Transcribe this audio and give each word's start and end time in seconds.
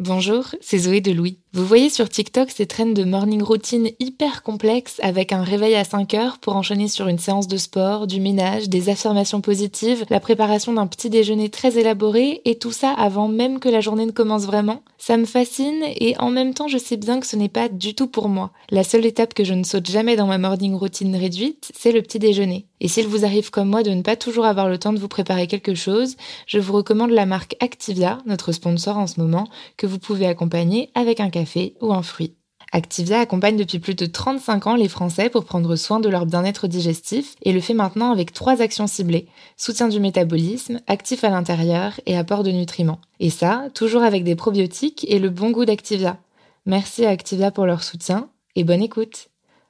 Bonjour, 0.00 0.54
c'est 0.60 0.78
Zoé 0.78 1.00
de 1.00 1.10
Louis. 1.10 1.40
Vous 1.54 1.64
voyez 1.64 1.88
sur 1.88 2.10
TikTok 2.10 2.50
ces 2.50 2.66
traînes 2.66 2.92
de 2.92 3.04
morning 3.04 3.42
routine 3.42 3.88
hyper 4.00 4.42
complexes 4.42 5.00
avec 5.02 5.32
un 5.32 5.42
réveil 5.42 5.76
à 5.76 5.84
5 5.84 6.12
heures 6.12 6.38
pour 6.38 6.56
enchaîner 6.56 6.88
sur 6.88 7.08
une 7.08 7.18
séance 7.18 7.48
de 7.48 7.56
sport, 7.56 8.06
du 8.06 8.20
ménage, 8.20 8.68
des 8.68 8.90
affirmations 8.90 9.40
positives, 9.40 10.04
la 10.10 10.20
préparation 10.20 10.74
d'un 10.74 10.86
petit 10.86 11.08
déjeuner 11.08 11.48
très 11.48 11.78
élaboré 11.78 12.42
et 12.44 12.58
tout 12.58 12.70
ça 12.70 12.90
avant 12.90 13.28
même 13.28 13.60
que 13.60 13.70
la 13.70 13.80
journée 13.80 14.04
ne 14.04 14.10
commence 14.10 14.44
vraiment 14.44 14.82
Ça 14.98 15.16
me 15.16 15.24
fascine 15.24 15.84
et 15.96 16.18
en 16.18 16.28
même 16.28 16.52
temps 16.52 16.68
je 16.68 16.76
sais 16.76 16.98
bien 16.98 17.18
que 17.18 17.26
ce 17.26 17.36
n'est 17.36 17.48
pas 17.48 17.70
du 17.70 17.94
tout 17.94 18.08
pour 18.08 18.28
moi. 18.28 18.50
La 18.68 18.84
seule 18.84 19.06
étape 19.06 19.32
que 19.32 19.44
je 19.44 19.54
ne 19.54 19.64
saute 19.64 19.90
jamais 19.90 20.16
dans 20.16 20.26
ma 20.26 20.36
morning 20.36 20.74
routine 20.74 21.16
réduite, 21.16 21.72
c'est 21.74 21.92
le 21.92 22.02
petit 22.02 22.18
déjeuner. 22.18 22.66
Et 22.80 22.88
s'il 22.88 23.08
vous 23.08 23.24
arrive 23.24 23.50
comme 23.50 23.68
moi 23.68 23.82
de 23.82 23.90
ne 23.90 24.02
pas 24.02 24.16
toujours 24.16 24.44
avoir 24.44 24.68
le 24.68 24.78
temps 24.78 24.92
de 24.92 24.98
vous 24.98 25.08
préparer 25.08 25.46
quelque 25.46 25.74
chose, 25.74 26.16
je 26.46 26.58
vous 26.58 26.74
recommande 26.74 27.10
la 27.10 27.26
marque 27.26 27.56
Activia, 27.60 28.18
notre 28.26 28.52
sponsor 28.52 28.98
en 28.98 29.06
ce 29.06 29.18
moment, 29.18 29.48
que 29.76 29.86
vous 29.86 29.98
pouvez 29.98 30.26
accompagner 30.26 30.90
avec 30.94 31.20
un 31.20 31.30
café 31.38 31.74
ou 31.80 31.92
un 31.92 32.02
fruit. 32.02 32.34
Activia 32.72 33.20
accompagne 33.20 33.56
depuis 33.56 33.78
plus 33.78 33.94
de 33.94 34.04
35 34.04 34.66
ans 34.66 34.74
les 34.74 34.88
Français 34.88 35.30
pour 35.30 35.44
prendre 35.44 35.74
soin 35.76 36.00
de 36.00 36.08
leur 36.08 36.26
bien-être 36.26 36.66
digestif 36.66 37.34
et 37.42 37.52
le 37.52 37.60
fait 37.60 37.72
maintenant 37.72 38.12
avec 38.12 38.32
trois 38.32 38.60
actions 38.60 38.86
ciblées. 38.86 39.26
Soutien 39.56 39.88
du 39.88 40.00
métabolisme, 40.00 40.80
actif 40.86 41.24
à 41.24 41.30
l'intérieur 41.30 41.98
et 42.04 42.16
apport 42.16 42.42
de 42.42 42.50
nutriments. 42.50 43.00
Et 43.20 43.30
ça, 43.30 43.68
toujours 43.72 44.02
avec 44.02 44.22
des 44.22 44.36
probiotiques 44.36 45.06
et 45.08 45.18
le 45.18 45.30
bon 45.30 45.50
goût 45.50 45.64
d'Activia. 45.64 46.18
Merci 46.66 47.06
à 47.06 47.10
Activia 47.10 47.50
pour 47.50 47.64
leur 47.64 47.82
soutien 47.82 48.28
et 48.54 48.64
bonne 48.64 48.82
écoute. 48.82 49.28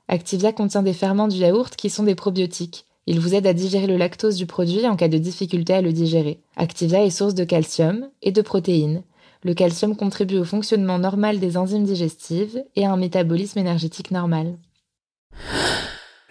Activia 0.09 0.53
contient 0.53 0.83
des 0.83 0.95
ferments 0.95 1.29
du 1.29 1.37
yaourt 1.37 1.77
qui 1.77 1.91
sont 1.91 2.03
des 2.03 2.17
probiotiques. 2.17 2.85
Il 3.07 3.21
vous 3.21 3.35
aide 3.35 3.47
à 3.47 3.53
digérer 3.53 3.87
le 3.87 3.97
lactose 3.97 4.37
du 4.37 4.47
produit 4.47 4.87
en 4.89 4.97
cas 4.97 5.09
de 5.09 5.19
difficulté 5.19 5.73
à 5.73 5.83
le 5.83 5.93
digérer. 5.93 6.41
Activia 6.57 7.05
est 7.05 7.11
source 7.11 7.35
de 7.35 7.45
calcium 7.45 8.09
et 8.23 8.33
de 8.33 8.43
protéines. 8.43 9.03
Le 9.45 9.55
calcium 9.55 9.97
contribue 9.97 10.39
au 10.39 10.45
fonctionnement 10.45 10.99
normal 10.99 11.39
des 11.39 11.57
enzymes 11.57 11.85
digestives 11.85 12.63
et 12.77 12.87
à 12.87 12.93
un 12.93 12.97
métabolisme 12.97 13.59
énergétique 13.59 14.11
normal. 14.11 14.57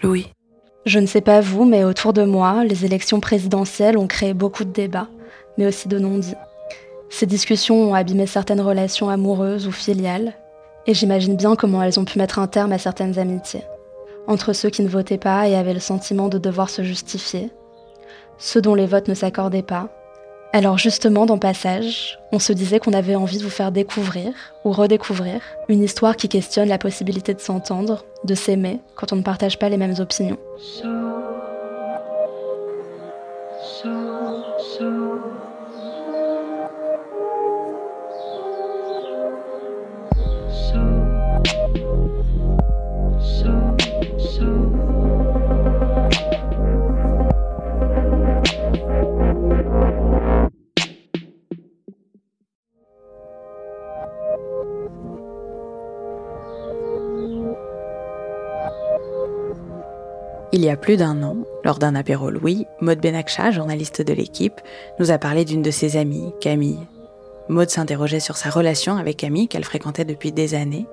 Louis. 0.04 0.28
Je 0.86 1.00
ne 1.00 1.06
sais 1.06 1.22
pas 1.22 1.42
vous, 1.42 1.66
mais 1.66 1.84
autour 1.84 2.14
de 2.14 2.24
moi, 2.24 2.64
les 2.64 2.86
élections 2.86 3.20
présidentielles 3.20 3.98
ont 3.98 4.08
créé 4.08 4.34
beaucoup 4.34 4.64
de 4.64 4.72
débats, 4.72 5.10
mais 5.58 5.68
aussi 5.68 5.88
de 5.88 6.00
non-dits. 6.00 6.36
Ces 7.10 7.26
discussions 7.26 7.90
ont 7.90 7.94
abîmé 7.94 8.26
certaines 8.26 8.62
relations 8.62 9.10
amoureuses 9.10 9.68
ou 9.68 9.72
filiales, 9.72 10.34
et 10.86 10.94
j'imagine 10.94 11.36
bien 11.36 11.56
comment 11.56 11.82
elles 11.82 12.00
ont 12.00 12.06
pu 12.06 12.20
mettre 12.20 12.40
un 12.40 12.48
terme 12.48 12.72
à 12.72 12.78
certaines 12.78 13.20
amitiés 13.20 13.64
entre 14.28 14.54
ceux 14.54 14.70
qui 14.70 14.84
ne 14.84 14.90
votaient 14.90 15.18
pas 15.18 15.48
et 15.48 15.56
avaient 15.56 15.74
le 15.74 15.80
sentiment 15.80 16.28
de 16.28 16.38
devoir 16.38 16.70
se 16.70 16.84
justifier, 16.84 17.50
ceux 18.38 18.62
dont 18.62 18.76
les 18.76 18.86
votes 18.86 19.08
ne 19.08 19.14
s'accordaient 19.14 19.64
pas. 19.64 19.90
Alors 20.54 20.78
justement, 20.78 21.26
dans 21.26 21.38
Passage, 21.38 22.20
on 22.32 22.40
se 22.40 22.54
disait 22.54 22.80
qu'on 22.80 22.94
avait 22.94 23.16
envie 23.16 23.38
de 23.38 23.44
vous 23.44 23.50
faire 23.50 23.72
découvrir 23.72 24.34
ou 24.64 24.72
redécouvrir 24.72 25.42
une 25.68 25.84
histoire 25.84 26.16
qui 26.16 26.30
questionne 26.30 26.70
la 26.70 26.78
possibilité 26.78 27.34
de 27.34 27.40
s'entendre, 27.40 28.06
de 28.24 28.34
s'aimer 28.34 28.80
quand 28.96 29.14
on 29.14 29.18
ne 29.18 29.22
partage 29.22 29.60
pas 29.60 29.70
les 29.70 29.78
mêmes 29.78 29.96
opinions. 30.00 30.38
Il 60.58 60.66
y 60.66 60.72
a 60.72 60.76
plus 60.76 60.98
d'un 60.98 61.22
an, 61.22 61.38
lors 61.64 61.78
d'un 61.78 61.94
apéro 61.94 62.32
Louis, 62.32 62.66
Maud 62.82 63.00
Benakcha, 63.00 63.52
journaliste 63.52 64.02
de 64.02 64.12
l'équipe, 64.12 64.60
nous 65.00 65.12
a 65.12 65.20
parlé 65.20 65.46
d'une 65.46 65.62
de 65.62 65.70
ses 65.70 65.98
amies, 65.98 66.34
Camille. 66.42 66.80
Maud 67.48 67.70
s'interrogeait 67.70 68.20
sur 68.20 68.38
sa 68.38 68.50
relation 68.50 68.98
avec 68.98 69.18
Camille 69.18 69.48
qu'elle 69.50 69.64
fréquentait 69.64 70.04
depuis 70.04 70.32
des 70.32 70.56
années. 70.56 70.88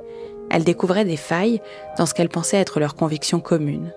Elle 0.50 0.64
découvrait 0.64 1.06
des 1.06 1.16
failles 1.16 1.62
dans 1.96 2.04
ce 2.04 2.12
qu'elle 2.12 2.28
pensait 2.28 2.58
être 2.58 2.78
leur 2.78 2.94
conviction 2.94 3.40
commune. 3.40 3.90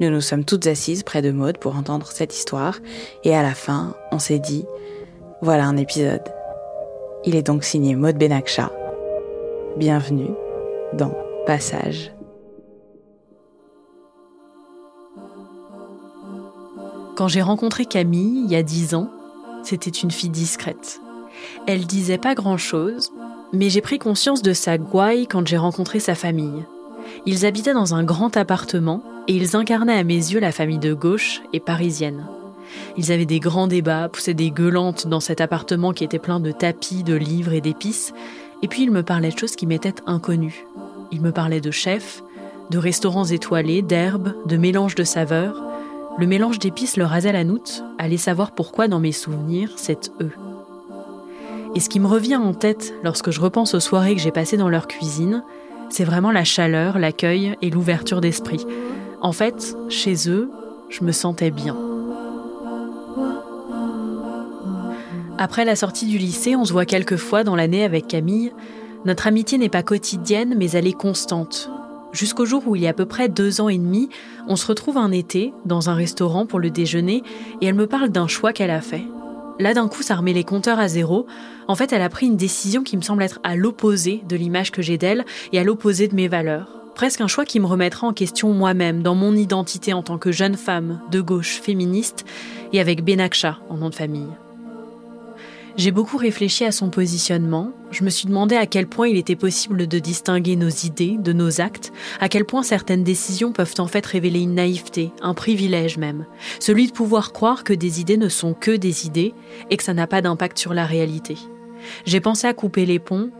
Nous 0.00 0.10
nous 0.10 0.20
sommes 0.20 0.44
toutes 0.44 0.66
assises 0.66 1.04
près 1.04 1.22
de 1.22 1.30
Maud 1.30 1.58
pour 1.58 1.76
entendre 1.76 2.08
cette 2.08 2.34
histoire, 2.34 2.80
et 3.22 3.36
à 3.36 3.44
la 3.44 3.54
fin, 3.54 3.94
on 4.10 4.18
s'est 4.18 4.40
dit 4.40 4.66
voilà 5.40 5.66
un 5.66 5.76
épisode. 5.76 6.24
Il 7.24 7.36
est 7.36 7.46
donc 7.46 7.62
signé 7.62 7.94
Maud 7.94 8.18
Benakcha. 8.18 8.72
Bienvenue 9.76 10.32
dans 10.94 11.14
Passage. 11.46 12.10
Quand 17.20 17.28
j'ai 17.28 17.42
rencontré 17.42 17.84
Camille 17.84 18.44
il 18.46 18.50
y 18.50 18.56
a 18.56 18.62
dix 18.62 18.94
ans, 18.94 19.10
c'était 19.62 19.90
une 19.90 20.10
fille 20.10 20.30
discrète. 20.30 21.02
Elle 21.66 21.84
disait 21.84 22.16
pas 22.16 22.34
grand-chose, 22.34 23.12
mais 23.52 23.68
j'ai 23.68 23.82
pris 23.82 23.98
conscience 23.98 24.40
de 24.40 24.54
sa 24.54 24.78
gouaille 24.78 25.26
quand 25.26 25.46
j'ai 25.46 25.58
rencontré 25.58 26.00
sa 26.00 26.14
famille. 26.14 26.64
Ils 27.26 27.44
habitaient 27.44 27.74
dans 27.74 27.94
un 27.94 28.04
grand 28.04 28.38
appartement 28.38 29.02
et 29.28 29.36
ils 29.36 29.54
incarnaient 29.54 29.98
à 29.98 30.02
mes 30.02 30.14
yeux 30.14 30.40
la 30.40 30.50
famille 30.50 30.78
de 30.78 30.94
gauche 30.94 31.42
et 31.52 31.60
parisienne. 31.60 32.26
Ils 32.96 33.12
avaient 33.12 33.26
des 33.26 33.38
grands 33.38 33.66
débats, 33.66 34.08
poussaient 34.08 34.32
des 34.32 34.50
gueulantes 34.50 35.06
dans 35.06 35.20
cet 35.20 35.42
appartement 35.42 35.92
qui 35.92 36.04
était 36.04 36.18
plein 36.18 36.40
de 36.40 36.52
tapis, 36.52 37.02
de 37.02 37.16
livres 37.16 37.52
et 37.52 37.60
d'épices, 37.60 38.14
et 38.62 38.66
puis 38.66 38.84
ils 38.84 38.90
me 38.90 39.02
parlaient 39.02 39.28
de 39.30 39.38
choses 39.38 39.56
qui 39.56 39.66
m'étaient 39.66 40.00
inconnues. 40.06 40.64
Ils 41.12 41.20
me 41.20 41.32
parlaient 41.32 41.60
de 41.60 41.70
chefs, 41.70 42.22
de 42.70 42.78
restaurants 42.78 43.26
étoilés, 43.26 43.82
d'herbes, 43.82 44.32
de 44.46 44.56
mélanges 44.56 44.94
de 44.94 45.04
saveurs, 45.04 45.69
le 46.18 46.26
mélange 46.26 46.58
d'épices 46.58 46.96
leur 46.96 47.10
rasait 47.10 47.32
la 47.32 47.44
noute, 47.44 47.84
allez 47.98 48.16
savoir 48.16 48.52
pourquoi 48.52 48.88
dans 48.88 49.00
mes 49.00 49.12
souvenirs, 49.12 49.72
c'est 49.76 50.10
eux. 50.20 50.32
Et 51.74 51.80
ce 51.80 51.88
qui 51.88 52.00
me 52.00 52.08
revient 52.08 52.36
en 52.36 52.52
tête 52.52 52.94
lorsque 53.04 53.30
je 53.30 53.40
repense 53.40 53.74
aux 53.74 53.80
soirées 53.80 54.14
que 54.14 54.20
j'ai 54.20 54.32
passées 54.32 54.56
dans 54.56 54.68
leur 54.68 54.88
cuisine, 54.88 55.44
c'est 55.88 56.04
vraiment 56.04 56.32
la 56.32 56.44
chaleur, 56.44 56.98
l'accueil 56.98 57.56
et 57.62 57.70
l'ouverture 57.70 58.20
d'esprit. 58.20 58.66
En 59.20 59.32
fait, 59.32 59.76
chez 59.88 60.28
eux, 60.28 60.50
je 60.88 61.04
me 61.04 61.12
sentais 61.12 61.50
bien. 61.50 61.76
Après 65.38 65.64
la 65.64 65.76
sortie 65.76 66.06
du 66.06 66.18
lycée, 66.18 66.54
on 66.56 66.64
se 66.64 66.72
voit 66.72 66.86
quelques 66.86 67.16
fois 67.16 67.44
dans 67.44 67.56
l'année 67.56 67.84
avec 67.84 68.06
Camille. 68.08 68.52
Notre 69.04 69.26
amitié 69.26 69.56
n'est 69.56 69.70
pas 69.70 69.82
quotidienne, 69.82 70.54
mais 70.58 70.70
elle 70.72 70.86
est 70.86 70.92
constante. 70.92 71.70
Jusqu'au 72.12 72.44
jour 72.44 72.62
où 72.66 72.74
il 72.74 72.82
y 72.82 72.86
a 72.86 72.90
à 72.90 72.94
peu 72.94 73.06
près 73.06 73.28
deux 73.28 73.60
ans 73.60 73.68
et 73.68 73.78
demi, 73.78 74.08
on 74.48 74.56
se 74.56 74.66
retrouve 74.66 74.96
un 74.96 75.12
été 75.12 75.52
dans 75.64 75.90
un 75.90 75.94
restaurant 75.94 76.44
pour 76.44 76.58
le 76.58 76.70
déjeuner 76.70 77.22
et 77.60 77.66
elle 77.66 77.74
me 77.74 77.86
parle 77.86 78.08
d'un 78.08 78.26
choix 78.26 78.52
qu'elle 78.52 78.70
a 78.70 78.80
fait. 78.80 79.04
Là 79.60 79.74
d'un 79.74 79.88
coup 79.88 80.02
ça 80.02 80.16
remet 80.16 80.32
les 80.32 80.44
compteurs 80.44 80.80
à 80.80 80.88
zéro. 80.88 81.26
En 81.68 81.76
fait 81.76 81.92
elle 81.92 82.02
a 82.02 82.08
pris 82.08 82.26
une 82.26 82.36
décision 82.36 82.82
qui 82.82 82.96
me 82.96 83.02
semble 83.02 83.22
être 83.22 83.38
à 83.44 83.54
l'opposé 83.54 84.22
de 84.28 84.36
l'image 84.36 84.72
que 84.72 84.82
j'ai 84.82 84.98
d'elle 84.98 85.24
et 85.52 85.58
à 85.58 85.64
l'opposé 85.64 86.08
de 86.08 86.16
mes 86.16 86.28
valeurs. 86.28 86.80
Presque 86.94 87.20
un 87.20 87.28
choix 87.28 87.44
qui 87.44 87.60
me 87.60 87.66
remettra 87.66 88.06
en 88.06 88.12
question 88.12 88.52
moi-même, 88.52 89.02
dans 89.02 89.14
mon 89.14 89.34
identité 89.34 89.92
en 89.92 90.02
tant 90.02 90.18
que 90.18 90.32
jeune 90.32 90.56
femme, 90.56 91.00
de 91.10 91.20
gauche, 91.20 91.60
féministe, 91.60 92.26
et 92.72 92.80
avec 92.80 93.04
Benaksha 93.04 93.58
en 93.70 93.76
nom 93.76 93.88
de 93.88 93.94
famille. 93.94 94.28
J'ai 95.80 95.92
beaucoup 95.92 96.18
réfléchi 96.18 96.66
à 96.66 96.72
son 96.72 96.90
positionnement, 96.90 97.72
je 97.90 98.04
me 98.04 98.10
suis 98.10 98.28
demandé 98.28 98.54
à 98.54 98.66
quel 98.66 98.86
point 98.86 99.08
il 99.08 99.16
était 99.16 99.34
possible 99.34 99.86
de 99.86 99.98
distinguer 99.98 100.54
nos 100.54 100.68
idées 100.68 101.16
de 101.18 101.32
nos 101.32 101.62
actes, 101.62 101.90
à 102.20 102.28
quel 102.28 102.44
point 102.44 102.62
certaines 102.62 103.02
décisions 103.02 103.50
peuvent 103.50 103.76
en 103.78 103.86
fait 103.86 104.04
révéler 104.04 104.40
une 104.40 104.56
naïveté, 104.56 105.10
un 105.22 105.32
privilège 105.32 105.96
même, 105.96 106.26
celui 106.58 106.86
de 106.86 106.92
pouvoir 106.92 107.32
croire 107.32 107.64
que 107.64 107.72
des 107.72 107.98
idées 107.98 108.18
ne 108.18 108.28
sont 108.28 108.52
que 108.52 108.72
des 108.72 109.06
idées 109.06 109.32
et 109.70 109.78
que 109.78 109.82
ça 109.82 109.94
n'a 109.94 110.06
pas 110.06 110.20
d'impact 110.20 110.58
sur 110.58 110.74
la 110.74 110.84
réalité. 110.84 111.38
J'ai 112.04 112.20
pensé 112.20 112.46
à 112.46 112.52
couper 112.52 112.84
les 112.84 112.98
ponts, 112.98 113.30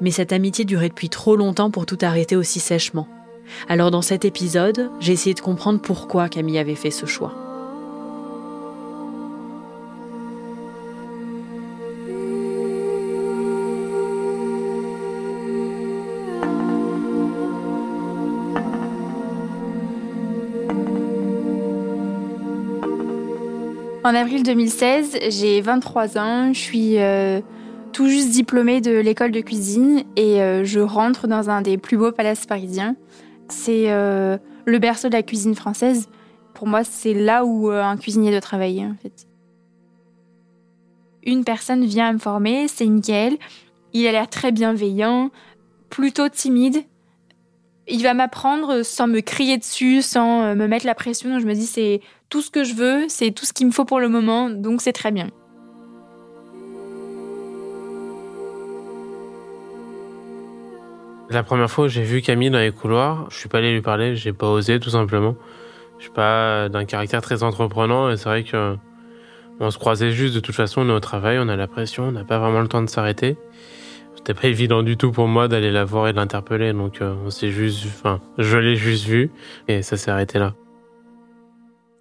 mais 0.00 0.12
cette 0.12 0.32
amitié 0.32 0.64
durait 0.64 0.88
depuis 0.88 1.08
trop 1.08 1.34
longtemps 1.34 1.72
pour 1.72 1.84
tout 1.84 1.98
arrêter 2.02 2.36
aussi 2.36 2.60
sèchement. 2.60 3.08
Alors 3.68 3.90
dans 3.90 4.02
cet 4.02 4.24
épisode, 4.24 4.92
j'ai 5.00 5.14
essayé 5.14 5.34
de 5.34 5.40
comprendre 5.40 5.80
pourquoi 5.80 6.28
Camille 6.28 6.58
avait 6.58 6.76
fait 6.76 6.92
ce 6.92 7.06
choix. 7.06 7.51
En 24.04 24.16
avril 24.16 24.42
2016, 24.42 25.18
j'ai 25.28 25.60
23 25.60 26.18
ans, 26.18 26.52
je 26.52 26.58
suis 26.58 26.98
euh, 26.98 27.40
tout 27.92 28.08
juste 28.08 28.30
diplômée 28.30 28.80
de 28.80 28.98
l'école 28.98 29.30
de 29.30 29.40
cuisine 29.40 30.02
et 30.16 30.42
euh, 30.42 30.64
je 30.64 30.80
rentre 30.80 31.28
dans 31.28 31.50
un 31.50 31.62
des 31.62 31.78
plus 31.78 31.96
beaux 31.96 32.10
palaces 32.10 32.44
parisiens. 32.44 32.96
C'est 33.48 33.92
euh, 33.92 34.38
le 34.64 34.78
berceau 34.80 35.08
de 35.08 35.12
la 35.12 35.22
cuisine 35.22 35.54
française. 35.54 36.08
Pour 36.52 36.66
moi, 36.66 36.82
c'est 36.82 37.14
là 37.14 37.44
où 37.44 37.70
un 37.70 37.96
cuisinier 37.96 38.32
doit 38.32 38.40
travailler 38.40 38.84
en 38.84 38.96
fait. 39.00 39.28
Une 41.24 41.44
personne 41.44 41.84
vient 41.84 42.12
me 42.12 42.18
former, 42.18 42.66
c'est 42.66 42.86
Mickaël. 42.86 43.38
Il 43.92 44.04
a 44.08 44.12
l'air 44.12 44.28
très 44.28 44.50
bienveillant, 44.50 45.30
plutôt 45.90 46.28
timide. 46.28 46.78
Il 47.86 48.02
va 48.02 48.14
m'apprendre 48.14 48.82
sans 48.82 49.06
me 49.06 49.20
crier 49.20 49.58
dessus, 49.58 50.02
sans 50.02 50.56
me 50.56 50.66
mettre 50.66 50.86
la 50.86 50.96
pression. 50.96 51.38
Je 51.38 51.46
me 51.46 51.54
dis 51.54 51.66
c'est 51.66 52.00
tout 52.32 52.40
ce 52.40 52.50
que 52.50 52.64
je 52.64 52.72
veux, 52.72 53.04
c'est 53.08 53.30
tout 53.30 53.44
ce 53.44 53.52
qu'il 53.52 53.66
me 53.66 53.72
faut 53.72 53.84
pour 53.84 54.00
le 54.00 54.08
moment, 54.08 54.48
donc 54.48 54.80
c'est 54.80 54.94
très 54.94 55.12
bien. 55.12 55.28
La 61.28 61.42
première 61.42 61.70
fois 61.70 61.88
j'ai 61.88 62.02
vu 62.02 62.22
Camille 62.22 62.48
dans 62.48 62.58
les 62.58 62.72
couloirs, 62.72 63.26
je 63.30 63.36
suis 63.36 63.50
pas 63.50 63.58
allé 63.58 63.74
lui 63.74 63.82
parler, 63.82 64.16
j'ai 64.16 64.32
pas 64.32 64.48
osé 64.48 64.80
tout 64.80 64.88
simplement. 64.88 65.36
Je 65.98 66.04
suis 66.04 66.12
pas 66.12 66.70
d'un 66.70 66.86
caractère 66.86 67.20
très 67.20 67.42
entreprenant 67.42 68.10
et 68.10 68.16
c'est 68.16 68.30
vrai 68.30 68.44
que 68.44 68.76
on 69.60 69.70
se 69.70 69.76
croisait 69.76 70.12
juste 70.12 70.34
de 70.34 70.40
toute 70.40 70.54
façon, 70.54 70.80
on 70.80 70.88
est 70.88 70.92
au 70.92 71.00
travail, 71.00 71.36
on 71.38 71.48
a 71.48 71.56
la 71.56 71.66
pression, 71.66 72.04
on 72.04 72.12
n'a 72.12 72.24
pas 72.24 72.38
vraiment 72.38 72.62
le 72.62 72.68
temps 72.68 72.80
de 72.80 72.88
s'arrêter. 72.88 73.36
C'était 74.16 74.32
pas 74.32 74.48
évident 74.48 74.82
du 74.82 74.96
tout 74.96 75.12
pour 75.12 75.28
moi 75.28 75.48
d'aller 75.48 75.70
la 75.70 75.84
voir 75.84 76.08
et 76.08 76.12
de 76.12 76.16
l'interpeller, 76.16 76.72
donc 76.72 77.02
euh, 77.02 77.14
on 77.26 77.28
s'est 77.28 77.50
juste, 77.50 77.84
enfin, 77.84 78.22
je 78.38 78.56
l'ai 78.56 78.76
juste 78.76 79.04
vu 79.04 79.30
et 79.68 79.82
ça 79.82 79.98
s'est 79.98 80.10
arrêté 80.10 80.38
là. 80.38 80.54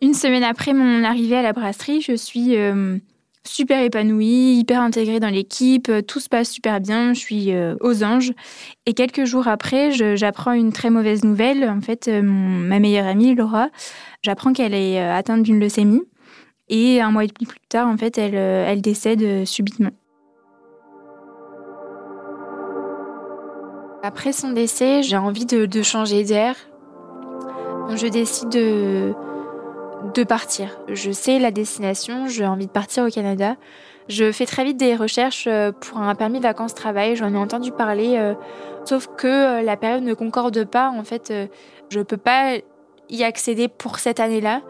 Une 0.03 0.15
semaine 0.15 0.44
après 0.44 0.74
mon 0.74 1.03
arrivée 1.03 1.38
à 1.38 1.44
la 1.44 1.53
brasserie, 1.53 2.01
je 2.01 2.13
suis 2.13 2.57
euh, 2.57 2.98
super 3.44 3.83
épanouie, 3.83 4.56
hyper 4.57 4.81
intégrée 4.81 5.19
dans 5.19 5.30
l'équipe, 5.30 5.92
tout 6.07 6.19
se 6.19 6.27
passe 6.27 6.50
super 6.50 6.81
bien, 6.81 7.13
je 7.13 7.19
suis 7.19 7.53
euh, 7.53 7.75
aux 7.81 8.03
anges. 8.03 8.31
Et 8.88 8.95
quelques 8.95 9.25
jours 9.25 9.48
après, 9.48 9.92
j'apprends 10.18 10.53
une 10.53 10.74
très 10.74 10.89
mauvaise 10.89 11.24
nouvelle. 11.24 11.69
En 11.69 11.81
fait, 11.81 12.07
euh, 12.07 12.24
ma 12.24 12.80
meilleure 12.80 13.06
amie, 13.06 13.36
Laura, 13.36 13.69
j'apprends 14.24 14.53
qu'elle 14.53 14.74
est 14.74 15.00
atteinte 15.00 15.44
d'une 15.44 15.59
leucémie. 15.59 16.01
Et 16.68 17.00
un 17.00 17.12
mois 17.12 17.25
et 17.25 17.27
demi 17.27 17.45
plus 17.45 17.59
tard, 17.69 17.88
en 17.88 17.95
fait, 17.95 18.18
elle, 18.18 18.33
elle 18.33 18.81
décède 18.81 19.45
subitement. 19.45 19.92
Après 24.01 24.31
son 24.31 24.51
décès, 24.51 25.04
j'ai 25.04 25.18
envie 25.18 25.45
de, 25.45 25.68
de 25.68 25.81
changer 25.83 26.24
d'air. 26.24 26.56
Je 27.95 28.07
décide 28.07 28.50
de 28.50 29.13
de 30.13 30.24
partir. 30.24 30.69
Je 30.88 31.12
sais 31.12 31.39
la 31.39 31.51
destination, 31.51 32.27
j'ai 32.27 32.45
envie 32.45 32.68
de 32.68 32.71
partir 32.71 33.06
au 33.06 33.09
Canada. 33.09 33.56
Je 34.09 34.31
fais 34.31 34.45
très 34.45 34.63
vite 34.63 34.77
des 34.77 34.95
recherches 34.95 35.48
euh, 35.48 35.71
pour 35.71 36.00
un 36.00 36.15
permis 36.15 36.39
vacances-travail, 36.39 37.15
j'en 37.15 37.33
ai 37.33 37.38
entendu 37.38 37.71
parler, 37.71 38.18
euh, 38.18 38.33
sauf 38.83 39.07
que 39.15 39.27
euh, 39.27 39.62
la 39.62 39.77
période 39.77 40.03
ne 40.03 40.13
concorde 40.13 40.65
pas. 40.65 40.89
En 40.89 41.03
fait, 41.03 41.31
je 41.89 42.00
ne 42.00 42.03
peux 42.03 42.18
pas 42.18 42.56
y 43.09 43.24
accéder 43.24 43.68
pour 43.68 44.00
cette 44.00 44.19
année-là, 44.19 44.62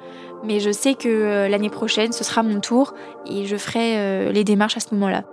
mais 0.44 0.60
je 0.60 0.72
sais 0.72 0.96
que 0.96 1.48
l'année 1.50 1.70
prochaine, 1.70 2.12
ce 2.12 2.24
sera 2.24 2.44
mon 2.44 2.60
tour 2.60 2.94
et 3.26 3.46
je 3.46 3.56
ferai 3.56 4.32
les 4.32 4.44
démarches 4.44 4.78
à 4.78 4.80
ce 4.80 4.94
moment-là. 4.96 5.24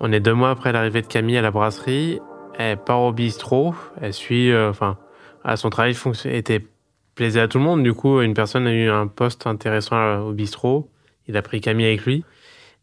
On 0.00 0.12
est 0.12 0.20
deux 0.20 0.34
mois 0.34 0.50
après 0.50 0.72
l'arrivée 0.72 1.00
de 1.00 1.06
Camille 1.06 1.38
à 1.38 1.42
la 1.42 1.50
brasserie. 1.50 2.20
Elle 2.58 2.76
part 2.76 3.00
au 3.00 3.12
bistrot. 3.12 3.74
Elle 4.02 4.12
suit, 4.12 4.54
enfin, 4.54 4.98
à 5.42 5.56
son 5.56 5.70
travail 5.70 5.96
était 6.26 6.66
plaisait 7.16 7.40
à 7.40 7.48
tout 7.48 7.58
le 7.58 7.64
monde. 7.64 7.82
Du 7.82 7.94
coup, 7.94 8.20
une 8.20 8.34
personne 8.34 8.68
a 8.68 8.72
eu 8.72 8.88
un 8.88 9.08
poste 9.08 9.48
intéressant 9.48 10.20
au 10.20 10.32
bistrot. 10.32 10.88
Il 11.26 11.36
a 11.36 11.42
pris 11.42 11.60
Camille 11.60 11.86
avec 11.86 12.04
lui. 12.04 12.24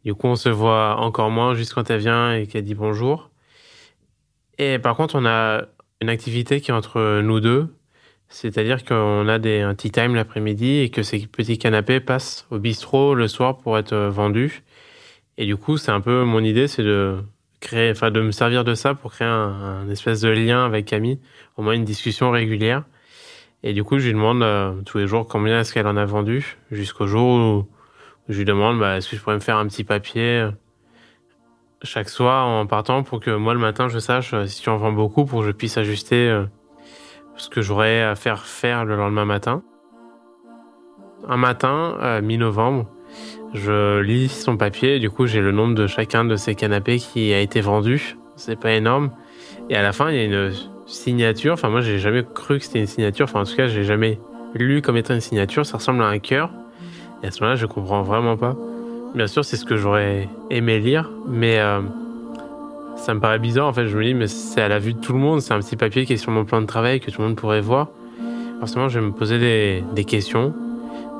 Du 0.03 0.13
coup, 0.13 0.27
on 0.27 0.35
se 0.35 0.49
voit 0.49 0.97
encore 0.97 1.29
moins 1.29 1.53
juste 1.53 1.73
quand 1.73 1.89
elle 1.89 1.99
vient 1.99 2.35
et 2.35 2.47
qu'elle 2.47 2.65
dit 2.65 2.75
bonjour. 2.75 3.29
Et 4.57 4.79
par 4.79 4.97
contre, 4.97 5.15
on 5.15 5.25
a 5.25 5.61
une 6.01 6.09
activité 6.09 6.59
qui 6.59 6.71
est 6.71 6.73
entre 6.73 7.21
nous 7.21 7.39
deux. 7.39 7.73
C'est-à-dire 8.27 8.83
qu'on 8.83 9.27
a 9.29 9.39
des, 9.39 9.61
un 9.61 9.75
tea 9.75 9.91
time 9.91 10.15
l'après-midi 10.15 10.79
et 10.79 10.89
que 10.89 11.03
ces 11.03 11.19
petits 11.27 11.57
canapés 11.59 11.99
passent 11.99 12.47
au 12.49 12.57
bistrot 12.57 13.13
le 13.13 13.27
soir 13.27 13.59
pour 13.59 13.77
être 13.77 13.95
vendus. 13.95 14.63
Et 15.37 15.45
du 15.45 15.55
coup, 15.55 15.77
c'est 15.77 15.91
un 15.91 16.01
peu 16.01 16.23
mon 16.23 16.43
idée, 16.43 16.67
c'est 16.67 16.83
de 16.83 17.19
créer, 17.59 17.91
enfin, 17.91 18.11
de 18.11 18.21
me 18.21 18.31
servir 18.31 18.63
de 18.63 18.73
ça 18.73 18.95
pour 18.95 19.13
créer 19.13 19.27
un 19.27 19.87
espèce 19.89 20.21
de 20.21 20.29
lien 20.29 20.65
avec 20.65 20.85
Camille, 20.85 21.19
au 21.57 21.61
moins 21.61 21.73
une 21.73 21.85
discussion 21.85 22.31
régulière. 22.31 22.83
Et 23.63 23.73
du 23.73 23.83
coup, 23.83 23.97
je 23.97 24.07
lui 24.07 24.13
demande 24.13 24.43
euh, 24.43 24.73
tous 24.85 24.97
les 24.97 25.07
jours 25.07 25.25
combien 25.25 25.61
est-ce 25.61 25.73
qu'elle 25.73 25.87
en 25.87 25.95
a 25.95 26.05
vendu, 26.05 26.57
jusqu'au 26.69 27.07
jour 27.07 27.39
où 27.39 27.67
je 28.27 28.37
lui 28.37 28.45
demande 28.45 28.79
bah, 28.79 28.97
est-ce 28.97 29.09
que 29.09 29.15
je 29.15 29.21
pourrais 29.21 29.35
me 29.35 29.41
faire 29.41 29.57
un 29.57 29.67
petit 29.67 29.85
papier 29.85 30.41
euh, 30.41 30.51
chaque 31.81 32.09
soir 32.09 32.45
en 32.47 32.65
partant 32.65 33.03
pour 33.03 33.19
que 33.19 33.31
moi 33.31 33.53
le 33.53 33.59
matin 33.59 33.89
je 33.89 33.99
sache 33.99 34.33
euh, 34.33 34.45
si 34.45 34.61
tu 34.61 34.69
en 34.69 34.77
vends 34.77 34.93
beaucoup 34.93 35.25
pour 35.25 35.41
que 35.41 35.47
je 35.47 35.51
puisse 35.51 35.77
ajuster 35.77 36.43
ce 37.35 37.49
que 37.49 37.61
j'aurais 37.61 38.01
à 38.03 38.15
faire 38.15 38.45
faire 38.45 38.85
le 38.85 38.95
lendemain 38.95 39.25
matin. 39.25 39.63
Un 41.27 41.37
matin, 41.37 42.19
mi-novembre, 42.21 42.85
je 43.53 44.01
lis 44.01 44.27
son 44.27 44.57
papier. 44.57 44.99
Du 44.99 45.09
coup, 45.09 45.25
j'ai 45.25 45.39
le 45.39 45.53
nombre 45.53 45.73
de 45.73 45.87
chacun 45.87 46.25
de 46.25 46.35
ces 46.35 46.53
canapés 46.53 46.97
qui 46.97 47.33
a 47.33 47.39
été 47.39 47.61
vendu. 47.61 48.17
C'est 48.35 48.59
pas 48.59 48.73
énorme. 48.73 49.11
Et 49.69 49.77
à 49.77 49.81
la 49.81 49.93
fin, 49.93 50.11
il 50.11 50.17
y 50.17 50.19
a 50.19 50.23
une 50.25 50.51
signature. 50.93 51.53
Enfin, 51.53 51.69
moi, 51.69 51.81
j'ai 51.81 51.99
jamais 51.99 52.23
cru 52.23 52.59
que 52.59 52.65
c'était 52.65 52.79
une 52.79 52.87
signature. 52.87 53.25
Enfin, 53.25 53.41
en 53.41 53.45
tout 53.45 53.55
cas, 53.55 53.67
j'ai 53.67 53.83
jamais 53.83 54.19
lu 54.53 54.81
comme 54.81 54.97
étant 54.97 55.13
une 55.13 55.21
signature. 55.21 55.65
Ça 55.65 55.77
ressemble 55.77 56.03
à 56.03 56.07
un 56.07 56.19
cœur. 56.19 56.51
Et 57.23 57.27
à 57.27 57.31
ce 57.31 57.41
moment-là, 57.41 57.55
je 57.55 57.65
comprends 57.65 58.03
vraiment 58.03 58.37
pas. 58.37 58.55
Bien 59.15 59.27
sûr, 59.27 59.45
c'est 59.45 59.57
ce 59.57 59.65
que 59.65 59.77
j'aurais 59.77 60.27
aimé 60.49 60.79
lire, 60.79 61.09
mais 61.27 61.59
euh, 61.59 61.81
ça 62.95 63.13
me 63.13 63.19
paraît 63.19 63.39
bizarre. 63.39 63.67
En 63.67 63.73
fait, 63.73 63.87
je 63.87 63.97
me 63.97 64.03
dis, 64.03 64.13
mais 64.13 64.27
c'est 64.27 64.61
à 64.61 64.67
la 64.67 64.79
vue 64.79 64.93
de 64.93 64.99
tout 64.99 65.13
le 65.13 65.19
monde. 65.19 65.41
C'est 65.41 65.53
un 65.53 65.59
petit 65.59 65.75
papier 65.75 66.05
qui 66.05 66.13
est 66.13 66.17
sur 66.17 66.31
mon 66.31 66.45
plan 66.45 66.61
de 66.61 66.65
travail 66.65 66.99
que 66.99 67.11
tout 67.11 67.21
le 67.21 67.27
monde 67.27 67.37
pourrait 67.37 67.61
voir. 67.61 67.89
Forcément, 68.59 68.89
je 68.89 68.99
vais 68.99 69.05
me 69.05 69.11
poser 69.11 69.83
des, 69.93 70.03
questions. 70.05 70.53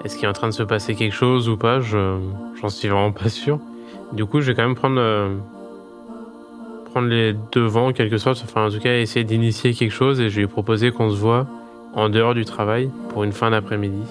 Est-ce 0.04 0.16
qu'il 0.16 0.26
est 0.26 0.30
en 0.30 0.34
train 0.34 0.48
de 0.48 0.54
se 0.54 0.64
passer 0.64 0.96
quelque 0.96 1.14
chose 1.14 1.50
ou 1.50 1.58
pas? 1.58 1.82
Je 1.82 2.18
j'en 2.62 2.70
suis 2.70 2.88
vraiment 2.88 3.12
pas 3.12 3.30
sûr. 3.30 3.60
Du 4.12 4.26
coup, 4.26 4.42
je 4.42 4.48
vais 4.48 4.56
quand 4.56 4.66
même 4.66 4.76
prendre 4.76 5.00
euh, 5.00 5.36
prendre 6.94 7.08
les 7.08 7.34
devants 7.52 7.88
en 7.88 7.92
quelque 7.92 8.20
sorte, 8.20 8.44
enfin 8.46 8.68
en 8.68 8.70
tout 8.70 8.80
cas 8.80 8.94
essayer 9.00 9.26
d'initier 9.26 9.74
quelque 9.74 9.92
chose 9.92 10.22
et 10.22 10.30
je 10.30 10.38
lui 10.38 10.44
ai 10.44 10.48
proposé 10.48 10.92
qu'on 10.92 11.10
se 11.10 11.16
voit 11.16 11.48
en 11.96 12.08
dehors 12.08 12.36
du 12.36 12.46
travail 12.46 12.92
pour 13.10 13.24
une 13.24 13.32
fin 13.32 13.50
d'après-midi. 13.50 14.04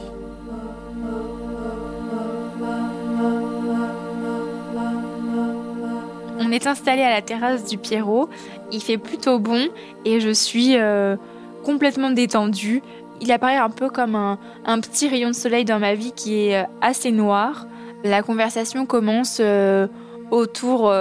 On 6.41 6.51
est 6.51 6.67
installé 6.67 7.03
à 7.03 7.11
la 7.11 7.23
terrasse 7.23 7.65
du 7.65 7.79
Pierrot, 7.79 8.29
il 8.73 8.83
fait 8.83 8.99
plutôt 8.99 9.39
bon 9.39 9.69
et 10.05 10.19
je 10.19 10.31
suis 10.31 10.77
euh, 10.77 11.15
complètement 11.63 12.11
détendue. 12.11 12.83
Il 13.21 13.31
apparaît 13.31 13.59
un 13.59 13.71
peu 13.71 13.91
comme 13.91 14.17
un, 14.17 14.81
petit 14.81 15.07
rayon 15.07 15.29
de 15.29 15.37
soleil 15.37 15.65
dans 15.65 15.79
ma 15.79 15.95
vie 15.95 16.11
qui 16.11 16.49
est 16.49 16.63
euh, 16.63 16.67
assez 16.81 17.13
noir. 17.13 17.69
La 18.03 18.23
conversation 18.23 18.87
commence 18.87 19.39
euh, 19.41 19.87
autour 20.33 20.93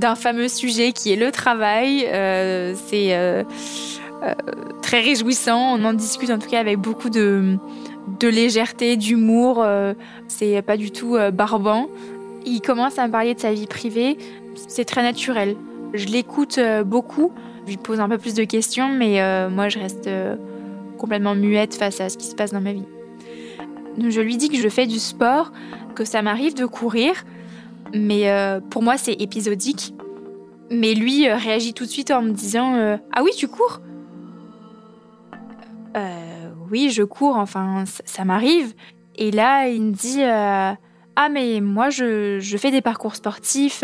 d'un 0.00 0.14
fameux 0.14 0.48
sujet 0.48 0.92
qui 0.92 1.12
est 1.12 1.16
le 1.16 1.30
travail. 1.30 2.06
Euh, 2.06 2.74
c'est 2.86 3.14
euh, 3.14 3.44
euh, 4.24 4.34
très 4.82 5.00
réjouissant. 5.00 5.78
On 5.78 5.84
en 5.84 5.92
discute 5.92 6.30
en 6.30 6.38
tout 6.38 6.48
cas 6.48 6.58
avec 6.58 6.78
beaucoup 6.78 7.10
de, 7.10 7.58
de 8.18 8.28
légèreté, 8.28 8.96
d'humour. 8.96 9.64
c'est 10.26 10.62
pas 10.62 10.76
du 10.76 10.90
tout 10.90 11.16
barbant. 11.32 11.88
Il 12.44 12.60
commence 12.62 12.98
à 12.98 13.06
me 13.06 13.12
parler 13.12 13.34
de 13.34 13.40
sa 13.40 13.52
vie 13.52 13.66
privée. 13.66 14.16
C'est 14.66 14.86
très 14.86 15.02
naturel. 15.02 15.56
Je 15.92 16.06
l'écoute 16.06 16.58
beaucoup. 16.84 17.32
Je 17.66 17.72
lui 17.72 17.76
pose 17.76 18.00
un 18.00 18.08
peu 18.08 18.18
plus 18.18 18.34
de 18.34 18.44
questions, 18.44 18.88
mais 18.88 19.20
moi 19.50 19.68
je 19.68 19.78
reste 19.78 20.08
complètement 20.98 21.34
muette 21.34 21.74
face 21.74 22.00
à 22.00 22.08
ce 22.08 22.16
qui 22.16 22.26
se 22.26 22.34
passe 22.34 22.52
dans 22.52 22.60
ma 22.60 22.72
vie. 22.72 22.86
Je 23.98 24.20
lui 24.20 24.36
dis 24.38 24.48
que 24.48 24.56
je 24.56 24.68
fais 24.68 24.86
du 24.86 24.98
sport, 24.98 25.52
que 25.94 26.04
ça 26.04 26.22
m'arrive 26.22 26.54
de 26.54 26.64
courir, 26.64 27.12
mais 27.94 28.30
euh, 28.30 28.60
pour 28.60 28.82
moi, 28.82 28.96
c'est 28.96 29.14
épisodique. 29.14 29.94
Mais 30.70 30.94
lui 30.94 31.28
euh, 31.28 31.36
réagit 31.36 31.74
tout 31.74 31.84
de 31.84 31.90
suite 31.90 32.10
en 32.10 32.22
me 32.22 32.30
disant 32.30 32.74
euh, 32.74 32.96
Ah 33.12 33.22
oui, 33.22 33.30
tu 33.36 33.48
cours? 33.48 33.80
Oui, 36.70 36.90
je 36.90 37.02
cours, 37.02 37.36
enfin, 37.36 37.84
ça, 38.04 38.24
m'arrive. 38.24 38.74
Et 39.16 39.32
là, 39.32 39.66
il 39.66 39.82
me 39.82 39.90
dit 39.90 40.22
Ah, 40.22 41.28
mais 41.28 41.60
moi, 41.60 41.90
je, 41.90 42.38
je, 42.38 42.56
fais 42.56 42.70
des 42.70 42.80
parcours 42.80 43.16
sportifs. 43.16 43.82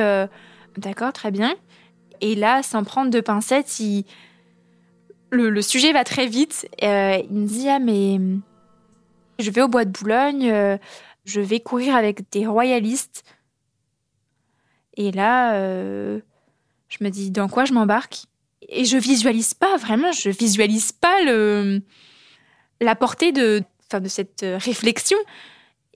D'accord, 0.76 1.12
très 1.12 1.32
bien. 1.32 1.56
Et 2.20 2.36
là, 2.36 2.62
sans 2.62 2.84
prendre 2.84 3.10
de 3.10 3.20
pincettes, 3.20 3.80
le, 5.30 5.60
sujet 5.62 5.92
va 5.92 6.04
très 6.04 6.28
vite. 6.28 6.68
il 6.80 7.26
me 7.32 7.46
dit 7.46 7.68
Ah, 7.68 7.80
mais 7.80 8.20
je 9.40 9.50
vais 9.50 9.62
au 9.62 9.68
bois 9.68 9.84
de 9.84 9.90
Boulogne, 9.90 10.78
je 11.24 11.40
vais 11.40 11.58
courir 11.58 11.96
avec 11.96 12.30
des 12.30 12.46
royalistes. 12.46 13.24
Et 14.96 15.12
là, 15.12 15.54
euh, 15.54 16.20
je 16.88 16.98
me 17.02 17.10
dis 17.10 17.30
dans 17.30 17.48
quoi 17.48 17.64
je 17.64 17.72
m'embarque? 17.72 18.24
Et 18.68 18.84
je 18.84 18.96
visualise 18.96 19.54
pas 19.54 19.76
vraiment, 19.76 20.12
je 20.12 20.30
visualise 20.30 20.92
pas 20.92 21.22
le 21.24 21.80
la 22.80 22.94
portée 22.94 23.32
de, 23.32 23.62
de 23.92 24.08
cette 24.08 24.44
réflexion. 24.44 25.18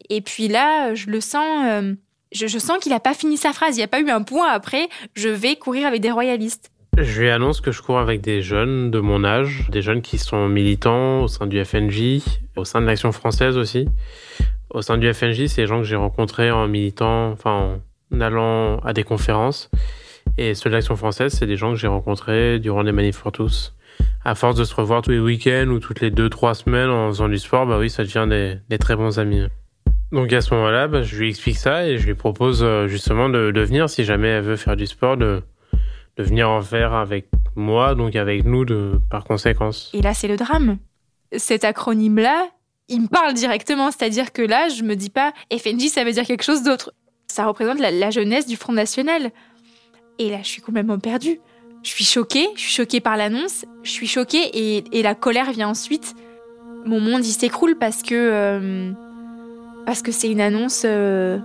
Et 0.08 0.20
puis 0.20 0.48
là, 0.48 0.94
je 0.94 1.10
le 1.10 1.20
sens, 1.20 1.64
euh, 1.68 1.94
je, 2.32 2.58
sens 2.58 2.78
qu'il 2.78 2.92
n'a 2.92 3.00
pas 3.00 3.14
fini 3.14 3.36
sa 3.36 3.52
phrase. 3.52 3.76
Il 3.76 3.78
n'y 3.78 3.84
a 3.84 3.88
pas 3.88 4.00
eu 4.00 4.10
un 4.10 4.22
point 4.22 4.50
après. 4.50 4.88
Je 5.14 5.28
vais 5.28 5.56
courir 5.56 5.86
avec 5.86 6.00
des 6.00 6.10
royalistes. 6.10 6.70
Je 6.98 7.20
lui 7.20 7.30
annonce 7.30 7.60
que 7.60 7.70
je 7.70 7.80
cours 7.80 7.98
avec 7.98 8.20
des 8.20 8.42
jeunes 8.42 8.90
de 8.90 8.98
mon 8.98 9.24
âge, 9.24 9.68
des 9.70 9.82
jeunes 9.82 10.02
qui 10.02 10.18
sont 10.18 10.48
militants 10.48 11.22
au 11.22 11.28
sein 11.28 11.46
du 11.46 11.64
FNJ, 11.64 12.22
au 12.56 12.64
sein 12.64 12.80
de 12.80 12.86
l'Action 12.86 13.12
française 13.12 13.56
aussi. 13.56 13.86
Au 14.70 14.82
sein 14.82 14.98
du 14.98 15.12
FNJ, 15.12 15.46
c'est 15.46 15.62
des 15.62 15.66
gens 15.66 15.78
que 15.78 15.84
j'ai 15.84 15.96
rencontrés 15.96 16.50
en 16.50 16.66
militant, 16.66 17.30
enfin 17.30 17.80
en 18.12 18.20
allant 18.20 18.78
à 18.80 18.92
des 18.92 19.04
conférences. 19.04 19.70
Et 20.38 20.54
ceux 20.54 20.70
de 20.70 20.74
l'Action 20.74 20.96
française, 20.96 21.32
c'est 21.32 21.46
des 21.46 21.56
gens 21.56 21.72
que 21.72 21.78
j'ai 21.78 21.86
rencontrés 21.86 22.58
durant 22.58 22.82
les 22.82 22.92
manifs 22.92 23.20
pour 23.20 23.32
tous. 23.32 23.74
À 24.24 24.34
force 24.34 24.56
de 24.56 24.64
se 24.64 24.74
revoir 24.74 25.02
tous 25.02 25.10
les 25.10 25.18
week-ends 25.18 25.68
ou 25.68 25.78
toutes 25.78 26.00
les 26.00 26.10
deux, 26.10 26.28
trois 26.28 26.54
semaines 26.54 26.90
en 26.90 27.08
faisant 27.08 27.28
du 27.28 27.38
sport, 27.38 27.66
bah 27.66 27.78
oui, 27.78 27.90
ça 27.90 28.04
devient 28.04 28.26
des, 28.68 28.78
très 28.78 28.96
bons 28.96 29.18
amis. 29.18 29.42
Donc 30.12 30.32
à 30.32 30.40
ce 30.40 30.54
moment-là, 30.54 30.88
bah, 30.88 31.02
je 31.02 31.16
lui 31.16 31.28
explique 31.28 31.56
ça 31.56 31.86
et 31.86 31.98
je 31.98 32.06
lui 32.06 32.14
propose 32.14 32.62
euh, 32.62 32.88
justement 32.88 33.28
de, 33.28 33.50
de, 33.50 33.60
venir, 33.60 33.88
si 33.88 34.04
jamais 34.04 34.28
elle 34.28 34.44
veut 34.44 34.56
faire 34.56 34.76
du 34.76 34.86
sport, 34.86 35.16
de, 35.16 35.42
de 36.16 36.22
venir 36.22 36.50
en 36.50 36.60
faire 36.60 36.92
avec 36.92 37.28
moi, 37.54 37.94
donc 37.94 38.16
avec 38.16 38.44
nous 38.44 38.64
de, 38.64 39.00
par 39.10 39.24
conséquence. 39.24 39.90
Et 39.94 40.02
là, 40.02 40.14
c'est 40.14 40.28
le 40.28 40.36
drame. 40.36 40.78
Cet 41.36 41.64
acronyme-là, 41.64 42.48
il 42.88 43.02
me 43.02 43.08
parle 43.08 43.34
directement, 43.34 43.90
c'est-à-dire 43.90 44.32
que 44.32 44.42
là, 44.42 44.68
je 44.68 44.82
me 44.82 44.96
dis 44.96 45.10
pas 45.10 45.32
FNJ, 45.52 45.86
ça 45.88 46.04
veut 46.04 46.12
dire 46.12 46.24
quelque 46.24 46.42
chose 46.42 46.62
d'autre. 46.62 46.92
Ça 47.30 47.46
représente 47.46 47.78
la, 47.78 48.10
jeunesse 48.10 48.46
du 48.46 48.56
Front 48.56 48.72
National. 48.72 49.30
Et 50.18 50.30
là, 50.30 50.38
je 50.42 50.48
suis 50.48 50.60
complètement 50.60 50.98
perdue. 50.98 51.40
Je 51.84 51.88
suis 51.88 52.04
choquée, 52.04 52.48
je 52.56 52.60
suis 52.60 52.72
choquée 52.72 53.00
par 53.00 53.16
l'annonce, 53.16 53.64
je 53.84 53.90
suis 53.90 54.08
choquée 54.08 54.82
et, 54.92 55.02
la 55.02 55.14
colère 55.14 55.52
vient 55.52 55.68
ensuite. 55.68 56.14
Mon 56.84 57.00
monde, 57.00 57.24
il 57.24 57.32
s'écroule 57.32 57.76
parce 57.76 58.02
que... 58.02 58.14
Euh, 58.14 58.92
parce 59.86 60.02
que 60.02 60.12
c'est 60.12 60.30
une 60.30 60.40
annonce 60.40 60.82
euh, 60.84 61.38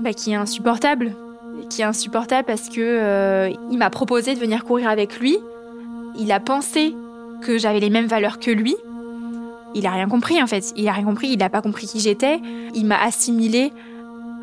bah, 0.00 0.12
qui 0.12 0.32
est 0.32 0.34
insupportable. 0.34 1.14
Qui 1.70 1.82
est 1.82 1.84
insupportable 1.84 2.44
parce 2.44 2.68
que 2.68 2.80
euh, 2.80 3.50
il 3.70 3.78
m'a 3.78 3.90
proposé 3.90 4.34
de 4.34 4.40
venir 4.40 4.64
courir 4.64 4.88
avec 4.88 5.20
lui. 5.20 5.38
Il 6.18 6.32
a 6.32 6.40
pensé 6.40 6.94
que 7.42 7.58
j'avais 7.58 7.80
les 7.80 7.90
mêmes 7.90 8.06
valeurs 8.06 8.40
que 8.40 8.50
lui. 8.50 8.76
Il 9.74 9.86
a 9.86 9.92
rien 9.92 10.08
compris 10.08 10.42
en 10.42 10.46
fait. 10.48 10.72
Il 10.76 10.88
a 10.88 10.92
rien 10.92 11.04
compris. 11.04 11.28
Il 11.28 11.38
n'a 11.38 11.48
pas 11.48 11.62
compris 11.62 11.86
qui 11.86 12.00
j'étais. 12.00 12.40
Il 12.74 12.86
m'a 12.86 13.00
assimilé 13.00 13.72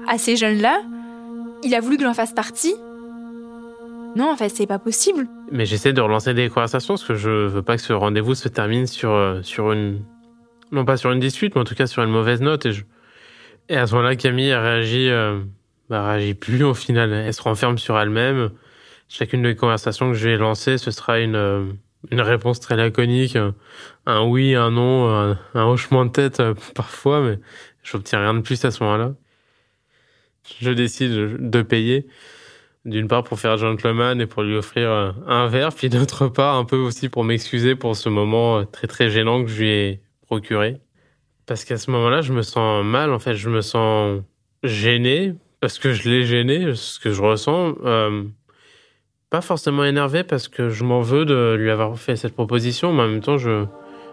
à 0.07 0.17
ces 0.17 0.35
jeunes-là. 0.35 0.81
Il 1.63 1.73
a 1.75 1.79
voulu 1.79 1.97
que 1.97 2.03
j'en 2.03 2.13
fasse 2.13 2.33
partie. 2.33 2.75
Non, 4.15 4.31
en 4.31 4.37
fait, 4.37 4.49
c'est 4.49 4.67
pas 4.67 4.79
possible. 4.79 5.27
Mais 5.51 5.65
j'essaie 5.65 5.91
de 5.91 6.01
relancer 6.01 6.33
des 6.33 6.47
conversations 6.49 6.93
parce 6.93 7.03
que 7.03 7.15
je 7.15 7.29
veux 7.47 7.61
pas 7.61 7.75
que 7.75 7.81
ce 7.81 7.91
rendez-vous 7.91 8.33
se 8.33 8.47
termine 8.47 8.87
sur, 8.87 9.11
euh, 9.11 9.41
sur 9.41 9.71
une 9.71 10.01
non 10.71 10.85
pas 10.85 10.97
sur 10.97 11.11
une 11.11 11.19
dispute, 11.19 11.55
mais 11.55 11.61
en 11.61 11.65
tout 11.65 11.75
cas 11.75 11.87
sur 11.87 12.01
une 12.01 12.09
mauvaise 12.09 12.41
note. 12.41 12.65
Et, 13.69 13.75
à 13.75 13.87
ce 13.87 13.93
moment-là, 13.95 14.15
Camille 14.15 14.51
a 14.51 14.61
réagi, 14.61 15.09
euh, 15.09 15.39
bah, 15.89 16.07
réagit 16.07 16.33
plus 16.33 16.63
au 16.63 16.73
final. 16.73 17.11
Elle 17.11 17.33
se 17.33 17.41
renferme 17.41 17.77
sur 17.77 17.99
elle-même. 17.99 18.51
Chacune 19.09 19.43
des 19.43 19.55
conversations 19.55 20.09
que 20.09 20.15
je 20.15 20.29
vais 20.29 20.37
lancer, 20.37 20.77
ce 20.77 20.91
sera 20.91 21.19
une, 21.19 21.35
euh, 21.35 21.65
une 22.09 22.21
réponse 22.21 22.59
très 22.59 22.75
laconique, 22.75 23.37
un 24.05 24.23
oui, 24.23 24.55
un 24.55 24.71
non, 24.71 25.09
un, 25.53 25.65
hochement 25.65 26.05
de 26.05 26.11
tête 26.11 26.41
parfois, 26.75 27.21
mais 27.21 27.39
j'obtiens 27.83 28.19
rien 28.19 28.33
de 28.33 28.41
plus 28.41 28.63
à 28.65 28.71
ce 28.71 28.83
moment-là. 28.83 29.13
Je 30.61 30.71
décide 30.71 31.49
de 31.49 31.61
payer 31.61 32.07
d'une 32.85 33.07
part 33.07 33.23
pour 33.23 33.39
faire 33.39 33.57
gentleman 33.57 34.21
et 34.21 34.27
pour 34.27 34.43
lui 34.43 34.55
offrir 34.55 34.89
euh, 34.89 35.11
un 35.27 35.47
verre, 35.47 35.73
puis 35.73 35.89
d'autre 35.89 36.27
part 36.27 36.55
un 36.55 36.65
peu 36.65 36.77
aussi 36.77 37.09
pour 37.09 37.23
m'excuser 37.23 37.75
pour 37.75 37.95
ce 37.95 38.09
moment 38.09 38.59
euh, 38.59 38.63
très 38.63 38.87
très 38.87 39.09
gênant 39.09 39.43
que 39.43 39.49
je 39.49 39.59
lui 39.59 39.69
ai 39.69 40.01
procuré. 40.21 40.77
Parce 41.47 41.65
qu'à 41.65 41.77
ce 41.77 41.89
moment-là, 41.91 42.21
je 42.21 42.31
me 42.31 42.43
sens 42.43 42.85
mal, 42.85 43.11
en 43.11 43.19
fait, 43.19 43.35
je 43.35 43.49
me 43.49 43.61
sens 43.61 44.21
gêné, 44.63 45.33
parce 45.61 45.79
que 45.79 45.93
je 45.93 46.09
l'ai 46.09 46.25
gêné, 46.25 46.75
ce 46.75 46.99
que 46.99 47.11
je 47.11 47.21
ressens. 47.21 47.75
Euh, 47.83 48.23
pas 49.31 49.41
forcément 49.41 49.83
énervé, 49.83 50.23
parce 50.23 50.47
que 50.47 50.69
je 50.69 50.83
m'en 50.83 51.01
veux 51.01 51.25
de 51.25 51.55
lui 51.57 51.71
avoir 51.71 51.97
fait 51.97 52.15
cette 52.15 52.33
proposition, 52.33 52.93
mais 52.93 53.03
en 53.03 53.07
même 53.07 53.21
temps, 53.21 53.37
je... 53.37 53.65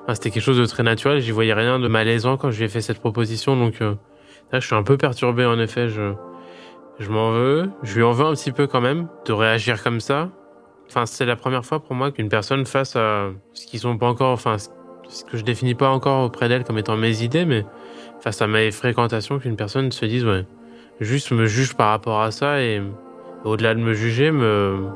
c'était 0.08 0.30
quelque 0.30 0.42
chose 0.42 0.58
de 0.58 0.66
très 0.66 0.82
naturel, 0.82 1.20
j'y 1.20 1.30
voyais 1.30 1.54
rien 1.54 1.78
de 1.78 1.88
malaisant 1.88 2.38
quand 2.38 2.50
je 2.50 2.58
lui 2.58 2.64
ai 2.64 2.68
fait 2.68 2.80
cette 2.80 3.00
proposition, 3.00 3.56
donc 3.56 3.80
là, 4.52 4.60
je 4.60 4.66
suis 4.66 4.76
un 4.76 4.82
peu 4.82 4.96
perturbé, 4.96 5.44
en 5.44 5.58
effet, 5.58 5.88
je... 5.88 6.12
Je 6.98 7.10
m'en 7.10 7.32
veux, 7.32 7.70
je 7.82 7.96
lui 7.96 8.02
en 8.02 8.12
veux 8.12 8.26
un 8.26 8.34
petit 8.34 8.52
peu 8.52 8.66
quand 8.66 8.80
même 8.80 9.08
de 9.24 9.32
réagir 9.32 9.82
comme 9.82 9.98
ça. 9.98 10.28
Enfin, 10.88 11.06
c'est 11.06 11.24
la 11.24 11.36
première 11.36 11.64
fois 11.64 11.80
pour 11.80 11.94
moi 11.94 12.12
qu'une 12.12 12.28
personne 12.28 12.66
face 12.66 12.96
à 12.96 13.30
ce 13.54 13.66
qu'ils 13.66 13.80
sont 13.80 13.96
pas 13.96 14.06
encore, 14.06 14.30
enfin, 14.30 14.56
ce 15.08 15.24
que 15.24 15.36
je 15.36 15.42
définis 15.42 15.74
pas 15.74 15.88
encore 15.88 16.22
auprès 16.24 16.48
d'elle 16.48 16.64
comme 16.64 16.78
étant 16.78 16.96
mes 16.96 17.22
idées, 17.22 17.44
mais 17.46 17.64
face 18.20 18.42
à 18.42 18.46
mes 18.46 18.70
fréquentations, 18.70 19.38
qu'une 19.38 19.56
personne 19.56 19.90
se 19.90 20.04
dise, 20.04 20.24
ouais, 20.24 20.46
juste 21.00 21.32
me 21.32 21.46
juge 21.46 21.74
par 21.74 21.88
rapport 21.88 22.20
à 22.20 22.30
ça 22.30 22.60
et 22.60 22.82
au-delà 23.44 23.74
de 23.74 23.80
me 23.80 23.94
juger, 23.94 24.30
me, 24.30 24.86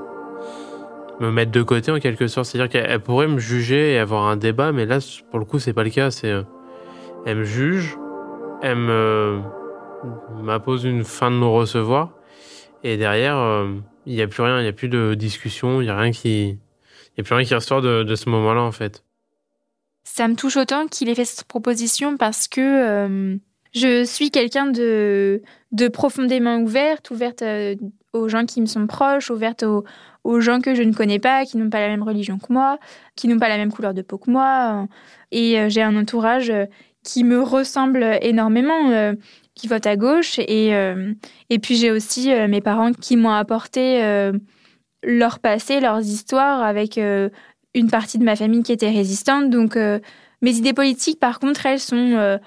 me 1.18 1.30
mettre 1.32 1.50
de 1.50 1.62
côté 1.62 1.90
en 1.90 1.98
quelque 1.98 2.28
sorte. 2.28 2.46
C'est-à-dire 2.46 2.68
qu'elle 2.68 3.00
pourrait 3.00 3.26
me 3.26 3.38
juger 3.38 3.94
et 3.94 3.98
avoir 3.98 4.25
un 4.25 4.36
débat, 4.36 4.70
mais 4.70 4.84
là, 4.84 4.98
pour 5.30 5.38
le 5.38 5.46
coup, 5.46 5.58
c'est 5.58 5.72
pas 5.72 5.82
le 5.82 5.90
cas. 5.90 6.10
C'est, 6.10 6.32
elle 7.25 7.38
me 7.38 7.44
juge, 7.44 7.96
elle 8.62 8.76
me, 8.76 9.42
m'impose 10.42 10.84
une 10.84 11.04
fin 11.04 11.30
de 11.30 11.36
non-recevoir. 11.36 12.10
Et 12.82 12.96
derrière, 12.96 13.36
euh, 13.36 13.75
il 14.06 14.14
n'y 14.14 14.22
a 14.22 14.28
plus 14.28 14.42
rien, 14.42 14.60
il 14.60 14.62
n'y 14.62 14.68
a 14.68 14.72
plus 14.72 14.88
de 14.88 15.14
discussion, 15.14 15.80
il 15.80 15.84
n'y 15.84 15.90
a 15.90 15.98
rien 15.98 16.12
qui, 16.12 16.58
il 17.16 17.20
a 17.20 17.22
plus 17.22 17.34
rien 17.34 17.44
qui 17.44 17.54
ressort 17.54 17.82
de, 17.82 18.14
ce 18.14 18.28
moment-là, 18.28 18.62
en 18.62 18.72
fait. 18.72 19.04
Ça 20.04 20.28
me 20.28 20.36
touche 20.36 20.56
autant 20.56 20.86
qu'il 20.86 21.08
ait 21.08 21.14
fait 21.14 21.25
cette 21.25 21.46
proposition 21.46 22.16
parce 22.16 22.48
que 22.48 22.60
euh, 22.60 23.36
je 23.75 24.04
suis 24.04 24.30
quelqu'un 24.30 24.66
de, 24.66 25.42
profondément 25.92 26.58
ouverte, 26.58 27.10
ouverte 27.10 27.42
euh, 27.42 27.75
aux 28.12 28.28
gens 28.28 28.46
qui 28.46 28.60
me 28.60 28.66
sont 28.66 28.86
proches, 28.86 29.30
ouverte 29.30 29.64
aux 29.64 30.40
gens 30.40 30.60
que 30.60 30.75
je 30.75 30.82
ne 30.82 30.92
connais 30.92 31.18
pas, 31.18 31.44
qui 31.44 31.56
n'ont 31.56 31.70
pas 31.70 31.80
la 31.80 31.88
même 31.88 32.02
religion 32.02 32.38
que 32.38 32.52
moi, 32.52 32.78
qui 33.16 33.28
n'ont 33.28 33.38
pas 33.38 33.48
la 33.48 33.56
même 33.56 33.72
couleur 33.72 33.94
de 33.94 34.02
peau 34.02 34.16
que 34.16 34.30
moi. 34.30 34.86
Et 35.32 35.68
j'ai 35.68 35.82
un 35.82 35.96
entourage 35.96 36.52
qui 37.06 37.25
me 37.25 37.40
ressemble 37.40 38.18
énormément 38.20 39.14
qui 39.56 39.66
votent 39.66 39.86
à 39.86 39.96
gauche. 39.96 40.38
Et, 40.38 40.75
euh, 40.75 41.12
et 41.50 41.58
puis 41.58 41.75
j'ai 41.75 41.90
aussi 41.90 42.30
euh, 42.30 42.46
mes 42.46 42.60
parents 42.60 42.92
qui 42.92 43.16
m'ont 43.16 43.30
apporté 43.30 44.04
euh, 44.04 44.32
leur 45.02 45.40
passé, 45.40 45.80
leurs 45.80 46.02
histoires 46.02 46.62
avec 46.62 46.98
une 46.98 47.90
partie 47.90 48.18
de 48.18 48.25
ma 48.25 48.36
famille 48.36 48.62
qui 48.62 48.72
était 48.72 48.90
résistante. 48.90 49.50
Donc 49.50 49.76
mes 49.76 50.56
idées 50.56 50.72
politiques, 50.72 51.20
par 51.20 51.38
contre, 51.38 51.64
elles 51.66 51.80
sont 51.80 52.38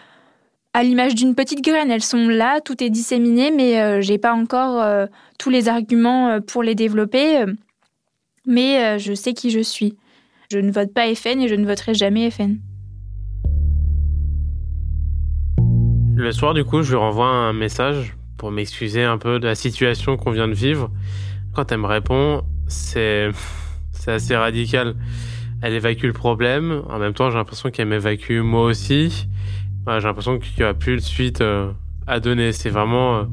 à 0.73 0.83
l'image 0.83 1.15
d'une 1.15 1.35
petite 1.35 1.63
graine. 1.63 1.89
Elles 1.89 2.03
sont 2.03 2.27
là, 2.27 2.59
tout 2.59 2.83
est 2.83 2.89
disséminé, 2.89 3.51
mais 3.51 4.01
j'ai 4.01 4.17
pas 4.17 4.33
encore 4.33 5.07
tous 5.37 5.49
les 5.49 5.69
arguments 5.69 6.41
pour 6.41 6.61
les 6.61 6.75
développer. 6.75 7.45
mais 8.45 8.99
je 8.99 9.13
sais 9.13 9.33
qui 9.33 9.51
je 9.51 9.61
suis. 9.61 9.95
Je 10.51 10.57
ne 10.57 10.71
vote 10.71 10.93
pas 10.93 11.13
FN 11.15 11.39
et 11.39 11.47
je 11.47 11.55
ne 11.55 11.65
voterai 11.65 11.93
jamais 11.93 12.29
FN. 12.29 12.57
Le 16.19 16.33
soir, 16.33 16.53
du 16.53 16.65
coup, 16.65 16.81
je 16.81 16.89
lui 16.89 16.97
renvoie 16.97 17.27
un 17.27 17.53
message 17.53 18.17
pour 18.37 18.51
m'excuser 18.51 19.05
un 19.05 19.17
peu 19.17 19.39
de 19.39 19.47
la 19.47 19.55
situation 19.55 20.17
qu'on 20.17 20.31
vient 20.31 20.49
de 20.49 20.53
vivre. 20.53 20.91
Quand 21.53 21.71
elle 21.71 21.77
me 21.77 21.87
répond, 21.87 22.43
c'est, 22.67 23.29
assez 24.05 24.35
radical. 24.35 24.97
Elle 25.61 25.71
évacue 25.71 26.03
le 26.03 26.11
problème. 26.11 26.83
En 26.89 26.99
même 26.99 27.13
temps, 27.13 27.29
j'ai 27.29 27.37
l'impression 27.37 27.71
qu'elle 27.71 27.87
m'évacue 27.87 28.41
moi 28.41 28.65
aussi. 28.65 29.29
j'ai 29.87 29.99
l'impression 30.01 30.39
qu'il 30.39 30.61
n'y 30.61 30.69
a 30.69 30.73
plus 30.73 30.97
de 30.97 31.01
suite 31.01 31.39
euh, 31.39 31.71
à 32.05 32.19
donner. 32.19 32.51
C'est 32.51 32.69
vraiment 32.69 33.19
euh, 33.19 33.23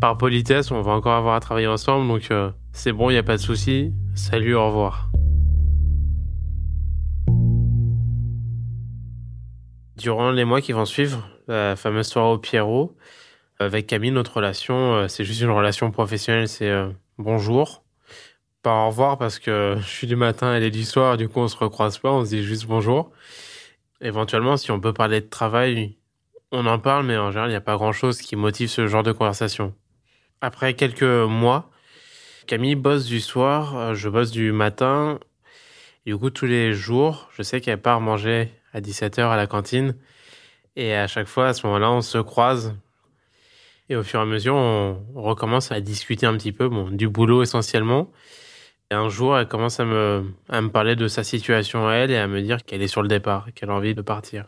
par 0.00 0.16
politesse. 0.16 0.70
On 0.70 0.80
va 0.80 0.92
encore 0.92 1.14
avoir 1.14 1.34
à 1.34 1.40
travailler 1.40 1.66
ensemble. 1.66 2.06
Donc, 2.06 2.30
euh, 2.30 2.52
c'est 2.70 2.92
bon, 2.92 3.10
il 3.10 3.14
n'y 3.14 3.18
a 3.18 3.24
pas 3.24 3.36
de 3.36 3.42
souci. 3.42 3.92
Salut, 4.14 4.54
au 4.54 4.68
revoir. 4.68 5.10
Durant 9.96 10.30
les 10.30 10.44
mois 10.44 10.60
qui 10.60 10.70
vont 10.70 10.84
suivre, 10.84 11.28
la 11.52 11.76
fameuse 11.76 12.06
soirée 12.06 12.32
au 12.32 12.38
Pierrot. 12.38 12.96
Avec 13.58 13.86
Camille, 13.86 14.10
notre 14.10 14.36
relation, 14.36 14.94
euh, 14.94 15.08
c'est 15.08 15.24
juste 15.24 15.40
une 15.40 15.50
relation 15.50 15.90
professionnelle, 15.90 16.48
c'est 16.48 16.68
euh, 16.68 16.88
bonjour. 17.18 17.84
Pas 18.62 18.72
au 18.72 18.86
revoir 18.88 19.18
parce 19.18 19.38
que 19.38 19.76
je 19.80 19.86
suis 19.86 20.06
du 20.06 20.16
matin, 20.16 20.54
elle 20.54 20.64
est 20.64 20.70
du 20.70 20.84
soir, 20.84 21.16
du 21.16 21.28
coup 21.28 21.40
on 21.40 21.48
se 21.48 21.56
recroise 21.56 21.98
pas, 21.98 22.10
on 22.10 22.24
se 22.24 22.30
dit 22.30 22.42
juste 22.42 22.66
bonjour. 22.66 23.12
Éventuellement, 24.00 24.56
si 24.56 24.72
on 24.72 24.80
peut 24.80 24.92
parler 24.92 25.20
de 25.20 25.28
travail, 25.28 25.96
on 26.50 26.66
en 26.66 26.78
parle, 26.78 27.06
mais 27.06 27.16
en 27.16 27.30
général, 27.30 27.50
il 27.50 27.52
n'y 27.52 27.56
a 27.56 27.60
pas 27.60 27.76
grand 27.76 27.92
chose 27.92 28.20
qui 28.20 28.34
motive 28.34 28.68
ce 28.68 28.88
genre 28.88 29.04
de 29.04 29.12
conversation. 29.12 29.74
Après 30.40 30.74
quelques 30.74 31.02
mois, 31.02 31.70
Camille 32.48 32.74
bosse 32.74 33.04
du 33.06 33.20
soir, 33.20 33.76
euh, 33.76 33.94
je 33.94 34.08
bosse 34.08 34.32
du 34.32 34.50
matin. 34.50 35.20
du 36.04 36.16
coup, 36.16 36.30
tous 36.30 36.46
les 36.46 36.72
jours, 36.72 37.30
je 37.36 37.42
sais 37.42 37.60
qu'elle 37.60 37.80
part 37.80 38.00
manger 38.00 38.50
à 38.72 38.80
17h 38.80 39.20
à 39.30 39.36
la 39.36 39.46
cantine. 39.46 39.94
Et 40.76 40.94
à 40.94 41.06
chaque 41.06 41.26
fois, 41.26 41.48
à 41.48 41.54
ce 41.54 41.66
moment-là, 41.66 41.90
on 41.90 42.00
se 42.00 42.18
croise. 42.18 42.74
Et 43.88 43.96
au 43.96 44.02
fur 44.02 44.20
et 44.20 44.22
à 44.22 44.26
mesure, 44.26 44.54
on, 44.54 44.98
recommence 45.14 45.72
à 45.72 45.80
discuter 45.80 46.26
un 46.26 46.36
petit 46.36 46.52
peu, 46.52 46.68
bon, 46.68 46.90
du 46.90 47.08
boulot 47.08 47.42
essentiellement. 47.42 48.10
Et 48.90 48.94
un 48.94 49.08
jour, 49.08 49.38
elle 49.38 49.48
commence 49.48 49.80
à 49.80 49.84
me, 49.84 50.24
à 50.48 50.60
me 50.60 50.70
parler 50.70 50.96
de 50.96 51.08
sa 51.08 51.24
situation 51.24 51.88
à 51.88 51.94
elle 51.94 52.10
et 52.10 52.16
à 52.16 52.26
me 52.26 52.40
dire 52.42 52.64
qu'elle 52.64 52.82
est 52.82 52.88
sur 52.88 53.02
le 53.02 53.08
départ, 53.08 53.48
qu'elle 53.54 53.70
a 53.70 53.74
envie 53.74 53.94
de 53.94 54.02
partir. 54.02 54.46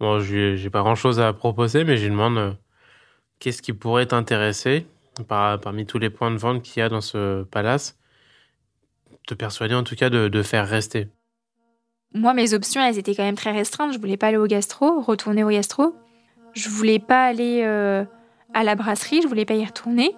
Bon, 0.00 0.20
j'ai 0.20 0.70
pas 0.70 0.80
grand 0.80 0.96
chose 0.96 1.20
à 1.20 1.32
proposer, 1.32 1.84
mais 1.84 1.96
je 1.96 2.04
lui 2.04 2.10
demande 2.10 2.38
euh, 2.38 2.52
qu'est-ce 3.38 3.62
qui 3.62 3.72
pourrait 3.72 4.06
t'intéresser 4.06 4.86
parmi 5.28 5.86
tous 5.86 5.98
les 5.98 6.10
points 6.10 6.30
de 6.30 6.36
vente 6.36 6.62
qu'il 6.62 6.80
y 6.80 6.82
a 6.82 6.88
dans 6.88 7.00
ce 7.00 7.44
palace, 7.44 7.98
te 9.26 9.34
persuader 9.34 9.74
en 9.74 9.84
tout 9.84 9.94
cas 9.94 10.10
de, 10.10 10.42
faire 10.42 10.68
rester. 10.68 11.08
Moi, 12.14 12.32
mes 12.32 12.54
options, 12.54 12.80
elles 12.80 12.98
étaient 12.98 13.14
quand 13.14 13.24
même 13.24 13.34
très 13.34 13.52
restreintes. 13.52 13.92
Je 13.92 13.98
voulais 13.98 14.16
pas 14.16 14.28
aller 14.28 14.36
au 14.36 14.46
gastro, 14.46 15.00
retourner 15.00 15.44
au 15.44 15.50
gastro. 15.50 15.94
Je 16.52 16.68
voulais 16.68 17.00
pas 17.00 17.24
aller 17.24 17.62
euh, 17.64 18.04
à 18.52 18.62
la 18.62 18.76
brasserie, 18.76 19.20
je 19.22 19.26
voulais 19.26 19.44
pas 19.44 19.54
y 19.54 19.64
retourner. 19.64 20.14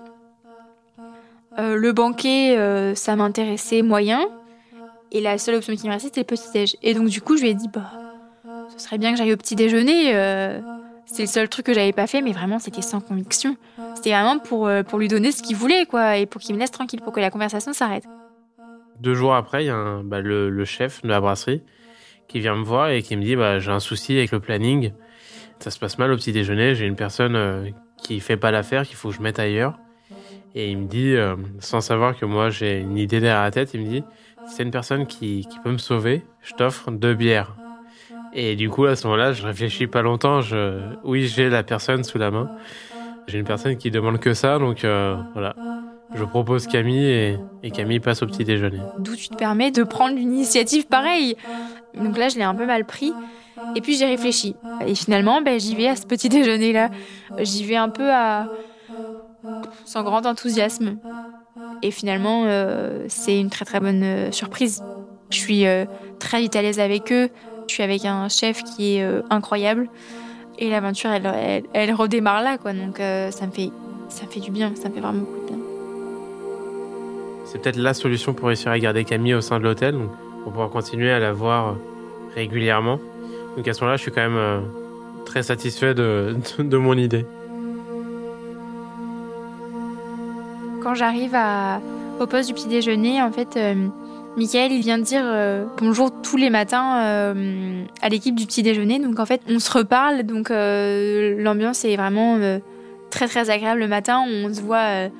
Euh, 1.58 1.74
le 1.74 1.92
banquet, 1.92 2.94
ça 2.94 3.16
m'intéressait 3.16 3.82
moyen. 3.82 4.28
Et 5.12 5.20
la 5.20 5.38
seule 5.38 5.54
option 5.54 5.74
qui 5.74 5.86
me 5.86 5.92
restait, 5.92 6.08
c'était 6.08 6.20
le 6.20 6.26
petit-déj. 6.26 6.76
Et 6.82 6.94
donc, 6.94 7.08
du 7.08 7.20
coup, 7.20 7.36
je 7.36 7.42
lui 7.42 7.50
ai 7.50 7.54
dit, 7.54 7.68
bah, 7.68 7.90
ce 8.68 8.84
serait 8.84 8.98
bien 8.98 9.12
que 9.12 9.18
j'aille 9.18 9.32
au 9.32 9.36
petit 9.36 9.56
déjeuner. 9.56 10.14
Euh, 10.14 10.60
c'est 11.06 11.22
le 11.22 11.28
seul 11.28 11.48
truc 11.48 11.66
que 11.66 11.74
j'avais 11.74 11.92
pas 11.92 12.06
fait, 12.06 12.20
mais 12.20 12.32
vraiment, 12.32 12.58
c'était 12.58 12.82
sans 12.82 13.00
conviction. 13.00 13.56
C'était 13.94 14.10
vraiment 14.10 14.38
pour, 14.38 14.66
euh, 14.66 14.82
pour 14.82 14.98
lui 14.98 15.08
donner 15.08 15.32
ce 15.32 15.42
qu'il 15.42 15.56
voulait, 15.56 15.86
quoi, 15.86 16.16
et 16.16 16.26
pour 16.26 16.40
qu'il 16.40 16.54
me 16.54 16.60
laisse 16.60 16.70
tranquille, 16.70 17.00
pour 17.00 17.12
que 17.12 17.20
la 17.20 17.30
conversation 17.30 17.72
s'arrête. 17.72 18.04
Deux 19.00 19.14
jours 19.14 19.34
après, 19.34 19.64
il 19.64 19.66
y 19.68 19.70
a 19.70 20.00
bah, 20.02 20.20
le, 20.20 20.64
chef 20.64 21.02
de 21.02 21.08
la 21.08 21.20
brasserie 21.20 21.62
qui 22.28 22.40
vient 22.40 22.56
me 22.56 22.64
voir 22.64 22.90
et 22.90 23.02
qui 23.02 23.16
me 23.16 23.22
dit 23.22 23.36
bah, 23.36 23.58
J'ai 23.58 23.70
un 23.70 23.80
souci 23.80 24.16
avec 24.16 24.32
le 24.32 24.40
planning. 24.40 24.92
Ça 25.58 25.70
se 25.70 25.78
passe 25.78 25.98
mal 25.98 26.12
au 26.12 26.16
petit 26.16 26.32
déjeuner. 26.32 26.74
J'ai 26.74 26.86
une 26.86 26.96
personne 26.96 27.36
euh, 27.36 27.70
qui 28.02 28.20
fait 28.20 28.36
pas 28.36 28.50
l'affaire, 28.50 28.86
qu'il 28.86 28.96
faut 28.96 29.08
que 29.08 29.14
je 29.14 29.22
mette 29.22 29.38
ailleurs. 29.38 29.78
Et 30.54 30.70
il 30.70 30.78
me 30.78 30.86
dit, 30.86 31.14
sans 31.58 31.82
savoir 31.82 32.16
que 32.16 32.24
moi 32.24 32.48
j'ai 32.48 32.78
une 32.80 32.96
idée 32.96 33.20
derrière 33.20 33.42
la 33.42 33.50
tête, 33.50 33.74
il 33.74 33.82
me 33.82 33.86
dit 33.86 34.02
c'est 34.48 34.62
une 34.62 34.70
personne 34.70 35.06
qui, 35.06 35.46
qui 35.50 35.58
peut 35.58 35.70
me 35.70 35.78
sauver, 35.78 36.22
je 36.40 36.54
t'offre 36.54 36.90
deux 36.90 37.14
bières. 37.14 37.54
Et 38.32 38.54
du 38.54 38.68
coup, 38.68 38.84
à 38.84 38.96
ce 38.96 39.06
moment-là, 39.06 39.32
je 39.32 39.44
réfléchis 39.44 39.86
pas 39.86 40.02
longtemps. 40.02 40.40
Je... 40.40 40.78
Oui, 41.04 41.26
j'ai 41.26 41.48
la 41.48 41.62
personne 41.62 42.04
sous 42.04 42.18
la 42.18 42.30
main. 42.30 42.50
J'ai 43.26 43.38
une 43.38 43.44
personne 43.44 43.76
qui 43.76 43.90
demande 43.90 44.20
que 44.20 44.34
ça, 44.34 44.58
donc 44.58 44.84
euh, 44.84 45.16
voilà. 45.32 45.56
Je 46.14 46.22
propose 46.22 46.66
Camille 46.66 47.06
et, 47.06 47.38
et, 47.64 47.70
Camille 47.72 47.98
passe 47.98 48.22
au 48.22 48.26
petit 48.26 48.44
déjeuner. 48.44 48.78
D'où 48.98 49.16
tu 49.16 49.28
te 49.28 49.34
permets 49.34 49.72
de 49.72 49.82
prendre 49.82 50.14
l'initiative 50.14 50.86
pareille. 50.86 51.36
Donc 51.96 52.16
là, 52.18 52.28
je 52.28 52.36
l'ai 52.36 52.44
un 52.44 52.54
peu 52.54 52.66
mal 52.66 52.84
pris. 52.84 53.12
Et 53.74 53.80
puis 53.80 53.96
j'ai 53.96 54.06
réfléchi. 54.06 54.54
Et 54.86 54.94
finalement, 54.94 55.40
ben, 55.40 55.58
j'y 55.58 55.74
vais 55.74 55.88
à 55.88 55.96
ce 55.96 56.06
petit 56.06 56.28
déjeuner-là. 56.28 56.90
J'y 57.40 57.64
vais 57.64 57.76
un 57.76 57.88
peu 57.88 58.10
à... 58.12 58.48
sans 59.84 60.02
grand 60.02 60.26
enthousiasme. 60.26 60.98
Et 61.82 61.90
finalement, 61.90 62.44
euh, 62.46 63.04
c'est 63.08 63.38
une 63.38 63.50
très 63.50 63.64
très 63.64 63.80
bonne 63.80 64.02
euh, 64.02 64.32
surprise. 64.32 64.82
Je 65.30 65.36
suis 65.36 65.66
euh, 65.66 65.84
très 66.18 66.40
vite 66.40 66.56
à 66.56 66.62
l'aise 66.62 66.80
avec 66.80 67.12
eux. 67.12 67.28
Je 67.68 67.74
suis 67.74 67.82
avec 67.82 68.04
un 68.04 68.28
chef 68.28 68.62
qui 68.62 68.96
est 68.96 69.04
incroyable. 69.28 69.88
Et 70.58 70.70
l'aventure, 70.70 71.10
elle, 71.10 71.64
elle, 71.72 71.92
redémarre 71.92 72.42
là, 72.42 72.58
quoi. 72.58 72.72
Donc 72.72 72.98
ça, 72.98 73.46
me 73.46 73.50
fait, 73.50 73.70
ça 74.08 74.24
me 74.24 74.30
fait 74.30 74.38
du 74.38 74.52
bien, 74.52 74.72
ça 74.76 74.88
me 74.88 74.94
fait 74.94 75.00
vraiment 75.00 75.18
beaucoup 75.18 75.40
de 75.40 75.46
bien. 75.48 75.58
C'est 77.44 77.60
peut-être 77.60 77.76
la 77.76 77.92
solution 77.92 78.34
pour 78.34 78.46
réussir 78.46 78.70
à 78.70 78.78
garder 78.78 79.04
Camille 79.04 79.34
au 79.34 79.40
sein 79.40 79.58
de 79.58 79.64
l'hôtel, 79.64 79.96
pour 80.46 80.52
pouvoir 80.52 80.70
continuer 80.70 81.10
à 81.10 81.18
la 81.18 81.32
voir 81.32 81.74
régulièrement. 82.36 83.00
Donc 83.56 83.66
à 83.66 83.74
ce 83.74 83.80
moment-là, 83.80 83.96
je 83.96 84.02
suis 84.02 84.12
quand 84.12 84.28
même 84.28 84.62
très 85.24 85.42
satisfait 85.42 85.92
de, 85.92 86.36
de 86.58 86.76
mon 86.76 86.94
idée. 86.94 87.26
quand 90.86 90.94
j'arrive 90.94 91.36
au 92.20 92.26
poste 92.28 92.46
du 92.46 92.54
petit 92.54 92.68
déjeuner, 92.68 93.20
en 93.20 93.32
fait, 93.32 93.56
euh, 93.56 93.88
Michael, 94.36 94.70
il 94.70 94.82
vient 94.82 94.98
de 94.98 95.02
dire 95.02 95.24
euh, 95.24 95.64
bonjour 95.78 96.12
tous 96.22 96.36
les 96.36 96.48
matins 96.48 97.00
euh, 97.02 97.84
à 98.02 98.08
l'équipe 98.08 98.36
du 98.36 98.46
petit 98.46 98.62
déjeuner. 98.62 99.00
Donc 99.00 99.18
en 99.18 99.26
fait, 99.26 99.40
on 99.48 99.58
se 99.58 99.68
reparle. 99.76 100.22
Donc 100.22 100.48
l'ambiance 100.48 101.84
est 101.84 101.96
vraiment 101.96 102.38
très 103.10 103.26
très 103.26 103.50
agréable 103.50 103.80
le 103.80 103.88
matin. 103.88 104.24
On 104.28 104.54
se 104.54 104.60
voit 104.60 105.10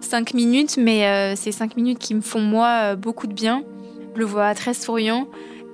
cinq 0.00 0.34
minutes, 0.34 0.76
mais 0.76 1.36
c'est 1.36 1.52
cinq 1.52 1.76
minutes 1.76 2.00
qui 2.00 2.16
me 2.16 2.20
font 2.20 2.40
moi 2.40 2.96
beaucoup 2.96 3.28
de 3.28 3.32
bien. 3.32 3.62
Je 4.14 4.18
le 4.18 4.24
vois 4.24 4.54
très 4.54 4.74
souriant 4.74 5.28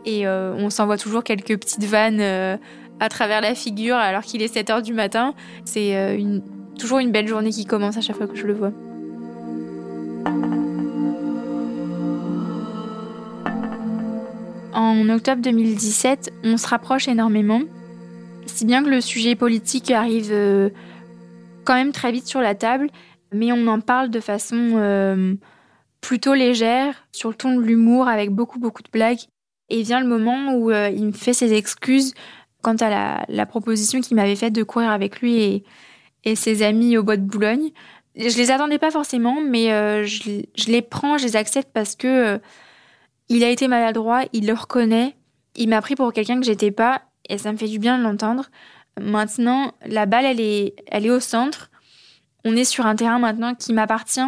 et 0.05 0.27
on 0.29 0.71
s'envoie 0.71 0.97
toujours 0.97 1.25
quelques 1.25 1.59
petites 1.59 1.85
vannes 1.85 2.21
à 2.21 3.09
travers 3.09 3.41
la 3.41 3.55
figure 3.55 3.97
alors 3.97 4.23
qu'il 4.23 4.43
est 4.43 4.49
7 4.49 4.71
heures 4.71 4.83
du 4.83 4.95
matin. 4.95 5.35
C'est 5.65 6.19
toujours 6.79 6.99
une 6.99 7.11
belle 7.11 7.29
journée 7.29 7.51
qui 7.51 7.67
commence 7.67 7.97
à 7.97 8.01
chaque 8.01 8.17
fois 8.17 8.27
que 8.27 8.37
je 8.37 8.47
le 8.47 8.55
vois. 8.55 8.73
En 14.79 15.09
octobre 15.09 15.43
2017, 15.43 16.33
on 16.45 16.57
se 16.57 16.69
rapproche 16.69 17.09
énormément, 17.09 17.63
si 18.47 18.65
bien 18.65 18.85
que 18.85 18.89
le 18.89 19.01
sujet 19.01 19.35
politique 19.35 19.91
arrive 19.91 20.29
euh, 20.31 20.71
quand 21.65 21.75
même 21.75 21.91
très 21.91 22.13
vite 22.13 22.29
sur 22.29 22.41
la 22.41 22.55
table, 22.55 22.89
mais 23.33 23.51
on 23.51 23.67
en 23.67 23.81
parle 23.81 24.09
de 24.09 24.21
façon 24.21 24.75
euh, 24.77 25.35
plutôt 26.01 26.35
légère, 26.35 26.95
sur 27.13 27.31
le 27.31 27.35
ton 27.35 27.57
de 27.57 27.63
l'humour, 27.63 28.09
avec 28.09 28.31
beaucoup 28.31 28.59
beaucoup 28.59 28.83
de 28.83 28.91
blagues. 28.91 29.21
Et 29.71 29.83
vient 29.83 30.01
le 30.01 30.07
moment 30.07 30.55
où 30.55 30.71
euh, 30.71 30.89
il 30.89 31.07
me 31.07 31.13
fait 31.13 31.35
ses 31.35 31.53
excuses 31.53 32.15
quant 32.63 32.77
à 32.77 33.25
la, 33.29 33.47
proposition 33.47 34.01
qu'il 34.01 34.17
m'avait 34.17 34.37
faite 34.37 34.53
de 34.53 34.63
courir 34.63 34.91
avec 34.91 35.21
lui 35.21 35.65
et, 36.25 36.35
ses 36.35 36.63
amis 36.63 36.97
au 36.97 37.03
bois 37.03 37.17
de 37.17 37.23
Boulogne. 37.23 37.71
Je 38.17 38.37
les 38.37 38.51
attendais 38.51 38.79
pas 38.79 38.91
forcément, 38.91 39.41
mais 39.41 39.69
je, 40.05 40.43
je, 40.57 40.67
les 40.67 40.83
prends, 40.83 41.19
je 41.19 41.25
les 41.25 41.37
accepte 41.37 41.71
parce 41.73 41.95
que 41.97 42.41
il 43.29 43.45
a 43.45 43.51
été 43.51 43.69
maladroit, 43.69 44.25
il 44.33 44.47
le 44.47 44.55
reconnaît. 44.55 45.15
Il 45.55 45.69
m'a 45.69 45.83
pris 45.83 45.95
pour 45.95 46.13
quelqu'un 46.13 46.41
que 46.41 46.47
j'étais 46.47 46.71
pas 46.71 47.03
et 47.29 47.39
ça 47.39 47.53
me 47.53 47.59
fait 47.59 47.69
du 47.69 47.79
bien 47.79 47.99
de 47.99 48.03
l'entendre. 48.03 48.47
Maintenant, 49.01 49.73
la 49.87 50.07
balle, 50.07 50.25
elle 50.25 50.41
est, 50.41 50.75
elle 50.87 51.07
est 51.07 51.11
au 51.11 51.21
centre. 51.21 51.71
On 52.45 52.57
est 52.57 52.65
sur 52.65 52.87
un 52.87 52.97
terrain 52.97 53.19
maintenant 53.19 53.55
qui 53.55 53.73
m'appartient 53.73 54.21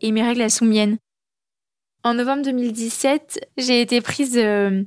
et 0.00 0.12
mes 0.12 0.22
règles, 0.22 0.42
elles 0.42 0.50
sont 0.50 0.66
miennes. 0.66 0.98
En 2.04 2.14
novembre 2.14 2.42
2017, 2.42 3.48
j'ai 3.58 3.80
été 3.80 4.00
prise 4.00 4.36
euh, 4.36 4.82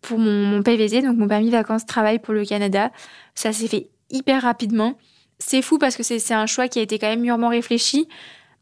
pour 0.00 0.18
mon, 0.18 0.44
mon 0.44 0.62
PVT, 0.62 1.02
donc 1.02 1.16
mon 1.16 1.28
permis 1.28 1.50
vacances-travail 1.50 2.18
pour 2.18 2.34
le 2.34 2.44
Canada. 2.44 2.90
Ça 3.34 3.52
s'est 3.52 3.68
fait 3.68 3.90
hyper 4.10 4.42
rapidement. 4.42 4.98
C'est 5.38 5.62
fou 5.62 5.78
parce 5.78 5.96
que 5.96 6.02
c'est 6.02 6.34
un 6.34 6.46
choix 6.46 6.68
qui 6.68 6.78
a 6.78 6.82
été 6.82 6.98
quand 6.98 7.08
même 7.08 7.20
mûrement 7.20 7.48
réfléchi, 7.48 8.08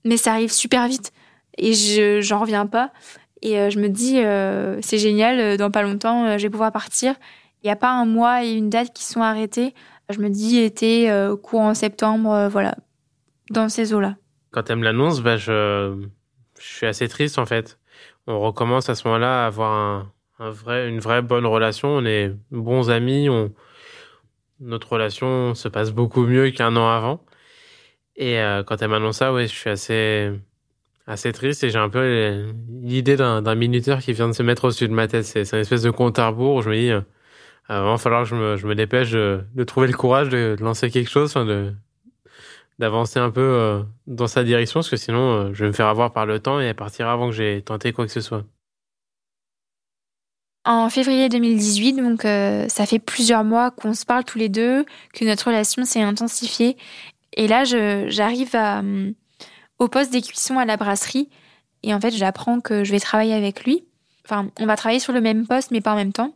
mais 0.04 0.16
ça 0.16 0.32
arrive 0.32 0.52
super 0.52 0.88
vite 0.88 1.12
et 1.56 1.72
je 1.72 2.20
j'en 2.20 2.40
reviens 2.40 2.66
pas. 2.66 2.92
Et 3.42 3.58
euh, 3.58 3.70
je 3.70 3.78
me 3.78 3.88
dis, 3.88 4.20
euh, 4.20 4.78
c'est 4.80 4.98
génial, 4.98 5.38
euh, 5.38 5.56
dans 5.56 5.70
pas 5.70 5.82
longtemps, 5.82 6.38
je 6.38 6.42
vais 6.42 6.50
pouvoir 6.50 6.72
partir. 6.72 7.14
Il 7.62 7.66
n'y 7.66 7.70
a 7.70 7.76
pas 7.76 7.92
un 7.92 8.06
mois 8.06 8.44
et 8.44 8.52
une 8.52 8.70
date 8.70 8.92
qui 8.92 9.04
sont 9.04 9.20
arrêtés. 9.20 9.74
Je 10.10 10.18
me 10.18 10.28
dis, 10.28 10.58
été, 10.58 11.10
courant 11.42 11.72
septembre, 11.72 12.48
voilà, 12.50 12.74
dans 13.50 13.70
ces 13.70 13.94
eaux-là. 13.94 14.16
Quand 14.50 14.68
elle 14.68 14.76
me 14.76 14.84
l'annonce, 14.84 15.22
bah, 15.22 15.38
je... 15.38 15.96
je 16.58 16.66
suis 16.66 16.86
assez 16.86 17.08
triste 17.08 17.38
en 17.38 17.46
fait. 17.46 17.78
On 18.26 18.40
recommence 18.40 18.88
à 18.88 18.94
ce 18.94 19.06
moment-là 19.08 19.44
à 19.44 19.46
avoir 19.46 19.72
un, 20.38 20.50
vrai, 20.50 20.88
une 20.88 21.00
vraie 21.00 21.22
bonne 21.22 21.46
relation. 21.46 21.88
On 21.88 22.04
est 22.04 22.32
bons 22.50 22.90
amis. 22.90 23.28
On... 23.28 23.52
Notre 24.60 24.92
relation 24.92 25.54
se 25.54 25.68
passe 25.68 25.90
beaucoup 25.90 26.26
mieux 26.26 26.50
qu'un 26.50 26.76
an 26.76 26.88
avant. 26.88 27.24
Et 28.16 28.38
quand 28.66 28.80
elle 28.80 28.88
m'annonce 28.88 29.18
ça, 29.18 29.32
ouais, 29.32 29.46
je 29.46 29.54
suis 29.54 29.70
assez 29.70 30.32
assez 31.06 31.32
triste 31.32 31.64
et 31.64 31.70
j'ai 31.70 31.78
un 31.78 31.88
peu 31.88 32.52
l'idée 32.82 33.16
d'un 33.16 33.54
minuteur 33.54 34.00
qui 34.00 34.12
vient 34.12 34.28
de 34.28 34.32
se 34.32 34.42
mettre 34.42 34.64
au-dessus 34.64 34.88
de 34.88 34.94
ma 34.94 35.08
tête. 35.08 35.24
C'est 35.24 35.50
une 35.52 35.58
espèce 35.58 35.82
de 35.82 35.90
compte 35.90 36.18
à 36.18 36.28
rebours 36.28 36.56
où 36.56 36.62
je 36.62 36.70
me 36.70 36.76
dis, 36.76 36.90
euh, 36.90 37.00
il 37.68 37.74
va 37.74 37.96
falloir 37.98 38.22
que 38.22 38.28
je 38.28 38.34
me, 38.34 38.56
je 38.56 38.66
me 38.66 38.74
dépêche 38.74 39.10
de, 39.12 39.44
trouver 39.66 39.86
le 39.86 39.92
courage 39.94 40.28
de, 40.28 40.56
lancer 40.60 40.90
quelque 40.90 41.10
chose, 41.10 41.34
de 41.34 41.72
d'avancer 42.78 43.18
un 43.18 43.30
peu 43.30 43.40
euh, 43.40 43.82
dans 44.06 44.26
sa 44.26 44.44
direction, 44.44 44.80
parce 44.80 44.90
que 44.90 44.96
sinon 44.96 45.18
euh, 45.18 45.50
je 45.52 45.64
vais 45.64 45.68
me 45.68 45.72
faire 45.72 45.86
avoir 45.86 46.12
par 46.12 46.26
le 46.26 46.40
temps 46.40 46.60
et 46.60 46.72
partir 46.74 47.08
avant 47.08 47.28
que 47.28 47.34
j'ai 47.34 47.62
tenté 47.62 47.92
quoi 47.92 48.06
que 48.06 48.12
ce 48.12 48.20
soit. 48.20 48.44
En 50.66 50.88
février 50.88 51.28
2018, 51.28 51.92
donc 51.94 52.22
ça 52.22 52.86
fait 52.86 52.98
plusieurs 52.98 53.44
mois 53.44 53.70
qu'on 53.70 53.92
se 53.92 54.06
parle 54.06 54.24
tous 54.24 54.38
les 54.38 54.48
deux, 54.48 54.86
que 55.12 55.26
notre 55.26 55.48
relation 55.48 55.84
s'est 55.84 56.00
intensifiée. 56.00 56.78
Et 57.36 57.46
là, 57.48 57.64
j'arrive 57.64 58.54
hum, 58.54 59.12
au 59.78 59.88
poste 59.88 60.10
des 60.10 60.22
cuissons 60.22 60.58
à 60.58 60.64
la 60.64 60.78
brasserie. 60.78 61.28
Et 61.82 61.92
en 61.92 62.00
fait, 62.00 62.12
j'apprends 62.12 62.60
que 62.60 62.82
je 62.82 62.92
vais 62.92 63.00
travailler 63.00 63.34
avec 63.34 63.64
lui. 63.64 63.84
Enfin, 64.24 64.48
on 64.58 64.66
va 64.66 64.76
travailler 64.76 65.00
sur 65.00 65.12
le 65.12 65.20
même 65.20 65.46
poste, 65.46 65.70
mais 65.70 65.82
pas 65.82 65.92
en 65.92 65.96
même 65.96 66.12
temps. 66.12 66.34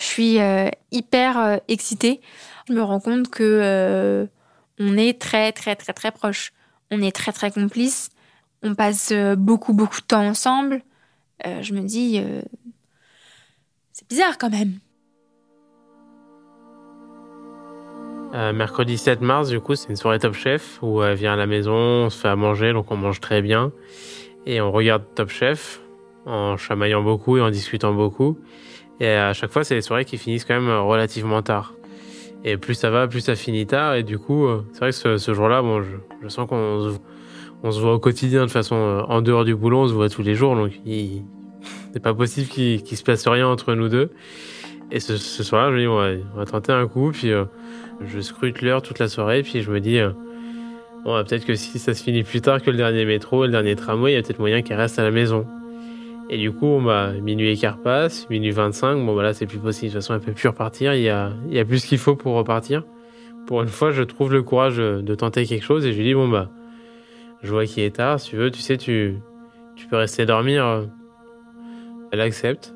Je 0.00 0.06
suis 0.06 0.40
euh, 0.40 0.68
hyper 0.90 1.38
euh, 1.38 1.56
excitée. 1.68 2.20
Je 2.68 2.72
me 2.72 2.82
rends 2.82 3.00
compte 3.00 3.28
que 3.28 3.42
euh, 3.42 4.26
on 4.78 4.96
est 4.96 5.20
très, 5.20 5.52
très, 5.52 5.76
très, 5.76 5.92
très. 5.92 6.12
On 6.90 7.02
est 7.02 7.14
très, 7.14 7.32
très 7.32 7.50
complices. 7.50 8.10
On 8.62 8.74
passe 8.74 9.12
beaucoup, 9.36 9.72
beaucoup 9.72 10.00
de 10.00 10.06
temps 10.06 10.26
ensemble. 10.26 10.82
je 11.44 11.74
me 11.74 11.80
dis, 11.80 12.20
c'est 13.92 14.08
bizarre 14.08 14.38
quand 14.38 14.50
même. 14.50 14.78
Euh, 18.34 18.52
mercredi 18.52 18.98
7 18.98 19.20
mars, 19.20 19.48
du 19.48 19.60
coup, 19.60 19.76
c'est 19.76 19.88
une 19.88 19.96
soirée 19.96 20.18
Top 20.18 20.34
Chef 20.34 20.80
où 20.82 21.04
elle 21.04 21.14
vient 21.14 21.34
à 21.34 21.36
la 21.36 21.46
maison, 21.46 21.72
on 21.72 22.10
se 22.10 22.18
fait 22.18 22.26
à 22.26 22.34
manger, 22.34 22.72
donc 22.72 22.90
on 22.90 22.96
mange 22.96 23.20
très 23.20 23.40
bien. 23.42 23.70
Et 24.44 24.60
on 24.60 24.72
regarde 24.72 25.04
Top 25.14 25.28
Chef 25.28 25.80
en 26.26 26.56
chamaillant 26.56 27.02
beaucoup 27.02 27.36
et 27.36 27.40
en 27.40 27.50
discutant 27.50 27.94
beaucoup. 27.94 28.36
Et 28.98 29.08
à 29.08 29.32
chaque 29.34 29.52
fois, 29.52 29.62
c'est 29.62 29.76
des 29.76 29.82
soirées 29.82 30.04
qui 30.04 30.18
finissent 30.18 30.44
quand 30.44 30.60
même 30.60 30.68
relativement 30.68 31.42
tard. 31.42 31.74
Et 32.44 32.58
plus 32.58 32.74
ça 32.74 32.90
va, 32.90 33.08
plus 33.08 33.20
ça 33.20 33.34
finit 33.34 33.66
tard. 33.66 33.94
Et 33.94 34.02
du 34.02 34.18
coup, 34.18 34.46
euh, 34.46 34.62
c'est 34.72 34.80
vrai 34.80 34.90
que 34.90 35.16
ce, 35.16 35.34
jour-là, 35.34 35.62
bon, 35.62 35.82
je, 35.82 36.28
sens 36.28 36.46
qu'on 36.46 36.92
se, 36.92 36.98
on 37.62 37.70
se 37.70 37.80
voit 37.80 37.94
au 37.94 37.98
quotidien 37.98 38.44
de 38.44 38.50
façon 38.50 38.76
euh, 38.76 39.00
en 39.08 39.22
dehors 39.22 39.44
du 39.44 39.54
boulot, 39.54 39.84
on 39.84 39.88
se 39.88 39.94
voit 39.94 40.10
tous 40.10 40.22
les 40.22 40.34
jours. 40.34 40.54
Donc, 40.54 40.72
il 40.84 41.22
n'est 41.94 42.00
pas 42.00 42.12
possible 42.12 42.48
qu'il 42.48 42.96
se 42.96 43.02
passe 43.02 43.26
rien 43.26 43.48
entre 43.48 43.74
nous 43.74 43.88
deux. 43.88 44.10
Et 44.90 45.00
ce, 45.00 45.16
soir-là, 45.16 45.70
je 45.70 45.74
me 45.74 45.80
dis, 45.80 46.22
on 46.34 46.38
va, 46.38 46.44
tenter 46.44 46.72
un 46.72 46.86
coup. 46.86 47.10
Puis, 47.12 47.32
euh, 47.32 47.46
je 48.04 48.20
scrute 48.20 48.60
l'heure 48.60 48.82
toute 48.82 48.98
la 48.98 49.08
soirée. 49.08 49.42
Puis, 49.42 49.62
je 49.62 49.70
me 49.70 49.80
dis, 49.80 49.98
bon, 51.04 51.24
peut-être 51.24 51.46
que 51.46 51.54
si 51.54 51.78
ça 51.78 51.94
se 51.94 52.02
finit 52.02 52.24
plus 52.24 52.42
tard 52.42 52.60
que 52.60 52.70
le 52.70 52.76
dernier 52.76 53.06
métro, 53.06 53.46
le 53.46 53.52
dernier 53.52 53.74
tramway, 53.74 54.12
il 54.12 54.14
y 54.16 54.18
a 54.18 54.22
peut-être 54.22 54.38
moyen 54.38 54.60
qu'elle 54.60 54.76
reste 54.76 54.98
à 54.98 55.02
la 55.02 55.10
maison. 55.10 55.46
Et 56.30 56.38
du 56.38 56.52
coup, 56.52 56.80
bah, 56.82 57.12
minuit 57.12 57.50
et 57.50 57.56
quart 57.56 57.78
passe, 57.78 58.28
minuit 58.30 58.50
25, 58.50 59.04
bon, 59.04 59.12
voilà, 59.12 59.34
c'est 59.34 59.46
plus 59.46 59.58
possible. 59.58 59.88
De 59.88 59.92
toute 59.92 60.02
façon, 60.02 60.14
elle 60.14 60.20
peut 60.20 60.32
plus 60.32 60.48
repartir. 60.48 60.94
Il 60.94 61.02
y 61.02 61.10
a, 61.10 61.64
plus 61.64 61.80
ce 61.80 61.86
qu'il 61.86 61.98
faut 61.98 62.16
pour 62.16 62.34
repartir. 62.34 62.84
Pour 63.46 63.62
une 63.62 63.68
fois, 63.68 63.90
je 63.90 64.02
trouve 64.02 64.32
le 64.32 64.42
courage 64.42 64.78
de 64.78 65.14
tenter 65.14 65.44
quelque 65.44 65.64
chose 65.64 65.84
et 65.84 65.92
je 65.92 65.98
lui 65.98 66.04
dis, 66.04 66.14
bon, 66.14 66.28
bah, 66.28 66.50
je 67.42 67.50
vois 67.50 67.66
qu'il 67.66 67.82
est 67.82 67.96
tard. 67.96 68.18
Si 68.18 68.30
tu 68.30 68.36
veux, 68.36 68.50
tu 68.50 68.60
sais, 68.60 68.78
tu, 68.78 69.18
tu 69.76 69.86
peux 69.86 69.96
rester 69.96 70.24
dormir. 70.24 70.88
Elle 72.10 72.20
accepte. 72.20 72.74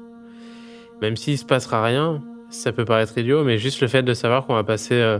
Même 1.01 1.17
s'il 1.17 1.39
se 1.39 1.45
passera 1.45 1.83
rien, 1.83 2.23
ça 2.51 2.73
peut 2.73 2.85
paraître 2.85 3.17
idiot, 3.19 3.45
mais 3.45 3.59
juste 3.59 3.81
le 3.81 3.89
fait 3.89 4.03
de 4.03 4.15
savoir 4.15 4.47
qu'on 4.47 4.55
va 4.55 4.65
passer 4.65 4.95
euh, 4.95 5.19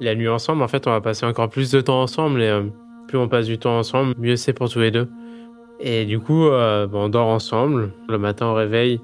la 0.00 0.14
nuit 0.14 0.28
ensemble, 0.28 0.62
en 0.62 0.68
fait, 0.68 0.86
on 0.86 0.90
va 0.90 1.00
passer 1.00 1.26
encore 1.26 1.48
plus 1.48 1.70
de 1.70 1.80
temps 1.80 2.00
ensemble 2.00 2.40
et 2.42 2.48
euh, 2.48 2.62
plus 3.08 3.18
on 3.18 3.28
passe 3.28 3.46
du 3.46 3.58
temps 3.58 3.78
ensemble, 3.78 4.14
mieux 4.18 4.36
c'est 4.36 4.52
pour 4.52 4.68
tous 4.68 4.80
les 4.80 4.90
deux. 4.90 5.08
Et 5.80 6.04
du 6.04 6.18
coup, 6.18 6.46
euh, 6.46 6.88
on 6.92 7.08
dort 7.08 7.28
ensemble. 7.28 7.92
Le 8.08 8.18
matin 8.18 8.46
au 8.46 8.54
réveil, 8.54 9.00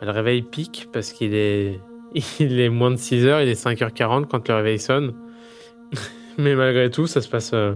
bah, 0.00 0.06
le 0.06 0.10
réveil 0.10 0.42
pique 0.42 0.88
parce 0.92 1.12
qu'il 1.12 1.34
est, 1.34 1.80
il 2.40 2.60
est 2.60 2.68
moins 2.68 2.90
de 2.90 2.96
6 2.96 3.26
heures, 3.26 3.40
il 3.40 3.48
est 3.48 3.62
5h40 3.62 4.26
quand 4.26 4.48
le 4.48 4.54
réveil 4.54 4.78
sonne. 4.78 5.14
Mais 6.38 6.54
malgré 6.54 6.90
tout, 6.90 7.06
ça 7.06 7.20
se 7.20 7.28
passe, 7.28 7.52
euh, 7.54 7.74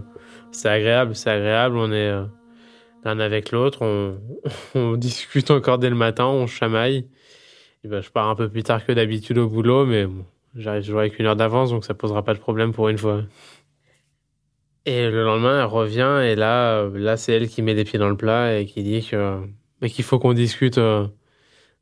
c'est 0.51 0.69
agréable, 0.69 1.15
c'est 1.15 1.29
agréable. 1.29 1.77
On 1.77 1.91
est 1.91 2.09
euh, 2.09 2.23
l'un 3.05 3.19
avec 3.19 3.51
l'autre, 3.51 3.85
on, 4.75 4.93
discute 4.97 5.51
encore 5.51 5.77
dès 5.77 5.89
le 5.89 5.95
matin, 5.95 6.25
on 6.25 6.47
chamaille. 6.47 7.07
Et 7.83 7.87
ben, 7.87 8.01
je 8.01 8.09
pars 8.09 8.27
un 8.27 8.35
peu 8.35 8.49
plus 8.49 8.63
tard 8.63 8.85
que 8.85 8.91
d'habitude 8.91 9.37
au 9.37 9.47
boulot, 9.47 9.85
mais 9.85 10.07
j'arrive 10.55 10.83
toujours 10.83 10.99
avec 10.99 11.19
une 11.19 11.27
heure 11.27 11.35
d'avance, 11.35 11.69
donc 11.69 11.85
ça 11.85 11.93
posera 11.93 12.23
pas 12.23 12.33
de 12.33 12.39
problème 12.39 12.73
pour 12.73 12.89
une 12.89 12.97
fois. 12.97 13.21
Et 14.87 15.09
le 15.09 15.25
lendemain, 15.25 15.59
elle 15.59 15.65
revient 15.65 16.21
et 16.23 16.35
là, 16.35 16.77
euh, 16.79 16.97
là 16.97 17.17
c'est 17.17 17.33
elle 17.33 17.49
qui 17.49 17.61
met 17.61 17.73
les 17.73 17.83
pieds 17.83 17.99
dans 17.99 18.07
le 18.07 18.15
plat 18.15 18.57
et 18.57 18.65
qui 18.65 18.83
dit 18.83 19.05
que 19.05 19.41
qu'il 19.87 20.05
faut 20.05 20.17
qu'on 20.17 20.31
discute 20.31 20.77
euh, 20.77 21.05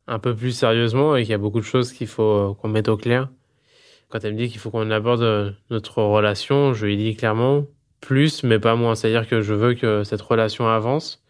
un 0.07 0.17
peu 0.17 0.35
plus 0.35 0.53
sérieusement 0.53 1.15
et 1.15 1.21
qu'il 1.21 1.29
y 1.29 1.35
a 1.35 1.37
beaucoup 1.37 1.59
de 1.59 1.65
choses 1.65 1.93
qu'il 1.93 2.07
faut 2.07 2.23
euh, 2.23 2.53
qu'on 2.55 2.67
mette 2.67 2.89
au 2.89 2.97
clair. 2.97 3.29
Quand 4.09 4.23
elle 4.23 4.33
me 4.33 4.39
dit 4.39 4.49
qu'il 4.49 4.59
faut 4.59 4.71
qu'on 4.71 4.89
aborde 4.89 5.55
notre 5.69 6.01
relation, 6.01 6.73
je 6.73 6.87
lui 6.87 6.97
dis 6.97 7.15
clairement 7.15 7.67
plus, 8.01 8.43
mais 8.43 8.59
pas 8.59 8.75
moins. 8.75 8.95
C'est-à-dire 8.95 9.27
que 9.27 9.41
je 9.41 9.53
veux 9.53 9.75
que 9.75 10.03
cette 10.03 10.21
relation 10.21 10.67
avance. 10.67 11.23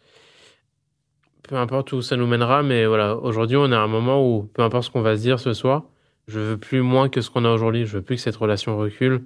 Peu 1.44 1.56
importe 1.58 1.92
où 1.92 2.02
ça 2.02 2.16
nous 2.16 2.28
mènera, 2.28 2.64
mais 2.64 2.86
voilà, 2.86 3.18
aujourd'hui, 3.18 3.58
on 3.58 3.72
est 3.72 3.76
à 3.76 3.82
un 3.82 3.88
moment 3.88 4.26
où, 4.26 4.44
peu 4.44 4.62
importe 4.62 4.86
ce 4.86 4.92
qu'on 4.92 5.02
va 5.02 5.18
se 5.18 5.22
dire 5.22 5.40
ce 5.42 5.54
soir, 5.54 5.84
je 6.28 6.40
veux 6.40 6.58
plus 6.58 6.82
moins 6.82 7.10
que 7.10 7.22
ce 7.22 7.30
qu'on 7.30 7.44
a 7.46 7.52
aujourd'hui. 7.52 7.86
Je 7.86 7.98
veux 7.98 8.04
plus 8.04 8.16
que 8.16 8.22
cette 8.22 8.38
relation 8.38 8.78
recule. 8.78 9.26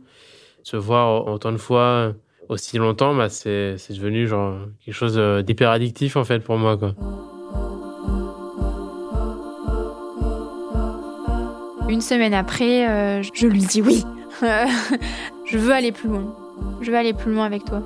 Se 0.63 0.77
voir 0.77 1.27
autant 1.27 1.51
de 1.51 1.57
fois 1.57 2.13
aussi 2.49 2.77
longtemps, 2.77 3.15
bah, 3.15 3.29
c'est, 3.29 3.77
devenu 3.89 4.27
genre 4.27 4.55
quelque 4.83 4.93
chose 4.93 5.17
d'hyper 5.45 5.69
addictif 5.69 6.17
en 6.17 6.23
fait 6.23 6.39
pour 6.39 6.57
moi. 6.57 6.77
Quoi. 6.77 6.93
Une 11.89 12.01
semaine 12.01 12.35
après, 12.35 12.87
euh, 12.87 13.23
je 13.33 13.47
lui 13.47 13.61
dis 13.61 13.81
oui. 13.81 14.03
je 14.41 15.57
veux 15.57 15.73
aller 15.73 15.91
plus 15.91 16.07
loin. 16.07 16.35
Je 16.81 16.91
veux 16.91 16.97
aller 16.97 17.13
plus 17.13 17.33
loin 17.33 17.45
avec 17.45 17.65
toi. 17.65 17.81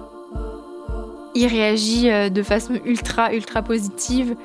Il 1.36 1.48
réagit 1.48 2.12
euh, 2.12 2.30
de 2.30 2.44
façon 2.44 2.74
ultra, 2.84 3.34
ultra 3.34 3.62
positive. 3.62 4.36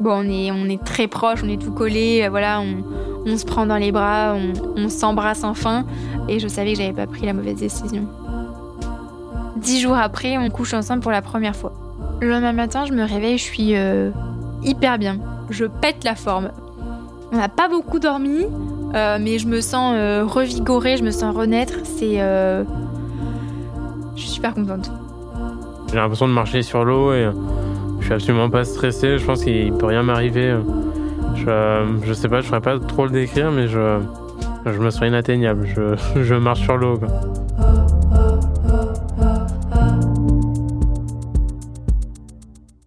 Bon, 0.00 0.22
on 0.22 0.28
est, 0.28 0.50
on 0.50 0.68
est 0.68 0.84
très 0.84 1.08
proches, 1.08 1.40
on 1.42 1.48
est 1.48 1.60
tout 1.60 1.72
collés, 1.72 2.24
euh, 2.24 2.28
voilà, 2.28 2.60
on, 2.60 2.84
on, 3.24 3.38
se 3.38 3.46
prend 3.46 3.64
dans 3.64 3.78
les 3.78 3.90
bras, 3.90 4.36
on, 4.36 4.52
on 4.76 4.90
s'embrasse 4.90 5.44
enfin. 5.44 5.86
Et 6.28 6.38
je 6.38 6.46
savais 6.46 6.74
que 6.74 6.78
j'avais 6.78 6.92
pas 6.92 7.06
pris 7.06 7.24
la 7.24 7.32
mauvaise 7.32 7.56
décision. 7.56 8.06
Dix 9.56 9.80
jours 9.80 9.96
après, 9.96 10.36
on 10.36 10.48
couche 10.50 10.74
ensemble 10.74 11.00
pour 11.00 11.12
la 11.12 11.22
première 11.22 11.56
fois. 11.56 11.72
Le 12.20 12.28
lendemain 12.28 12.52
matin, 12.52 12.84
je 12.86 12.92
me 12.92 13.04
réveille, 13.04 13.38
je 13.38 13.42
suis 13.42 13.74
euh, 13.74 14.10
hyper 14.62 14.98
bien. 14.98 15.18
Je 15.50 15.64
pète 15.64 16.04
la 16.04 16.14
forme. 16.14 16.50
On 17.32 17.36
n'a 17.36 17.48
pas 17.48 17.68
beaucoup 17.68 17.98
dormi, 17.98 18.46
euh, 18.94 19.18
mais 19.20 19.38
je 19.38 19.46
me 19.46 19.60
sens 19.60 19.94
euh, 19.96 20.24
revigorée, 20.26 20.96
je 20.98 21.04
me 21.04 21.10
sens 21.10 21.34
renaître. 21.34 21.74
C'est. 21.84 22.18
je 22.18 22.64
suis 24.20 24.28
super 24.28 24.54
contente. 24.54 24.90
J'ai 25.90 25.96
l'impression 25.96 26.28
de 26.28 26.32
marcher 26.32 26.62
sur 26.62 26.84
l'eau 26.84 27.12
et 27.14 27.30
je 28.00 28.04
suis 28.04 28.14
absolument 28.14 28.50
pas 28.50 28.64
stressée. 28.64 29.18
Je 29.18 29.24
pense 29.24 29.42
qu'il 29.42 29.72
peut 29.72 29.86
rien 29.86 30.02
m'arriver. 30.02 30.54
Je, 31.34 31.96
je 32.04 32.12
sais 32.12 32.28
pas, 32.28 32.40
je 32.40 32.46
ferais 32.46 32.60
pas 32.60 32.78
trop 32.78 33.04
le 33.04 33.10
décrire, 33.10 33.50
mais 33.50 33.68
je, 33.68 34.00
je 34.66 34.78
me 34.78 34.90
sens 34.90 35.02
inatteignable. 35.06 35.66
Je, 35.66 36.22
je 36.22 36.34
marche 36.34 36.60
sur 36.62 36.76
l'eau. 36.76 37.00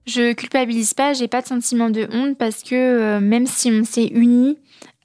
Je 0.09 0.33
culpabilise 0.33 0.95
pas, 0.95 1.13
j'ai 1.13 1.27
pas 1.27 1.43
de 1.43 1.47
sentiment 1.47 1.91
de 1.91 2.07
honte 2.11 2.35
parce 2.35 2.63
que 2.63 2.73
euh, 2.73 3.19
même 3.19 3.45
si 3.45 3.69
on 3.71 3.83
s'est 3.83 4.07
unis, 4.07 4.57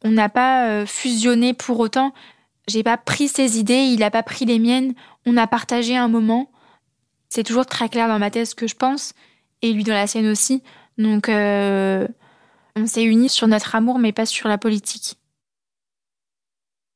on 0.03 0.11
n'a 0.11 0.31
pas 0.31 0.67
euh, 0.67 0.87
fusionné 0.87 1.53
pour 1.53 1.79
autant. 1.79 2.15
J'ai 2.69 2.83
pas 2.83 2.97
pris 2.97 3.29
ses 3.29 3.59
idées, 3.59 3.83
il 3.93 4.03
a 4.03 4.11
pas 4.11 4.23
pris 4.23 4.47
les 4.47 4.59
miennes. 4.59 4.95
On 5.27 5.37
a 5.37 5.47
partagé 5.47 5.95
un 5.95 6.09
moment. 6.09 6.51
C'est 7.29 7.43
toujours 7.43 7.67
très 7.67 7.91
clair 7.91 8.09
dans 8.09 8.19
ma 8.19 8.31
tête 8.31 8.47
ce 8.47 8.55
que 8.55 8.67
je 8.67 8.77
pense 8.77 9.13
et 9.61 9.75
lui 9.75 9.85
dans 9.85 9.93
la 9.93 10.07
sienne 10.07 10.27
aussi. 10.27 10.63
Donc 10.97 11.29
euh, 11.29 12.09
on 12.75 12.87
s'est 12.87 13.05
unis 13.05 13.29
sur 13.29 13.47
notre 13.47 13.75
amour 13.75 13.99
mais 13.99 14.13
pas 14.13 14.25
sur 14.25 14.49
la 14.49 14.57
politique. 14.57 15.19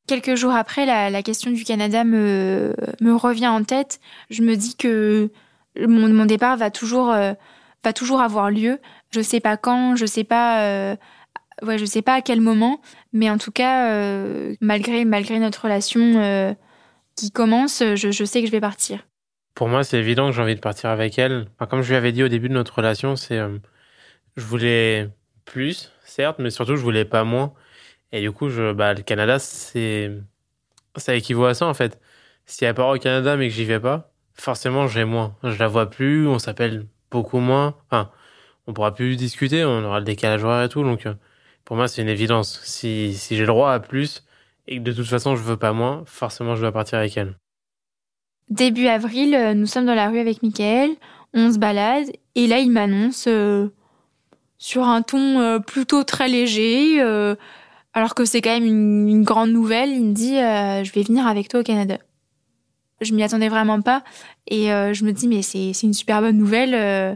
Quelques 0.07 0.37
jours 0.37 0.53
après, 0.53 0.87
la, 0.87 1.23
question 1.23 1.51
du 1.51 1.65
Canada 1.65 2.05
me, 2.05 2.73
revient 3.03 3.49
en 3.49 3.65
tête. 3.65 4.01
Je 4.31 4.41
me 4.41 4.57
dis 4.57 4.77
que 4.77 5.31
mon 5.79 6.25
départ 6.25 6.57
va 6.57 6.71
toujours 6.71 7.15
toujours 7.93 8.21
avoir 8.21 8.51
lieu. 8.51 8.79
Je 9.11 9.21
sais 9.21 9.41
pas 9.41 9.57
quand, 9.57 9.97
je 9.97 10.07
sais 10.07 10.25
pas, 10.25 10.63
euh, 10.65 10.97
ouais, 11.63 11.79
je 11.79 11.85
sais 11.85 12.03
pas 12.03 12.15
à 12.15 12.23
quel 12.23 12.41
moment, 12.41 12.81
mais 13.13 13.31
en 13.31 13.39
tout 13.39 13.53
cas, 13.53 13.91
euh, 13.93 14.55
malgré 14.61 15.05
malgré 15.05 15.39
notre 15.39 15.63
relation 15.63 16.01
euh, 16.01 16.55
qui 17.17 17.31
commence, 17.31 17.83
je, 17.83 18.11
je, 18.11 18.25
sais 18.25 18.41
que 18.41 18.47
je 18.47 18.53
vais 18.53 18.61
partir. 18.61 19.07
Pour 19.55 19.69
moi, 19.69 19.85
c'est 19.85 19.99
évident 19.99 20.29
que 20.29 20.37
j'ai 20.37 20.43
envie 20.43 20.55
de 20.55 20.61
partir 20.61 20.91
avec 20.91 21.19
elle. 21.19 21.47
comme 21.69 21.83
je 21.83 21.89
lui 21.89 21.97
avais 21.97 22.13
dit 22.13 22.23
au 22.23 22.29
début 22.29 22.49
de 22.49 22.55
notre 22.55 22.77
relation, 22.77 23.17
c'est 23.17 23.41
je 24.37 24.45
voulais 24.45 25.09
plus, 25.45 25.93
certes, 26.05 26.39
mais 26.39 26.51
surtout 26.51 26.77
je 26.77 26.83
voulais 26.83 27.05
pas 27.05 27.25
moins. 27.25 27.53
Et 28.13 28.21
du 28.23 28.33
coup, 28.33 28.49
je, 28.49 28.73
bah, 28.73 28.95
le 28.95 29.03
Canada, 29.03 29.39
c'est 29.39 30.13
ça 30.97 31.15
équivaut 31.15 31.47
à 31.47 31.55
ça 31.55 31.67
en 31.67 31.75
fait. 31.75 32.01
Si 32.47 32.65
elle 32.65 32.75
part 32.75 32.89
au 32.89 32.99
Canada 32.99 33.37
mais 33.37 33.49
que 33.49 33.55
j'y 33.55 33.65
vais 33.65 33.81
pas, 33.81 34.13
forcément 34.35 34.87
j'ai 34.87 35.05
moins. 35.05 35.37
Je 35.43 35.59
la 35.59 35.69
vois 35.69 35.91
plus, 35.91 36.27
on 36.27 36.39
s'appelle 36.39 36.87
beaucoup 37.11 37.39
moins. 37.39 37.75
Enfin, 37.91 38.11
on 38.67 38.73
pourra 38.73 38.95
plus 38.95 39.17
discuter, 39.17 39.65
on 39.65 39.85
aura 39.85 39.99
le 39.99 40.05
décalage 40.05 40.45
horaire 40.45 40.65
et 40.65 40.69
tout. 40.69 40.83
Donc, 40.83 41.07
euh, 41.07 41.15
pour 41.65 41.77
moi, 41.77 41.89
c'est 41.89 42.03
une 42.03 42.09
évidence. 42.09 42.61
Si, 42.65 43.15
si 43.15 43.37
j'ai 43.37 43.43
le 43.43 43.49
droit 43.49 43.73
à 43.73 43.81
plus 43.81 44.25
et 44.67 44.77
que 44.77 44.83
de 44.83 44.93
toute 44.93 45.07
façon, 45.07 45.37
je 45.37 45.43
veux 45.43 45.57
pas 45.57 45.73
moins, 45.73 46.03
forcément, 46.07 46.55
je 46.55 46.61
dois 46.61 46.73
partir 46.73 46.99
avec 46.99 47.17
elle. 47.17 47.35
Début 48.51 48.87
avril, 48.87 49.35
euh, 49.35 49.55
nous 49.55 49.67
sommes 49.67 49.87
dans 49.87 49.95
la 49.95 50.09
rue 50.09 50.19
avec 50.19 50.43
Michael, 50.43 50.91
on 51.35 51.53
se 51.53 51.59
balade 51.59 52.09
et 52.35 52.47
là, 52.47 52.59
il 52.59 52.71
m'annonce 52.71 53.27
euh, 53.27 53.69
sur 54.59 54.85
un 54.85 55.03
ton 55.03 55.61
plutôt 55.61 56.05
très 56.05 56.29
léger, 56.29 57.01
alors 57.95 58.15
que 58.15 58.25
c'est 58.25 58.41
quand 58.41 58.51
même 58.51 58.65
une, 58.65 59.09
une, 59.09 59.23
grande 59.23 59.51
nouvelle. 59.51 59.91
Il 59.91 60.05
me 60.07 60.13
dit 60.13 60.35
Je 60.35 60.93
vais 60.93 61.03
venir 61.03 61.29
avec 61.29 61.49
toi 61.49 61.61
au 61.61 61.63
Canada. 61.63 61.99
Je 63.01 63.13
m'y 63.13 63.23
attendais 63.23 63.49
vraiment 63.49 63.81
pas. 63.81 64.03
Et 64.47 64.73
euh, 64.73 64.93
je 64.93 65.05
me 65.05 65.13
dis, 65.13 65.29
mais 65.29 65.43
c'est 65.43 65.73
une 65.83 65.95
super 65.95 66.21
bonne 66.21 66.37
nouvelle. 66.37 66.75
Euh, 66.75 67.15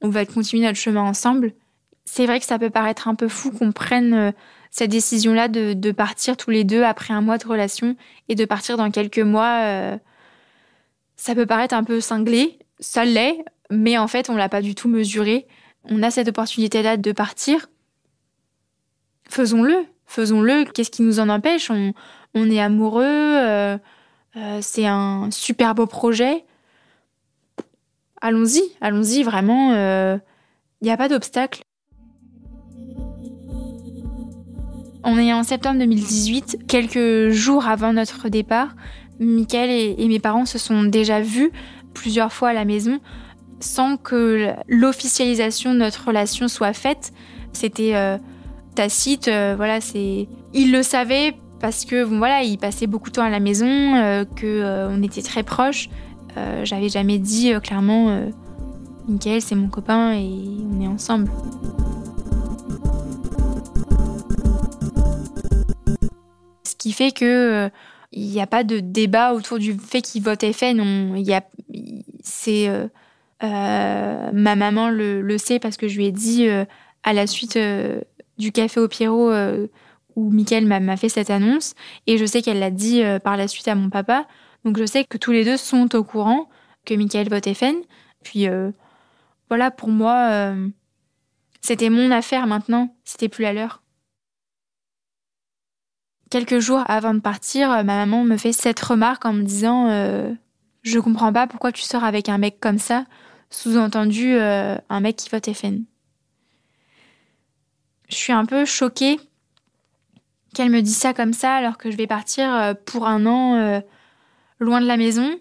on 0.00 0.08
va 0.08 0.26
continuer 0.26 0.64
notre 0.64 0.78
chemin 0.78 1.02
ensemble. 1.02 1.52
C'est 2.04 2.26
vrai 2.26 2.38
que 2.38 2.46
ça 2.46 2.58
peut 2.58 2.70
paraître 2.70 3.08
un 3.08 3.14
peu 3.14 3.28
fou 3.28 3.50
qu'on 3.50 3.72
prenne 3.72 4.14
euh, 4.14 4.32
cette 4.70 4.90
décision-là 4.90 5.48
de, 5.48 5.72
de, 5.72 5.92
partir 5.92 6.36
tous 6.36 6.50
les 6.50 6.64
deux 6.64 6.82
après 6.82 7.14
un 7.14 7.20
mois 7.20 7.38
de 7.38 7.46
relation 7.46 7.96
et 8.28 8.34
de 8.34 8.44
partir 8.44 8.76
dans 8.76 8.90
quelques 8.90 9.18
mois. 9.18 9.98
ça 11.16 11.34
peut 11.34 11.46
paraître 11.46 11.74
un 11.74 11.82
peu 11.82 12.00
cinglé, 12.00 12.58
ça 12.78 13.04
l'est, 13.04 13.42
mais 13.70 13.98
en 13.98 14.06
fait, 14.06 14.28
on 14.30 14.36
l'a 14.36 14.48
pas 14.48 14.60
du 14.60 14.74
tout 14.74 14.88
mesuré. 14.88 15.46
On 15.84 16.02
a 16.02 16.10
cette 16.10 16.28
opportunité-là 16.28 16.96
de 16.96 17.12
partir. 17.12 17.68
Faisons-le, 19.28 19.84
faisons-le. 20.06 20.64
Qu'est-ce 20.64 20.90
qui 20.90 21.02
nous 21.02 21.20
en 21.20 21.28
empêche? 21.28 21.70
On, 21.70 21.94
on, 22.34 22.50
est 22.50 22.60
amoureux. 22.60 23.04
Euh, 23.04 23.78
c'est 24.60 24.86
un 24.86 25.30
super 25.30 25.74
beau 25.74 25.86
projet. 25.86 26.44
Allons-y, 28.20 28.62
allons-y, 28.80 29.22
vraiment, 29.22 29.70
il 29.70 29.76
euh, 29.76 30.18
n'y 30.82 30.90
a 30.90 30.96
pas 30.96 31.08
d'obstacle. 31.08 31.62
On 35.04 35.18
est 35.18 35.32
en 35.32 35.44
septembre 35.44 35.78
2018, 35.78 36.66
quelques 36.66 37.30
jours 37.30 37.66
avant 37.68 37.92
notre 37.92 38.28
départ. 38.28 38.74
Michael 39.20 39.70
et, 39.70 40.08
mes 40.08 40.18
parents 40.18 40.46
se 40.46 40.58
sont 40.58 40.82
déjà 40.82 41.20
vus 41.20 41.52
plusieurs 41.94 42.32
fois 42.32 42.50
à 42.50 42.52
la 42.52 42.64
maison 42.64 43.00
sans 43.60 43.96
que 43.96 44.52
l'officialisation 44.66 45.72
de 45.72 45.78
notre 45.78 46.08
relation 46.08 46.48
soit 46.48 46.72
faite. 46.72 47.12
C'était 47.52 47.94
euh, 47.94 48.18
tacite, 48.74 49.28
euh, 49.28 49.54
voilà, 49.56 49.80
c'est. 49.80 50.28
Il 50.52 50.72
le 50.72 50.82
savait 50.82 51.34
parce 51.60 51.84
que 51.84 52.02
voilà, 52.02 52.42
il 52.42 52.58
passait 52.58 52.86
beaucoup 52.86 53.10
de 53.10 53.14
temps 53.14 53.24
à 53.24 53.30
la 53.30 53.40
maison, 53.40 53.66
euh, 53.96 54.24
que 54.24 54.88
on 54.90 55.02
était 55.02 55.22
très 55.22 55.42
proches. 55.42 55.88
J'avais 56.64 56.90
jamais 56.90 57.18
dit 57.18 57.50
clairement, 57.62 58.26
Michael, 59.08 59.40
c'est 59.40 59.54
mon 59.54 59.68
copain 59.68 60.12
et 60.12 60.28
on 60.70 60.82
est 60.82 60.86
ensemble. 60.86 61.30
Ce 66.64 66.74
qui 66.76 66.92
fait 66.92 67.10
que 67.10 67.70
il 68.12 68.28
n'y 68.28 68.40
a 68.42 68.46
pas 68.46 68.64
de 68.64 68.80
débat 68.80 69.32
autour 69.32 69.58
du 69.58 69.72
fait 69.78 70.02
qu'il 70.02 70.22
vote 70.22 70.44
FN. 70.52 70.78
il 71.16 71.22
y 71.22 71.32
a, 71.32 71.42
c'est 72.22 72.68
euh, 73.42 74.30
ma 74.32 74.56
maman 74.56 74.88
le, 74.88 75.38
sait 75.38 75.58
parce 75.58 75.76
que 75.76 75.88
je 75.88 75.96
lui 75.96 76.06
ai 76.06 76.12
dit 76.12 76.48
euh, 76.48 76.64
à 77.02 77.12
la 77.12 77.26
suite 77.26 77.56
euh, 77.56 78.00
du 78.38 78.50
café 78.50 78.80
au 78.80 78.88
Pierrot 78.88 79.30
où 80.16 80.30
Mickaël 80.30 80.66
m'a 80.66 80.96
fait 80.96 81.08
cette 81.08 81.30
annonce. 81.30 81.74
Et 82.06 82.18
je 82.18 82.24
sais 82.24 82.42
qu'elle 82.42 82.58
l'a 82.58 82.70
dit 82.70 83.02
par 83.22 83.36
la 83.36 83.48
suite 83.48 83.68
à 83.68 83.74
mon 83.74 83.90
papa. 83.90 84.26
Donc 84.64 84.78
je 84.78 84.84
sais 84.84 85.04
que 85.04 85.18
tous 85.18 85.30
les 85.30 85.44
deux 85.44 85.56
sont 85.56 85.94
au 85.94 86.02
courant 86.02 86.48
que 86.84 86.94
Mickaël 86.94 87.28
vote 87.28 87.48
FN. 87.52 87.76
Puis 88.24 88.46
voilà, 89.48 89.70
pour 89.70 89.88
moi, 89.88 90.54
c'était 91.60 91.90
mon 91.90 92.10
affaire 92.10 92.46
maintenant. 92.46 92.96
C'était 93.04 93.28
plus 93.28 93.44
à 93.44 93.52
l'heure. 93.52 93.82
Quelques 96.30 96.58
jours 96.58 96.82
avant 96.88 97.14
de 97.14 97.20
partir, 97.20 97.68
ma 97.68 97.84
maman 97.84 98.24
me 98.24 98.36
fait 98.36 98.52
cette 98.52 98.80
remarque 98.80 99.26
en 99.26 99.34
me 99.34 99.42
disant 99.42 99.88
Je 100.82 100.98
comprends 100.98 101.32
pas 101.32 101.46
pourquoi 101.46 101.72
tu 101.72 101.82
sors 101.82 102.04
avec 102.04 102.28
un 102.28 102.38
mec 102.38 102.58
comme 102.58 102.78
ça 102.78 103.04
sous-entendu 103.50 104.34
euh, 104.34 104.76
un 104.88 105.00
mec 105.00 105.16
qui 105.16 105.28
vote 105.30 105.52
FN. 105.52 105.84
Je 108.08 108.14
suis 108.14 108.32
un 108.32 108.44
peu 108.44 108.64
choquée 108.64 109.18
qu'elle 110.56 110.70
me 110.70 110.82
dise 110.82 110.96
ça 110.96 111.14
comme 111.14 111.32
ça 111.32 111.54
alors 111.54 111.78
que 111.78 111.90
je 111.90 111.96
vais 111.96 112.06
partir 112.06 112.52
euh, 112.52 112.74
pour 112.74 113.06
un 113.06 113.26
an 113.26 113.54
euh, 113.56 113.80
loin 114.58 114.80
de 114.80 114.86
la 114.86 114.96
maison. 114.96 115.38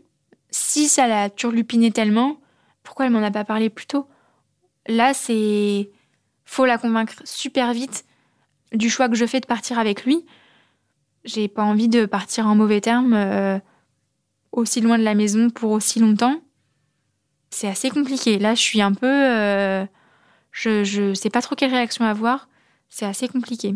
Si 0.51 0.87
ça 0.87 1.07
l'a 1.07 1.29
turlupiné 1.29 1.91
tellement, 1.91 2.37
pourquoi 2.83 3.05
elle 3.05 3.11
m'en 3.11 3.23
a 3.23 3.31
pas 3.31 3.43
parlé 3.43 3.69
plus 3.69 3.87
tôt? 3.87 4.07
Là, 4.87 5.13
c'est 5.13 5.89
faut 6.45 6.65
la 6.65 6.77
convaincre 6.77 7.15
super 7.23 7.73
vite 7.73 8.05
du 8.71 8.89
choix 8.89 9.09
que 9.09 9.15
je 9.15 9.25
fais 9.25 9.39
de 9.39 9.47
partir 9.47 9.79
avec 9.79 10.05
lui. 10.05 10.25
J'ai 11.23 11.47
pas 11.47 11.63
envie 11.63 11.89
de 11.89 12.05
partir 12.05 12.45
en 12.45 12.55
mauvais 12.55 12.81
termes 12.81 13.59
aussi 14.51 14.79
loin 14.79 14.99
de 14.99 15.03
la 15.03 15.15
maison 15.15 15.49
pour 15.49 15.71
aussi 15.71 15.99
longtemps 15.99 16.39
c'est 17.55 17.67
assez 17.67 17.89
compliqué. 17.89 18.37
Là, 18.37 18.53
je 18.53 18.61
suis 18.61 18.81
un 18.81 18.93
peu. 18.93 19.07
Euh, 19.07 19.85
je 20.51 21.09
ne 21.09 21.13
sais 21.13 21.29
pas 21.29 21.41
trop 21.41 21.55
quelle 21.55 21.71
réaction 21.71 22.05
avoir. 22.05 22.49
C'est 22.89 23.05
assez 23.05 23.27
compliqué. 23.27 23.75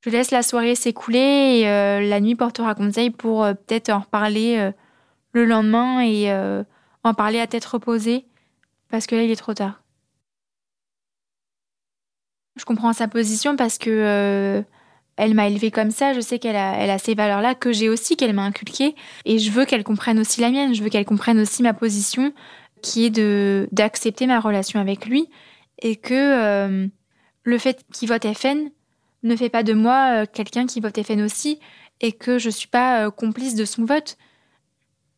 Je 0.00 0.10
laisse 0.10 0.30
la 0.30 0.42
soirée 0.42 0.74
s'écouler 0.74 1.60
et 1.60 1.68
euh, 1.68 2.00
la 2.00 2.20
nuit 2.20 2.36
portera 2.36 2.74
conseil 2.74 3.10
pour 3.10 3.44
euh, 3.44 3.54
peut-être 3.54 3.90
en 3.90 4.00
reparler 4.00 4.70
le 5.32 5.44
lendemain 5.44 6.00
et 6.00 6.32
en 7.04 7.14
parler 7.14 7.40
à 7.40 7.46
tête 7.46 7.64
reposée 7.64 8.26
parce 8.90 9.06
que 9.06 9.16
là, 9.16 9.22
il 9.22 9.30
est 9.30 9.36
trop 9.36 9.54
tard. 9.54 9.82
Je 12.56 12.64
comprends 12.64 12.92
sa 12.92 13.06
position 13.06 13.56
parce 13.56 13.78
que 13.78 14.64
elle 15.18 15.34
m'a 15.34 15.48
élevée 15.48 15.72
comme 15.72 15.90
ça, 15.90 16.14
je 16.14 16.20
sais 16.20 16.38
qu'elle 16.38 16.56
a, 16.56 16.76
elle 16.78 16.90
a 16.90 16.98
ces 16.98 17.14
valeurs-là 17.14 17.56
que 17.56 17.72
j'ai 17.72 17.88
aussi, 17.88 18.16
qu'elle 18.16 18.32
m'a 18.32 18.44
inculquées, 18.44 18.94
et 19.24 19.40
je 19.40 19.50
veux 19.50 19.64
qu'elle 19.64 19.82
comprenne 19.82 20.20
aussi 20.20 20.40
la 20.40 20.50
mienne, 20.50 20.74
je 20.74 20.82
veux 20.82 20.88
qu'elle 20.90 21.04
comprenne 21.04 21.40
aussi 21.40 21.64
ma 21.64 21.74
position, 21.74 22.32
qui 22.82 23.04
est 23.04 23.10
de 23.10 23.68
d'accepter 23.72 24.28
ma 24.28 24.38
relation 24.38 24.80
avec 24.80 25.06
lui, 25.06 25.28
et 25.82 25.96
que 25.96 26.14
euh, 26.14 26.86
le 27.42 27.58
fait 27.58 27.84
qu'il 27.92 28.08
vote 28.08 28.32
FN 28.32 28.70
ne 29.22 29.36
fait 29.36 29.48
pas 29.48 29.62
de 29.62 29.72
moi 29.72 30.22
euh, 30.22 30.26
quelqu'un 30.30 30.66
qui 30.66 30.80
vote 30.80 31.00
FN 31.02 31.20
aussi, 31.22 31.58
et 32.00 32.12
que 32.12 32.38
je 32.38 32.50
suis 32.50 32.68
pas 32.68 33.06
euh, 33.06 33.10
complice 33.10 33.54
de 33.54 33.64
son 33.64 33.84
vote. 33.84 34.16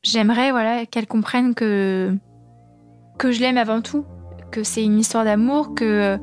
J'aimerais 0.03 0.51
voilà 0.51 0.87
qu'elle 0.87 1.07
comprenne 1.07 1.55
que 1.55 2.15
que 3.19 3.33
je 3.33 3.41
l'aime 3.41 3.59
avant 3.59 3.83
tout, 3.83 4.07
que 4.51 4.63
c'est 4.63 4.83
une 4.83 4.99
histoire 4.99 5.25
d'amour, 5.25 5.75
que 5.75 6.19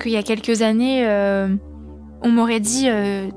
qu'il 0.00 0.12
y 0.12 0.16
a 0.16 0.22
quelques 0.22 0.62
années 0.62 1.04
on 2.22 2.30
m'aurait 2.30 2.60
dit 2.60 2.84
euh, 2.88 3.28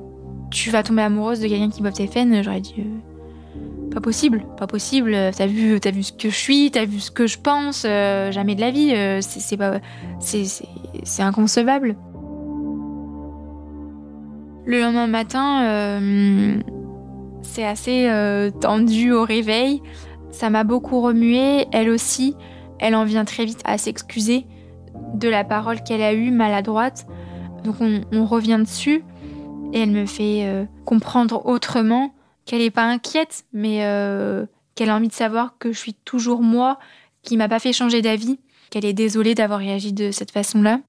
tu 0.52 0.70
vas 0.70 0.84
tomber 0.84 1.02
amoureuse 1.02 1.40
de 1.40 1.48
quelqu'un 1.48 1.70
qui 1.70 1.82
vote 1.82 1.96
FN, 1.96 2.42
j'aurais 2.44 2.62
dit 2.62 2.76
euh, 2.80 3.90
pas 3.92 4.02
possible, 4.02 4.46
pas 4.58 4.68
possible. 4.68 5.16
T'as 5.36 5.48
vu, 5.48 5.80
as 5.84 5.92
vu 5.92 6.04
ce 6.04 6.14
que 6.14 6.30
je 6.30 6.36
suis, 6.36 6.72
t'as 6.72 6.86
vu 6.86 7.00
ce 7.00 7.12
que 7.12 7.28
je 7.28 7.38
pense, 7.40 7.86
euh, 7.86 8.32
jamais 8.32 8.56
de 8.56 8.62
la 8.62 8.72
vie. 8.72 8.94
c'est 9.22 10.44
c'est 11.04 11.24
inconcevable. 11.24 11.96
Le 14.65 14.80
lendemain 14.80 15.08
matin, 15.08 16.02
c'est 17.41 17.65
assez 17.65 18.10
tendu 18.62 19.12
au 19.12 19.23
réveil. 19.23 19.82
Ça 20.32 20.49
m'a 20.49 20.63
beaucoup 20.63 21.02
remué. 21.02 21.67
Elle 21.71 21.89
aussi, 21.89 22.36
elle 22.80 22.95
en 22.95 23.06
vient 23.06 23.26
très 23.26 23.45
vite 23.45 23.62
à 23.65 23.78
s'excuser 23.78 24.45
de 25.13 25.30
la 25.30 25.43
parole 25.43 25.82
qu'elle 25.84 26.02
a 26.02 26.13
eue 26.13 26.32
maladroite. 26.32 27.06
Donc 27.63 27.76
on, 27.80 28.26
revient 28.26 28.60
dessus 28.60 29.04
et 29.71 29.80
elle 29.80 29.91
me 29.91 30.06
fait 30.06 30.45
euh, 30.45 30.65
comprendre 30.86 31.45
autrement 31.45 32.13
qu'elle 32.45 32.60
n'est 32.60 32.71
pas 32.71 32.84
inquiète, 32.84 33.45
mais 33.54 33.86
euh, 33.86 34.45
qu'elle 34.76 34.89
a 34.89 34.95
envie 34.95 35.08
de 35.08 35.13
savoir 35.13 35.58
que 35.58 35.71
je 35.71 35.80
suis 35.80 35.93
toujours 35.93 36.41
moi, 36.41 36.78
qui 37.21 37.38
m'a 37.38 37.47
pas 37.47 37.60
fait 37.60 37.71
changer 37.71 38.02
d'avis, 38.02 38.39
qu'elle 38.69 38.86
est 38.86 38.93
désolée 38.93 39.34
d'avoir 39.34 39.60
réagi 39.60 39.93
de 39.93 40.12
cette 40.12 40.32
façon-là. 40.32 40.82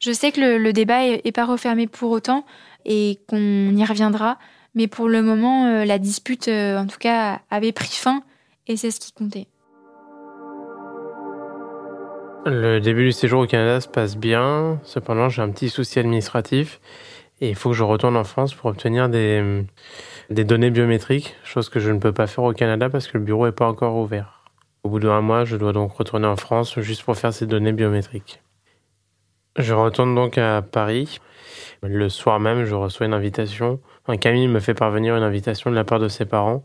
Je 0.00 0.12
sais 0.12 0.32
que 0.32 0.40
le, 0.40 0.72
débat 0.72 1.04
est, 1.04 1.32
pas 1.32 1.44
refermé 1.44 1.86
pour 1.86 2.10
autant 2.10 2.46
et 2.84 3.18
qu'on 3.28 3.74
y 3.74 3.84
reviendra, 3.84 4.38
mais 4.74 4.86
pour 4.86 5.08
le 5.08 5.22
moment, 5.22 5.66
euh, 5.66 5.84
la 5.84 5.98
dispute, 5.98 6.48
en 6.48 6.86
tout 6.86 6.98
cas, 6.98 7.40
avait 7.50 7.72
pris 7.72 7.92
fin 7.92 8.22
et 8.66 8.76
c'est 8.76 8.90
ce 8.90 9.00
qui 9.00 9.12
comptait. 9.12 9.46
Le 12.46 12.78
début 12.78 13.04
du 13.04 13.12
séjour 13.12 13.42
au 13.42 13.46
Canada 13.46 13.80
se 13.80 13.88
passe 13.88 14.16
bien. 14.16 14.80
Cependant, 14.82 15.28
j'ai 15.28 15.42
un 15.42 15.50
petit 15.50 15.68
souci 15.68 15.98
administratif 15.98 16.80
et 17.40 17.50
il 17.50 17.54
faut 17.54 17.70
que 17.70 17.76
je 17.76 17.82
retourne 17.82 18.16
en 18.16 18.24
France 18.24 18.54
pour 18.54 18.70
obtenir 18.70 19.08
des 19.08 19.64
données 20.30 20.70
biométriques, 20.70 21.36
chose 21.44 21.68
que 21.68 21.80
je 21.80 21.90
ne 21.90 21.98
peux 21.98 22.12
pas 22.12 22.26
faire 22.26 22.44
au 22.44 22.52
Canada 22.52 22.88
parce 22.88 23.08
que 23.08 23.18
le 23.18 23.24
bureau 23.24 23.46
n'est 23.46 23.52
pas 23.52 23.66
encore 23.66 23.96
ouvert. 23.96 24.44
Au 24.84 24.88
bout 24.88 25.00
d'un 25.00 25.20
mois, 25.20 25.44
je 25.44 25.56
dois 25.56 25.72
donc 25.72 25.92
retourner 25.92 26.26
en 26.26 26.36
France 26.36 26.80
juste 26.80 27.02
pour 27.02 27.16
faire 27.16 27.34
ces 27.34 27.46
données 27.46 27.72
biométriques. 27.72 28.40
Je 29.56 29.74
retourne 29.74 30.14
donc 30.14 30.38
à 30.38 30.62
Paris. 30.62 31.20
Le 31.82 32.08
soir 32.08 32.40
même, 32.40 32.64
je 32.64 32.74
reçois 32.74 33.06
une 33.06 33.14
invitation. 33.14 33.80
Camille 34.20 34.48
me 34.48 34.60
fait 34.60 34.74
parvenir 34.74 35.16
une 35.16 35.22
invitation 35.22 35.70
de 35.70 35.76
la 35.76 35.84
part 35.84 35.98
de 35.98 36.08
ses 36.08 36.26
parents 36.26 36.64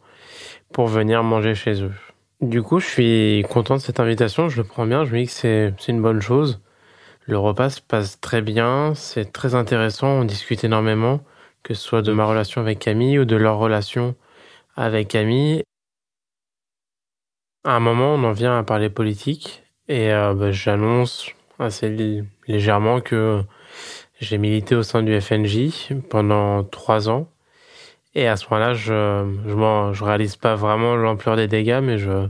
pour 0.74 0.88
venir 0.88 1.24
manger 1.24 1.56
chez 1.56 1.84
eux. 1.84 1.94
Du 2.42 2.62
coup, 2.62 2.80
je 2.80 2.88
suis 2.88 3.46
content 3.50 3.76
de 3.76 3.82
cette 3.82 4.00
invitation, 4.00 4.50
je 4.50 4.58
le 4.58 4.68
prends 4.68 4.86
bien, 4.86 5.06
je 5.06 5.14
me 5.14 5.20
dis 5.20 5.26
que 5.28 5.32
c'est 5.32 5.74
une 5.88 6.02
bonne 6.02 6.22
chose. 6.22 6.62
Le 7.28 7.38
repas 7.38 7.70
se 7.70 7.82
passe 7.82 8.20
très 8.20 8.42
bien, 8.42 8.94
c'est 8.94 9.32
très 9.32 9.56
intéressant, 9.56 10.08
on 10.08 10.26
discute 10.26 10.64
énormément, 10.64 11.22
que 11.64 11.74
ce 11.74 11.82
soit 11.82 12.02
de 12.02 12.12
ma 12.12 12.26
relation 12.26 12.62
avec 12.62 12.80
Camille 12.80 13.20
ou 13.20 13.26
de 13.26 13.36
leur 13.36 13.58
relation 13.58 14.16
avec 14.76 15.08
Camille. 15.08 15.64
À 17.64 17.78
un 17.78 17.80
moment, 17.80 18.14
on 18.14 18.24
en 18.26 18.32
vient 18.32 18.60
à 18.60 18.64
parler 18.64 18.90
politique 18.90 19.64
et 19.88 20.12
euh, 20.14 20.34
bah, 20.34 20.52
j'annonce 20.52 21.32
assez 21.58 21.90
légèrement 22.48 23.02
que 23.02 23.42
j'ai 24.20 24.38
milité 24.38 24.76
au 24.76 24.84
sein 24.84 25.04
du 25.04 25.20
FNJ 25.20 25.94
pendant 26.10 26.64
trois 26.64 27.10
ans 27.10 27.28
et 28.16 28.28
à 28.28 28.38
ce 28.38 28.46
moment-là, 28.50 28.74
je 28.74 29.26
je, 29.46 29.94
je 29.94 30.04
réalise 30.04 30.38
pas 30.38 30.56
vraiment 30.56 30.96
l'ampleur 30.96 31.36
des 31.36 31.48
dégâts, 31.48 31.82
mais 31.84 31.98
je, 31.98 32.28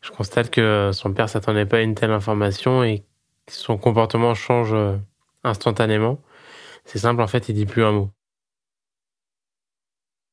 je 0.00 0.10
constate 0.10 0.50
que 0.50 0.90
son 0.94 1.12
père 1.12 1.28
s'attendait 1.28 1.66
pas 1.66 1.78
à 1.78 1.80
une 1.82 1.94
telle 1.94 2.10
information 2.12 2.82
et 2.84 3.04
son 3.48 3.76
comportement 3.78 4.34
change 4.34 4.72
euh, 4.74 4.96
instantanément. 5.44 6.20
C'est 6.84 6.98
simple, 7.00 7.22
en 7.22 7.26
fait, 7.28 7.48
il 7.50 7.54
dit 7.54 7.66
plus 7.66 7.84
un 7.84 7.92
mot. 7.92 8.10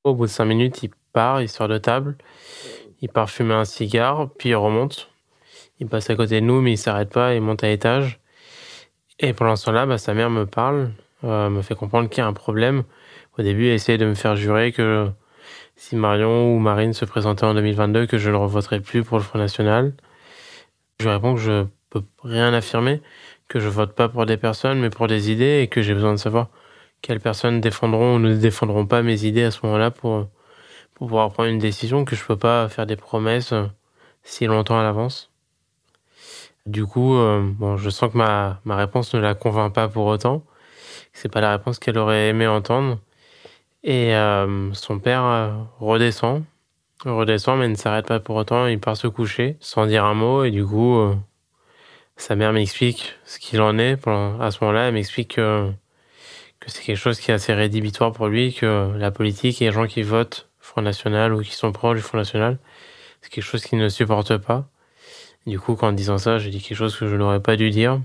Au 0.05 0.13
bout 0.13 0.27
de 0.27 0.31
cinq 0.31 0.45
minutes, 0.45 0.83
il 0.83 0.91
part, 1.11 1.41
il 1.41 1.49
sort 1.49 1.67
de 1.67 1.77
table, 1.77 2.17
il 3.01 3.09
part 3.09 3.29
fumer 3.29 3.53
un 3.55 3.65
cigare, 3.65 4.29
puis 4.37 4.49
il 4.49 4.55
remonte. 4.55 5.09
Il 5.79 5.87
passe 5.87 6.09
à 6.09 6.15
côté 6.15 6.41
de 6.41 6.45
nous, 6.45 6.61
mais 6.61 6.73
il 6.73 6.77
s'arrête 6.77 7.11
pas, 7.11 7.35
il 7.35 7.41
monte 7.41 7.63
à 7.63 7.67
l'étage. 7.67 8.21
Et 9.19 9.33
pendant 9.33 9.55
ce 9.55 9.65
temps-là, 9.65 9.85
bah, 9.85 9.97
sa 9.97 10.13
mère 10.13 10.29
me 10.29 10.45
parle, 10.45 10.91
euh, 11.23 11.49
me 11.49 11.61
fait 11.61 11.75
comprendre 11.75 12.09
qu'il 12.09 12.19
y 12.19 12.21
a 12.21 12.27
un 12.27 12.33
problème 12.33 12.83
au 13.37 13.41
début, 13.41 13.67
elle 13.67 13.73
essayait 13.73 13.97
de 13.97 14.05
me 14.05 14.15
faire 14.15 14.35
jurer 14.35 14.71
que 14.71 15.09
si 15.75 15.95
Marion 15.95 16.55
ou 16.55 16.59
Marine 16.59 16.93
se 16.93 17.05
présentaient 17.05 17.45
en 17.45 17.53
2022, 17.53 18.05
que 18.07 18.17
je 18.17 18.29
ne 18.29 18.35
revoterais 18.35 18.79
plus 18.79 19.03
pour 19.03 19.17
le 19.17 19.23
Front 19.23 19.39
National. 19.39 19.93
Je 20.99 21.05
lui 21.05 21.11
réponds 21.11 21.35
que 21.35 21.41
je 21.41 21.65
peux 21.89 22.03
rien 22.23 22.53
affirmer, 22.53 23.01
que 23.49 23.59
je 23.59 23.67
vote 23.67 23.93
pas 23.93 24.09
pour 24.09 24.25
des 24.25 24.37
personnes, 24.37 24.79
mais 24.79 24.89
pour 24.89 25.07
des 25.07 25.31
idées, 25.31 25.61
et 25.61 25.67
que 25.67 25.81
j'ai 25.81 25.93
besoin 25.93 26.13
de 26.13 26.17
savoir 26.17 26.49
quelles 27.01 27.19
personnes 27.19 27.61
défendront 27.61 28.15
ou 28.15 28.19
ne 28.19 28.35
défendront 28.35 28.85
pas 28.85 29.01
mes 29.01 29.25
idées 29.25 29.43
à 29.43 29.51
ce 29.51 29.59
moment-là 29.65 29.91
pour, 29.91 30.27
pour 30.93 31.07
pouvoir 31.07 31.31
prendre 31.31 31.49
une 31.49 31.59
décision, 31.59 32.05
que 32.05 32.15
je 32.15 32.23
peux 32.23 32.37
pas 32.37 32.69
faire 32.69 32.85
des 32.85 32.95
promesses 32.95 33.53
si 34.23 34.45
longtemps 34.45 34.79
à 34.79 34.83
l'avance. 34.83 35.34
Du 36.65 36.85
coup, 36.87 37.15
euh, 37.15 37.41
bon, 37.43 37.77
je 37.77 37.89
sens 37.91 38.11
que 38.11 38.17
ma, 38.17 38.59
ma 38.65 38.75
réponse 38.75 39.13
ne 39.13 39.19
la 39.19 39.35
convainc 39.35 39.73
pas 39.73 39.87
pour 39.87 40.05
autant. 40.07 40.43
C'est 41.13 41.29
pas 41.29 41.41
la 41.41 41.51
réponse 41.51 41.79
qu'elle 41.79 41.97
aurait 41.97 42.29
aimé 42.29 42.47
entendre. 42.47 42.99
Et 43.83 44.15
euh, 44.15 44.73
son 44.73 44.99
père 44.99 45.23
euh, 45.25 45.53
redescend, 45.79 46.43
redescend, 47.05 47.59
mais 47.59 47.67
ne 47.67 47.75
s'arrête 47.75 48.07
pas 48.07 48.19
pour 48.19 48.35
autant. 48.37 48.67
Il 48.67 48.79
part 48.79 48.97
se 48.97 49.07
coucher 49.07 49.57
sans 49.61 49.85
dire 49.87 50.05
un 50.05 50.15
mot. 50.15 50.43
Et 50.43 50.51
du 50.51 50.65
coup, 50.65 50.99
sa 52.17 52.35
mère 52.35 52.53
m'explique 52.53 53.15
ce 53.25 53.39
qu'il 53.39 53.61
en 53.61 53.77
est. 53.77 53.97
À 54.07 54.51
ce 54.51 54.63
moment-là, 54.63 54.87
elle 54.87 54.93
m'explique 54.95 55.35
que, 55.35 55.71
que 56.59 56.71
c'est 56.71 56.83
quelque 56.83 56.97
chose 56.97 57.19
qui 57.19 57.31
est 57.31 57.35
assez 57.35 57.53
rédhibitoire 57.53 58.11
pour 58.11 58.27
lui, 58.27 58.53
que 58.53 58.93
la 58.97 59.11
politique 59.11 59.61
et 59.61 59.65
les 59.65 59.71
gens 59.71 59.87
qui 59.87 60.01
votent 60.03 60.49
Front 60.59 60.81
National 60.81 61.33
ou 61.33 61.41
qui 61.41 61.53
sont 61.53 61.71
proches 61.71 61.97
du 61.97 62.01
Front 62.03 62.17
National, 62.17 62.57
c'est 63.21 63.31
quelque 63.31 63.43
chose 63.43 63.63
qu'il 63.63 63.79
ne 63.79 63.89
supporte 63.89 64.37
pas. 64.37 64.67
Du 65.45 65.59
coup, 65.59 65.77
en 65.79 65.91
disant 65.91 66.17
ça, 66.17 66.39
j'ai 66.39 66.49
dit 66.49 66.59
quelque 66.59 66.77
chose 66.77 66.97
que 66.97 67.07
je 67.07 67.15
n'aurais 67.15 67.39
pas 67.39 67.55
dû 67.55 67.69
dire. 67.69 68.01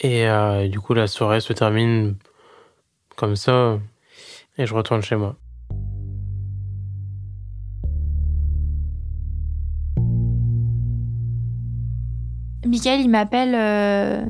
Et 0.00 0.26
euh, 0.26 0.66
du 0.66 0.80
coup, 0.80 0.94
la 0.94 1.06
soirée 1.06 1.40
se 1.40 1.52
termine 1.52 2.16
comme 3.14 3.36
ça 3.36 3.78
et 4.58 4.66
je 4.66 4.74
retourne 4.74 5.00
chez 5.00 5.14
moi. 5.14 5.36
Michael, 12.66 13.00
il 13.00 13.08
m'appelle 13.08 13.54
euh, 13.54 14.24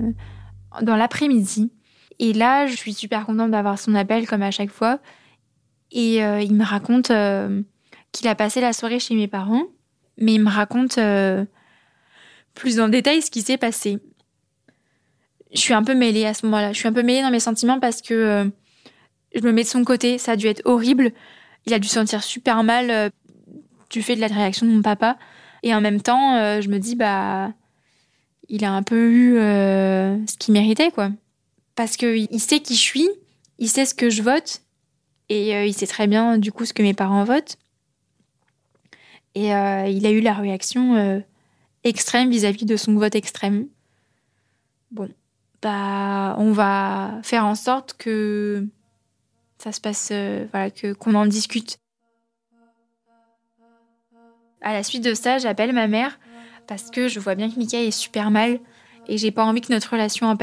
dans 0.83 0.97
l'après-midi. 0.97 1.73
Et 2.19 2.35
là, 2.35 2.67
je 2.67 2.77
suis 2.77 2.93
super 2.93 3.25
contente 3.25 3.51
d'avoir 3.51 3.79
son 3.79 3.95
appel 3.95 4.27
comme 4.27 4.43
à 4.43 4.51
chaque 4.51 4.71
fois. 4.71 4.99
Et 5.91 6.23
euh, 6.23 6.43
il 6.43 6.55
me 6.55 6.65
raconte 6.65 7.11
qu'il 8.13 8.29
a 8.29 8.35
passé 8.35 8.61
la 8.61 8.75
soirée 8.75 9.01
chez 9.01 9.15
mes 9.15 9.29
parents. 9.29 9.65
Mais 10.19 10.35
il 10.35 10.43
me 10.43 10.51
raconte 10.51 10.99
plus 12.55 12.81
en 12.81 12.89
détail 12.89 13.23
ce 13.23 13.31
qui 13.31 13.43
s'est 13.43 13.57
passé. 13.57 13.99
Je 15.53 15.61
suis 15.61 15.75
un 15.75 15.83
peu 15.83 15.95
mêlée 15.95 16.25
à 16.25 16.35
ce 16.35 16.47
moment-là. 16.47 16.73
Je 16.73 16.79
suis 16.79 16.89
un 16.89 16.93
peu 16.93 17.03
mêlée 17.03 17.23
dans 17.23 17.31
mes 17.31 17.41
sentiments 17.41 17.79
parce 17.79 18.01
que 18.01 18.15
euh, 18.15 18.45
je 19.35 19.43
me 19.43 19.53
mets 19.53 19.65
de 19.65 19.69
son 19.69 19.85
côté. 19.85 20.19
Ça 20.19 20.33
a 20.33 20.37
dû 20.37 20.47
être 20.47 20.63
horrible. 20.65 21.13
Il 21.67 21.75
a 21.75 21.79
dû 21.79 21.89
se 21.89 21.95
sentir 21.95 22.23
super 22.23 22.65
mal 22.65 22.91
euh, 22.91 23.11
du 23.91 24.03
fait 24.03 24.17
de 24.17 24.21
la 24.21 24.29
réaction 24.29 24.67
de 24.67 24.73
mon 24.73 24.83
papa. 24.83 25.19
Et 25.63 25.75
en 25.75 25.81
même 25.81 26.01
temps, 26.01 26.37
euh, 26.37 26.61
je 26.61 26.69
me 26.69 26.79
dis, 26.79 26.97
bah, 26.97 27.53
il 28.49 28.65
a 28.65 28.73
un 28.73 28.83
peu 28.83 29.11
eu 29.11 29.35
ce 29.35 30.37
qu'il 30.39 30.55
méritait, 30.55 30.91
quoi. 30.91 31.11
Parce 31.77 31.97
qu'il 31.97 32.41
sait 32.41 32.61
qui 32.61 32.75
je 32.75 32.81
suis, 32.81 33.09
il 33.59 33.69
sait 33.69 33.87
ce 33.87 33.95
que 33.95 34.11
je 34.11 34.23
vote, 34.23 34.63
et 35.29 35.67
il 35.67 35.73
sait 35.73 35.87
très 35.87 36.07
bien, 36.07 36.37
du 36.37 36.51
coup, 36.51 36.65
ce 36.65 36.73
que 36.73 36.83
mes 36.83 36.95
parents 36.95 37.23
votent. 37.25 37.57
Et 39.35 39.47
il 39.47 40.07
a 40.07 40.11
eu 40.11 40.21
la 40.21 40.35
réaction 40.35 41.23
extrême 41.85 42.31
vis-à-vis 42.31 42.65
de 42.65 42.77
son 42.77 42.95
vote 42.95 43.15
extrême. 43.15 43.67
Bon, 44.91 45.09
bah, 45.63 46.35
on 46.39 46.53
va 46.53 47.21
faire 47.23 47.47
en 47.47 47.55
sorte 47.55 47.95
que 47.95 48.67
ça 49.59 49.73
se 49.73 49.81
passe, 49.81 50.11
euh, 50.13 50.47
voilà, 50.51 50.71
que 50.71 50.93
qu'on 50.93 51.15
en 51.15 51.27
discute. 51.27 51.79
À 54.61 54.73
la 54.73 54.83
suite 54.83 55.05
de 55.05 55.15
ça, 55.15 55.39
j'appelle 55.39 55.73
ma 55.73 55.89
mère 55.89 56.19
parce 56.67 56.91
que 56.91 57.09
je 57.09 57.19
vois 57.21 57.35
bien 57.35 57.51
que 57.51 57.59
Mika 57.59 57.81
est 57.81 57.91
super 57.91 58.31
mal 58.31 58.61
et 59.09 59.19
j'ai 59.19 59.31
pas 59.31 59.45
envie 59.45 59.61
que 59.61 59.73
notre 59.73 59.91
relation 59.91 60.27
en. 60.27 60.37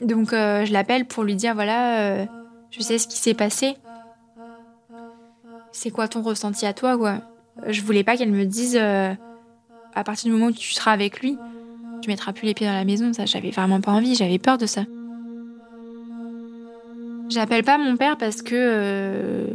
Donc 0.00 0.32
euh, 0.32 0.64
je 0.64 0.72
l'appelle 0.72 1.06
pour 1.06 1.24
lui 1.24 1.34
dire 1.36 1.54
voilà, 1.54 2.00
euh, 2.00 2.26
je 2.70 2.80
sais 2.80 2.98
ce 2.98 3.06
qui 3.06 3.16
s'est 3.16 3.34
passé. 3.34 3.76
C'est 5.72 5.90
quoi 5.90 6.08
ton 6.08 6.22
ressenti 6.22 6.66
à 6.66 6.72
toi 6.72 6.98
quoi? 6.98 7.20
Je 7.66 7.82
voulais 7.82 8.04
pas 8.04 8.16
qu'elle 8.16 8.32
me 8.32 8.44
dise 8.44 8.78
à 9.94 10.04
partir 10.04 10.26
du 10.26 10.32
moment 10.32 10.50
où 10.50 10.52
tu 10.52 10.72
seras 10.72 10.92
avec 10.92 11.20
lui, 11.20 11.36
tu 12.02 12.08
mettras 12.08 12.32
plus 12.32 12.46
les 12.46 12.54
pieds 12.54 12.66
dans 12.66 12.72
la 12.72 12.84
maison. 12.84 13.12
Ça, 13.12 13.26
j'avais 13.26 13.50
vraiment 13.50 13.80
pas 13.80 13.92
envie, 13.92 14.14
j'avais 14.14 14.38
peur 14.38 14.58
de 14.58 14.66
ça. 14.66 14.82
J'appelle 17.30 17.62
pas 17.62 17.78
mon 17.78 17.96
père 17.96 18.16
parce 18.16 18.42
que 18.42 18.54
euh, 18.54 19.46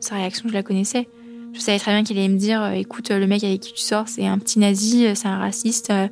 sa 0.00 0.16
réaction, 0.16 0.48
je 0.48 0.54
la 0.54 0.62
connaissais. 0.62 1.08
Je 1.54 1.60
savais 1.60 1.78
très 1.78 1.92
bien 1.92 2.04
qu'il 2.04 2.18
allait 2.18 2.28
me 2.28 2.38
dire 2.38 2.62
euh, 2.62 2.72
écoute, 2.72 3.10
le 3.10 3.26
mec 3.26 3.42
avec 3.42 3.60
qui 3.60 3.72
tu 3.72 3.80
sors, 3.80 4.06
c'est 4.08 4.26
un 4.26 4.38
petit 4.38 4.58
nazi, 4.58 5.06
c'est 5.14 5.28
un 5.28 5.38
raciste, 5.38 5.90
euh, 5.90 6.08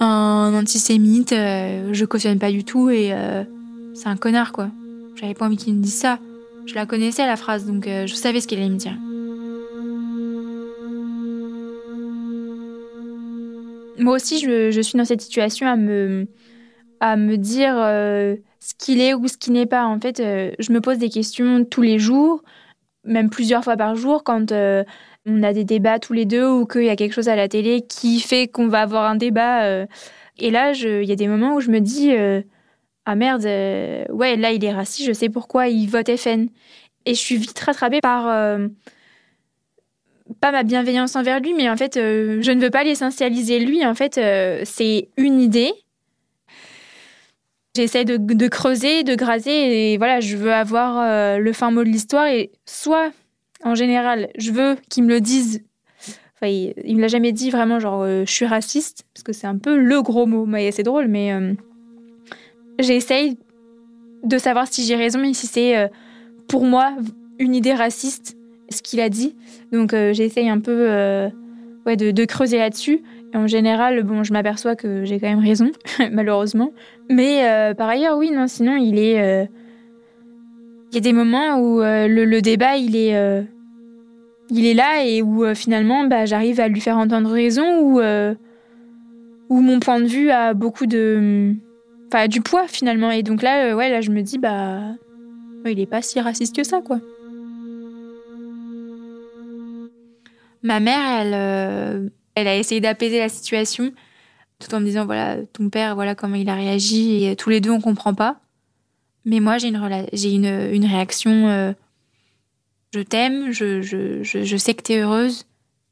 un 0.00 0.52
antisémite, 0.54 1.30
je 1.30 2.04
cautionne 2.04 2.38
pas 2.38 2.50
du 2.50 2.64
tout 2.64 2.90
et 2.90 3.12
c'est 3.94 4.08
un 4.08 4.16
connard, 4.16 4.52
quoi. 4.52 4.68
J'avais 5.14 5.34
pas 5.34 5.46
envie 5.46 5.56
qu'il 5.56 5.74
me 5.74 5.82
dise 5.82 5.94
ça. 5.94 6.18
Je 6.66 6.74
la 6.74 6.84
connaissais, 6.84 7.26
la 7.26 7.36
phrase, 7.36 7.64
donc 7.64 7.86
je 7.86 8.14
savais 8.14 8.40
ce 8.40 8.48
qu'il 8.48 8.58
allait 8.58 8.68
me 8.68 8.76
dire. 8.76 8.96
Moi 13.98 14.16
aussi, 14.16 14.40
je, 14.40 14.80
suis 14.80 14.98
dans 14.98 15.04
cette 15.04 15.20
situation 15.20 15.66
à 15.66 15.76
me, 15.76 17.36
dire 17.36 17.74
euh, 17.76 18.36
ce 18.60 18.74
qu'il 18.78 19.00
est 19.00 19.14
ou 19.14 19.28
ce 19.28 19.36
qui 19.36 19.50
n'est 19.50 19.66
pas. 19.66 19.84
En 19.84 20.00
fait, 20.00 20.20
euh, 20.20 20.52
je 20.58 20.72
me 20.72 20.80
pose 20.80 20.98
des 20.98 21.10
questions 21.10 21.64
tous 21.64 21.82
les 21.82 21.98
jours, 21.98 22.42
même 23.04 23.30
plusieurs 23.30 23.64
fois 23.64 23.76
par 23.76 23.96
jour, 23.96 24.24
quand 24.24 24.52
euh, 24.52 24.84
on 25.26 25.42
a 25.42 25.52
des 25.52 25.64
débats 25.64 25.98
tous 25.98 26.12
les 26.12 26.24
deux 26.24 26.48
ou 26.48 26.66
qu'il 26.66 26.84
y 26.84 26.90
a 26.90 26.96
quelque 26.96 27.12
chose 27.12 27.28
à 27.28 27.36
la 27.36 27.48
télé 27.48 27.82
qui 27.82 28.20
fait 28.20 28.48
qu'on 28.48 28.68
va 28.68 28.82
avoir 28.82 29.10
un 29.10 29.16
débat. 29.16 29.86
et 30.38 30.50
là, 30.50 30.72
il 30.72 31.04
y 31.04 31.12
a 31.12 31.16
des 31.16 31.28
moments 31.28 31.54
où 31.54 31.60
je 31.60 31.70
me 31.70 31.80
dis 31.80 32.12
Ah 33.04 33.14
merde, 33.14 33.44
ouais, 33.44 34.36
là, 34.36 34.52
il 34.52 34.64
est 34.64 34.72
raciste, 34.72 35.06
je 35.06 35.12
sais 35.12 35.28
pourquoi 35.28 35.68
il 35.68 35.88
vote 35.88 36.14
FN. 36.16 36.48
Et 37.06 37.14
je 37.14 37.20
suis 37.20 37.36
vite 37.36 37.58
rattrapée 37.58 38.00
par 38.00 38.58
pas 40.40 40.52
ma 40.52 40.62
bienveillance 40.62 41.16
envers 41.16 41.40
lui, 41.40 41.54
mais 41.54 41.68
en 41.68 41.76
fait, 41.76 41.96
euh, 41.96 42.38
je 42.40 42.50
ne 42.52 42.60
veux 42.60 42.70
pas 42.70 42.84
l'essentialiser 42.84 43.58
lui. 43.60 43.84
En 43.84 43.94
fait, 43.94 44.18
euh, 44.18 44.62
c'est 44.64 45.08
une 45.16 45.40
idée. 45.40 45.72
J'essaie 47.76 48.04
de, 48.04 48.48
creuser, 48.48 49.02
de 49.02 49.16
graser, 49.16 49.92
et 49.92 49.98
voilà, 49.98 50.20
je 50.20 50.36
veux 50.36 50.52
avoir 50.52 50.98
euh, 50.98 51.38
le 51.38 51.52
fin 51.52 51.70
mot 51.72 51.82
de 51.82 51.88
l'histoire. 51.88 52.26
Et 52.26 52.52
soit, 52.66 53.10
en 53.64 53.74
général, 53.74 54.28
je 54.38 54.52
veux 54.52 54.76
qu'il 54.88 55.04
me 55.04 55.08
le 55.08 55.20
dise. 55.20 55.62
Enfin, 56.36 56.46
il, 56.46 56.74
ne 56.86 56.94
me 56.94 57.00
l'a 57.00 57.08
jamais 57.08 57.32
dit 57.32 57.50
vraiment, 57.50 57.80
genre, 57.80 58.06
je 58.06 58.30
suis 58.30 58.46
raciste, 58.46 59.04
parce 59.12 59.24
que 59.24 59.32
c'est 59.32 59.48
un 59.48 59.58
peu 59.58 59.76
le 59.76 60.02
gros 60.02 60.26
mot. 60.26 60.46
Mais 60.46 60.70
c'est 60.70 60.84
drôle, 60.84 61.08
mais 61.08 61.32
j'essaye 62.78 63.38
de 64.22 64.38
savoir 64.38 64.68
si 64.68 64.84
j'ai 64.84 64.96
raison, 64.96 65.18
mais 65.18 65.34
si 65.34 65.48
c'est 65.48 65.90
pour 66.46 66.64
moi 66.64 66.94
une 67.40 67.56
idée 67.56 67.74
raciste 67.74 68.36
ce 68.70 68.82
qu'il 68.82 69.00
a 69.00 69.08
dit. 69.08 69.34
Donc 69.72 69.92
euh, 69.92 70.12
j'essaye 70.12 70.48
un 70.48 70.60
peu 70.60 70.86
euh, 70.90 71.28
ouais, 71.86 71.96
de, 71.96 72.24
creuser 72.24 72.58
là-dessus. 72.58 73.02
Et 73.32 73.36
en 73.36 73.46
général, 73.46 74.02
bon, 74.02 74.22
je 74.22 74.32
m'aperçois 74.32 74.76
que 74.76 75.04
j'ai 75.04 75.18
quand 75.18 75.28
même 75.28 75.44
raison, 75.44 75.70
malheureusement. 76.12 76.72
Mais 77.10 77.48
euh, 77.48 77.74
par 77.74 77.88
ailleurs, 77.88 78.16
oui, 78.18 78.30
non, 78.30 78.46
sinon, 78.46 78.76
il 78.76 78.98
est. 78.98 79.48
Il 80.92 80.94
y 80.94 80.98
a 80.98 81.00
des 81.00 81.12
moments 81.12 81.58
où 81.58 81.80
le, 81.80 82.40
débat, 82.40 82.76
il 82.76 82.94
est. 82.94 83.44
il 84.50 84.66
est 84.66 84.74
là 84.74 85.04
et 85.04 85.22
où 85.22 85.44
finalement, 85.54 86.04
bah, 86.04 86.24
j'arrive 86.24 86.60
à 86.60 86.68
lui 86.68 86.80
faire 86.80 86.98
entendre 86.98 87.30
raison 87.30 87.80
ou 87.80 88.00
où 89.50 89.60
mon 89.60 89.80
point 89.80 90.00
de 90.00 90.06
vue 90.06 90.30
a 90.30 90.54
beaucoup 90.54 90.86
de. 90.86 91.54
Enfin, 92.06 92.28
du 92.28 92.40
poids 92.40 92.68
finalement. 92.68 93.10
Et 93.10 93.24
donc 93.24 93.42
là, 93.42 93.74
ouais, 93.74 93.90
là, 93.90 94.00
je 94.00 94.10
me 94.10 94.22
dis, 94.22 94.38
bah. 94.38 94.94
Il 95.66 95.80
est 95.80 95.86
pas 95.86 96.02
si 96.02 96.20
raciste 96.20 96.54
que 96.54 96.62
ça, 96.62 96.82
quoi. 96.82 97.00
Ma 100.64 100.80
mère, 100.80 101.20
elle, 101.20 101.34
euh, 101.34 102.08
elle 102.34 102.48
a 102.48 102.56
essayé 102.56 102.80
d'apaiser 102.80 103.20
la 103.20 103.28
situation 103.28 103.92
tout 104.58 104.74
en 104.74 104.80
me 104.80 104.86
disant 104.86 105.04
voilà 105.04 105.36
ton 105.52 105.68
père 105.68 105.94
voilà 105.94 106.14
comment 106.14 106.36
il 106.36 106.48
a 106.48 106.54
réagi 106.54 107.24
et 107.24 107.36
tous 107.36 107.50
les 107.50 107.60
deux 107.60 107.70
on 107.70 107.80
comprend 107.80 108.14
pas. 108.14 108.40
Mais 109.24 109.40
moi 109.40 109.58
j'ai 109.58 109.68
une 109.68 109.76
une, 109.76 110.70
une 110.72 110.86
réaction 110.86 111.48
euh, 111.48 111.72
je 112.92 113.00
t'aime, 113.00 113.50
je, 113.50 113.82
je, 113.82 114.22
je, 114.22 114.56
sais 114.56 114.74
que 114.74 114.82
tu 114.82 114.92
es 114.92 115.00
heureuse 115.00 115.46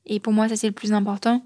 et 0.06 0.20
pour 0.20 0.32
moi 0.32 0.48
ça 0.48 0.56
c'est 0.56 0.68
le 0.68 0.72
plus 0.72 0.92
important. 0.92 1.44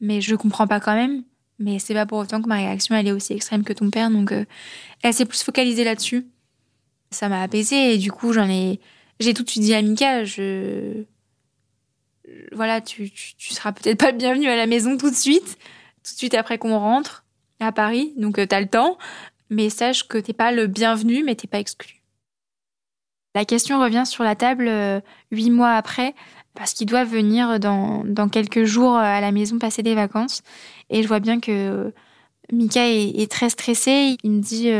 Mais 0.00 0.20
je 0.20 0.34
comprends 0.34 0.66
pas 0.66 0.80
quand 0.80 0.94
même. 0.94 1.22
Mais 1.58 1.78
c'est 1.78 1.94
pas 1.94 2.06
pour 2.06 2.18
autant 2.18 2.42
que 2.42 2.48
ma 2.48 2.56
réaction 2.56 2.94
elle 2.94 3.08
est 3.08 3.12
aussi 3.12 3.32
extrême 3.32 3.64
que 3.64 3.72
ton 3.72 3.90
père 3.90 4.10
donc 4.10 4.32
euh, 4.32 4.44
elle 5.02 5.14
s'est 5.14 5.26
plus 5.26 5.42
focalisée 5.42 5.84
là-dessus. 5.84 6.26
Ça 7.10 7.28
m'a 7.28 7.42
apaisée 7.42 7.94
et 7.94 7.98
du 7.98 8.12
coup 8.12 8.32
j'en 8.32 8.48
ai 8.48 8.80
j'ai 9.20 9.34
tout 9.34 9.42
de 9.42 9.50
suite 9.50 9.62
dit 9.62 9.74
à 9.74 9.82
Mika 9.82 10.24
je 10.24 11.04
voilà, 12.62 12.80
tu, 12.80 13.10
tu, 13.10 13.52
seras 13.52 13.72
peut-être 13.72 13.98
pas 13.98 14.12
le 14.12 14.16
bienvenu 14.16 14.46
à 14.46 14.54
la 14.54 14.68
maison 14.68 14.96
tout 14.96 15.10
de 15.10 15.16
suite, 15.16 15.58
tout 16.04 16.12
de 16.12 16.16
suite 16.16 16.34
après 16.34 16.58
qu'on 16.58 16.78
rentre 16.78 17.24
à 17.58 17.72
Paris, 17.72 18.12
donc 18.16 18.38
euh, 18.38 18.46
tu 18.46 18.54
as 18.54 18.60
le 18.60 18.68
temps, 18.68 18.98
mais 19.50 19.68
sache 19.68 20.06
que 20.06 20.16
t'es 20.16 20.32
pas 20.32 20.52
le 20.52 20.68
bienvenu, 20.68 21.24
mais 21.24 21.34
t'es 21.34 21.48
pas 21.48 21.58
exclu. 21.58 22.02
La 23.34 23.44
question 23.44 23.80
revient 23.80 24.04
sur 24.06 24.22
la 24.22 24.36
table 24.36 24.68
euh, 24.68 25.00
huit 25.32 25.50
mois 25.50 25.72
après, 25.72 26.14
parce 26.54 26.72
qu'il 26.72 26.86
doit 26.86 27.02
venir 27.02 27.58
dans, 27.58 28.28
quelques 28.30 28.62
jours 28.62 28.94
à 28.94 29.20
la 29.20 29.32
maison 29.32 29.58
passer 29.58 29.82
des 29.82 29.96
vacances, 29.96 30.44
et 30.88 31.02
je 31.02 31.08
vois 31.08 31.18
bien 31.18 31.40
que 31.40 31.92
Mika 32.52 32.88
est, 32.88 33.28
très 33.28 33.50
stressé. 33.50 34.18
Il 34.22 34.30
me 34.30 34.40
dit, 34.40 34.70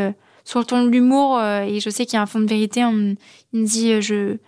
sur 0.45 0.61
le 0.61 0.67
ton 0.67 0.85
de 0.85 0.89
l'humour, 0.89 1.43
et 1.43 1.81
je 1.81 1.91
sais 1.91 2.07
qu'il 2.07 2.15
y 2.15 2.19
a 2.19 2.23
un 2.23 2.27
fond 2.27 2.39
de 2.39 2.47
vérité, 2.47 2.83
il 2.83 3.61
me 3.61 3.67
dit, 3.67 4.01
je... 4.01 4.39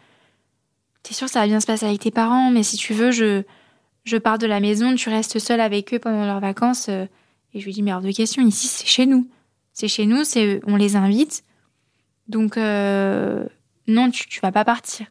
T'es 1.05 1.15
sûr 1.15 1.29
ça 1.29 1.41
va 1.41 1.47
bien 1.47 1.61
se 1.61 1.67
passer 1.67 1.87
avec 1.87 2.01
tes 2.01 2.11
parents, 2.11 2.51
mais 2.51 2.65
si 2.65 2.77
tu 2.77 2.95
veux, 2.95 3.13
je, 3.13 3.43
je 4.03 4.17
pars 4.17 4.39
de 4.39 4.47
la 4.47 4.59
maison, 4.59 4.97
tu 4.97 5.09
restes 5.09 5.39
seule 5.39 5.61
avec 5.61 5.95
eux 5.95 6.01
pendant 6.01 6.27
leurs 6.27 6.41
vacances. 6.41 6.89
Et 6.89 7.61
je 7.61 7.65
lui 7.65 7.73
dis, 7.73 7.83
mais 7.83 7.93
hors 7.93 8.01
de 8.01 8.11
question, 8.11 8.43
ici, 8.43 8.67
c'est 8.67 8.87
chez 8.87 9.07
nous. 9.07 9.29
C'est 9.73 9.87
chez 9.87 10.07
nous, 10.07 10.25
c'est 10.25 10.61
on 10.67 10.75
les 10.75 10.97
invite. 10.97 11.45
Donc, 12.27 12.57
non, 12.57 14.11
tu, 14.11 14.29
tu 14.29 14.41
vas 14.41 14.51
pas 14.51 14.65
partir. 14.65 15.07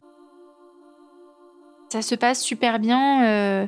Ça 1.94 2.02
se 2.02 2.16
passe 2.16 2.42
super 2.42 2.80
bien. 2.80 3.24
Euh, 3.24 3.66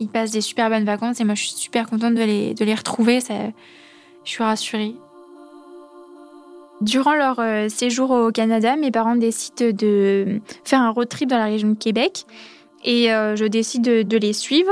ils 0.00 0.08
passent 0.08 0.30
des 0.30 0.40
super 0.40 0.70
bonnes 0.70 0.84
vacances 0.84 1.20
et 1.20 1.24
moi 1.24 1.34
je 1.34 1.42
suis 1.42 1.56
super 1.56 1.86
contente 1.86 2.14
de 2.14 2.22
les, 2.22 2.54
de 2.54 2.64
les 2.64 2.74
retrouver. 2.74 3.20
Je 3.20 3.52
suis 4.24 4.42
rassurée. 4.42 4.94
Durant 6.80 7.14
leur 7.14 7.40
euh, 7.40 7.68
séjour 7.68 8.10
au 8.10 8.30
Canada, 8.30 8.76
mes 8.76 8.90
parents 8.90 9.16
décident 9.16 9.70
de 9.72 10.40
faire 10.64 10.80
un 10.80 10.90
road 10.90 11.08
trip 11.08 11.28
dans 11.28 11.38
la 11.38 11.46
région 11.46 11.70
de 11.70 11.78
Québec 11.78 12.24
et 12.84 13.12
euh, 13.12 13.34
je 13.36 13.44
décide 13.44 13.82
de, 13.82 14.16
les 14.16 14.32
suivre. 14.32 14.70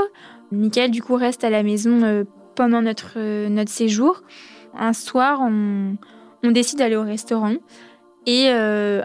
Michael, 0.51 0.91
du 0.91 1.01
coup, 1.01 1.15
reste 1.15 1.43
à 1.43 1.49
la 1.49 1.63
maison 1.63 2.25
pendant 2.55 2.81
notre, 2.81 3.47
notre 3.49 3.71
séjour. 3.71 4.23
Un 4.73 4.93
soir, 4.93 5.41
on, 5.41 5.97
décide 6.51 6.79
d'aller 6.79 6.95
au 6.95 7.03
restaurant 7.03 7.55
et 8.25 8.47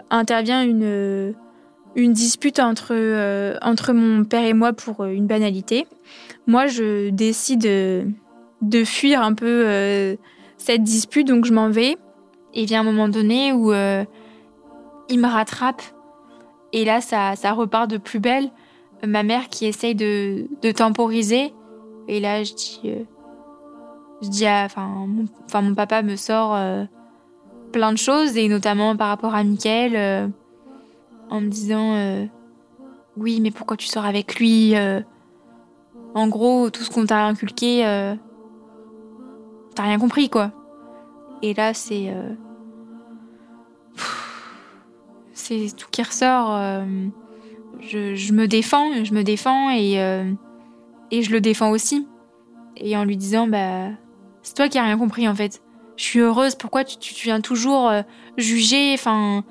intervient 0.09 0.63
une, 0.63 1.33
une 1.95 2.13
dispute 2.13 2.59
entre, 2.59 2.91
euh, 2.91 3.55
entre 3.61 3.93
mon 3.93 4.23
père 4.23 4.45
et 4.45 4.53
moi 4.53 4.73
pour 4.73 5.01
euh, 5.01 5.09
une 5.09 5.27
banalité. 5.27 5.85
Moi, 6.47 6.67
je 6.67 7.09
décide 7.09 7.61
de 8.61 8.83
fuir 8.83 9.21
un 9.21 9.33
peu 9.33 9.63
euh, 9.65 10.15
cette 10.57 10.83
dispute, 10.83 11.27
donc 11.27 11.45
je 11.45 11.53
m'en 11.53 11.69
vais. 11.69 11.97
Et 12.53 12.61
il 12.61 12.67
vient 12.67 12.81
un 12.81 12.83
moment 12.83 13.09
donné 13.09 13.51
où 13.53 13.71
il 13.71 15.19
me 15.19 15.27
rattrape. 15.27 15.81
Et 16.71 16.85
là, 16.85 17.01
ça, 17.01 17.35
ça 17.35 17.53
repart 17.53 17.89
de 17.89 17.97
plus 17.97 18.19
belle. 18.19 18.49
Ma 19.05 19.23
mère 19.23 19.49
qui 19.49 19.65
essaye 19.65 19.95
de, 19.95 20.47
de 20.61 20.71
temporiser. 20.71 21.53
Et 22.07 22.19
là, 22.19 22.43
je 22.43 22.53
dis, 22.53 22.81
je 24.21 24.29
dis, 24.29 24.47
enfin, 24.47 24.87
mon, 25.07 25.25
enfin, 25.45 25.61
mon 25.61 25.75
papa 25.75 26.01
me 26.01 26.15
sort 26.15 26.57
plein 27.71 27.91
de 27.91 27.97
choses, 27.97 28.37
et 28.37 28.47
notamment 28.47 28.95
par 28.95 29.09
rapport 29.09 29.35
à 29.35 29.43
Mickaël 29.43 30.31
en 31.33 31.41
me 31.41 31.47
disant 31.47 31.95
euh, 31.95 32.25
oui 33.17 33.39
mais 33.41 33.51
pourquoi 33.51 33.75
tu 33.75 33.87
sors 33.87 34.05
avec 34.05 34.39
lui 34.39 34.75
euh, 34.75 35.01
en 36.13 36.27
gros 36.27 36.69
tout 36.69 36.83
ce 36.83 36.91
qu'on 36.91 37.05
t'a 37.05 37.25
inculqué 37.25 37.85
euh, 37.85 38.15
t'as 39.75 39.83
rien 39.83 39.99
compris 39.99 40.29
quoi 40.29 40.51
et 41.43 41.53
là 41.53 41.73
c'est 41.73 42.11
c'est 45.33 45.75
tout 45.75 45.87
qui 45.91 46.01
ressort 46.01 46.57
je, 47.81 48.33
me 48.33 48.47
défends 48.47 49.03
je 49.03 49.13
me 49.13 49.23
défends 49.23 49.69
et 49.69 49.99
et 51.11 51.21
je 51.21 51.31
le 51.31 51.41
défends 51.41 51.69
aussi. 51.69 52.07
Et 52.77 52.97
en 52.97 53.03
lui 53.03 53.17
disant 53.17 53.47
bah 53.47 53.89
c'est 54.41 54.55
toi 54.55 54.67
qui 54.67 54.79
as 54.79 54.83
rien 54.83 54.97
compris 54.97 55.27
en 55.27 55.35
fait. 55.35 55.61
Je 55.95 56.03
suis 56.03 56.19
heureuse 56.19 56.55
pourquoi 56.55 56.83
tu, 56.83 57.13
viens 57.23 57.39
toujours 57.39 57.91
juger 58.37 58.93
enfin. 58.95 59.43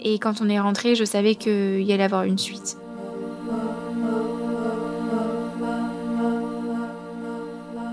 Et 0.00 0.18
quand 0.18 0.40
on 0.40 0.48
est 0.48 0.60
rentré, 0.60 0.94
je 0.94 1.04
savais 1.04 1.34
qu'il 1.34 1.82
y 1.82 1.92
allait 1.92 2.04
avoir 2.04 2.22
une 2.22 2.38
suite. 2.38 2.78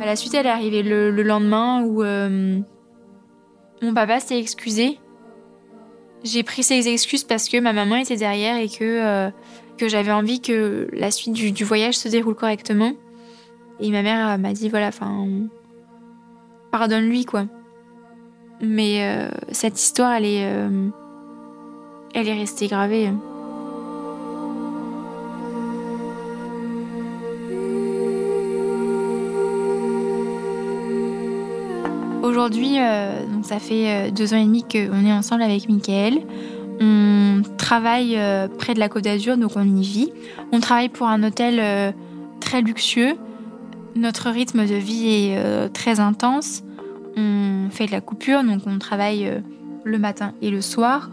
La 0.06 0.16
suite, 0.16 0.36
elle 0.36 0.46
est 0.46 0.50
arrivée 0.50 0.84
le, 0.84 1.10
lendemain 1.24 1.82
où 1.82 2.04
euh, 2.04 2.60
mon 3.82 3.94
papa 3.94 4.20
s'est 4.20 4.40
excusé. 4.40 5.00
J'ai 6.24 6.44
pris 6.44 6.64
ses 6.64 6.88
excuses 6.88 7.24
parce 7.24 7.50
que 7.50 7.60
ma 7.60 7.74
maman 7.74 7.98
était 7.98 8.16
derrière 8.16 8.58
et 8.58 8.70
que, 8.70 8.84
euh, 8.84 9.30
j'avais 9.88 10.12
envie 10.12 10.42
que 10.42 10.88
la 10.94 11.12
suite 11.12 11.34
du, 11.34 11.64
voyage 11.64 11.96
se 11.96 12.08
déroule 12.08 12.36
correctement. 12.36 12.94
Et 13.80 13.92
ma 13.92 14.02
mère 14.02 14.38
m'a 14.38 14.54
dit 14.54 14.70
voilà, 14.70 14.88
enfin, 14.88 15.28
pardonne-lui 16.72 17.26
quoi. 17.26 17.46
Mais 18.62 19.04
euh, 19.04 19.30
cette 19.52 19.80
histoire, 19.80 20.14
elle 20.14 20.26
est 20.26 20.50
elle 22.14 22.30
est 22.30 22.34
restée 22.34 22.68
gravée. 22.68 23.12
Aujourd'hui, 32.36 32.82
euh, 32.82 33.22
ça 33.44 33.60
fait 33.60 33.88
euh, 33.88 34.12
deux 34.12 34.34
ans 34.34 34.38
et 34.38 34.44
demi 34.44 34.64
qu'on 34.64 35.06
est 35.06 35.14
ensemble 35.14 35.42
avec 35.42 35.70
Mickaël. 35.70 36.20
On 36.82 37.42
travaille 37.58 38.18
euh, 38.18 38.50
près 38.50 38.74
de 38.74 38.80
la 38.80 38.90
Côte 38.90 39.06
d'Azur, 39.06 39.38
donc 39.38 39.52
on 39.56 39.64
y 39.64 39.84
vit. 39.84 40.12
On 40.52 40.60
travaille 40.60 40.90
pour 40.90 41.08
un 41.08 41.24
hôtel 41.24 41.94
très 42.42 42.62
luxueux. 42.62 43.14
Notre 43.96 44.32
rythme 44.32 44.66
de 44.66 44.76
vie 44.76 45.08
est 45.08 45.70
très 45.70 46.02
intense. 46.02 46.64
On 47.16 47.70
fait 47.72 47.86
de 47.86 47.94
la 47.94 48.02
coupure, 48.02 48.44
donc 48.44 48.64
on 48.66 48.80
travaille 48.80 49.42
le 49.86 49.98
matin 49.98 50.34
et 50.42 50.52
le 50.52 50.60
soir 50.60 51.10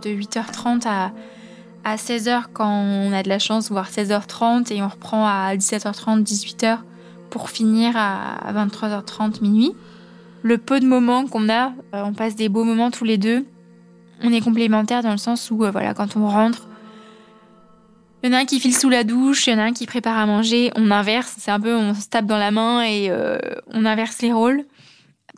de 0.00 0.08
8h30 0.08 0.88
à, 0.88 1.12
à 1.84 1.96
16h 1.96 2.44
quand 2.54 2.70
on 2.70 3.12
a 3.12 3.22
de 3.22 3.28
la 3.28 3.38
chance, 3.38 3.70
voire 3.70 3.90
16h30, 3.90 4.72
et 4.72 4.82
on 4.82 4.88
reprend 4.88 5.26
à 5.26 5.54
17h30, 5.54 6.22
18h 6.22 6.78
pour 7.28 7.50
finir 7.50 7.92
à 7.94 8.50
23h30, 8.54 9.42
minuit. 9.42 9.74
Le 10.42 10.58
peu 10.58 10.80
de 10.80 10.86
moments 10.86 11.26
qu'on 11.26 11.48
a, 11.48 11.72
euh, 11.94 12.02
on 12.04 12.12
passe 12.12 12.34
des 12.34 12.48
beaux 12.48 12.64
moments 12.64 12.90
tous 12.90 13.04
les 13.04 13.18
deux. 13.18 13.46
On 14.22 14.32
est 14.32 14.40
complémentaires 14.40 15.02
dans 15.02 15.12
le 15.12 15.16
sens 15.16 15.50
où, 15.50 15.64
euh, 15.64 15.70
voilà, 15.70 15.94
quand 15.94 16.16
on 16.16 16.26
rentre, 16.26 16.68
il 18.22 18.30
y 18.30 18.34
en 18.34 18.36
a 18.36 18.40
un 18.40 18.44
qui 18.44 18.60
file 18.60 18.76
sous 18.76 18.88
la 18.88 19.04
douche, 19.04 19.46
il 19.46 19.50
y 19.50 19.54
en 19.54 19.58
a 19.58 19.62
un 19.62 19.72
qui 19.72 19.86
prépare 19.86 20.16
à 20.16 20.26
manger, 20.26 20.70
on 20.76 20.90
inverse, 20.90 21.34
c'est 21.38 21.50
un 21.50 21.58
peu, 21.58 21.74
on 21.74 21.94
se 21.94 22.08
tape 22.08 22.26
dans 22.26 22.38
la 22.38 22.50
main 22.50 22.82
et 22.82 23.08
euh, 23.10 23.38
on 23.68 23.84
inverse 23.84 24.22
les 24.22 24.32
rôles 24.32 24.64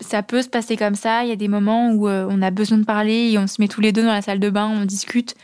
ça 0.00 0.24
peut 0.24 0.42
se 0.42 0.48
passer 0.48 0.76
comme 0.76 0.96
ça. 0.96 1.22
Il 1.22 1.28
y 1.28 1.32
a 1.32 1.36
des 1.36 1.46
moments 1.46 1.92
où 1.92 2.08
on 2.08 2.42
a 2.42 2.50
besoin 2.50 2.78
de 2.78 2.84
parler 2.84 3.30
et 3.30 3.38
on 3.38 3.46
se 3.46 3.62
met 3.62 3.68
tous 3.68 3.80
les 3.80 3.92
deux 3.92 4.02
dans 4.02 4.12
la 4.12 4.22
salle 4.22 4.40
de 4.40 4.50
bain, 4.50 4.66
on 4.66 4.84
discute. 4.84 5.36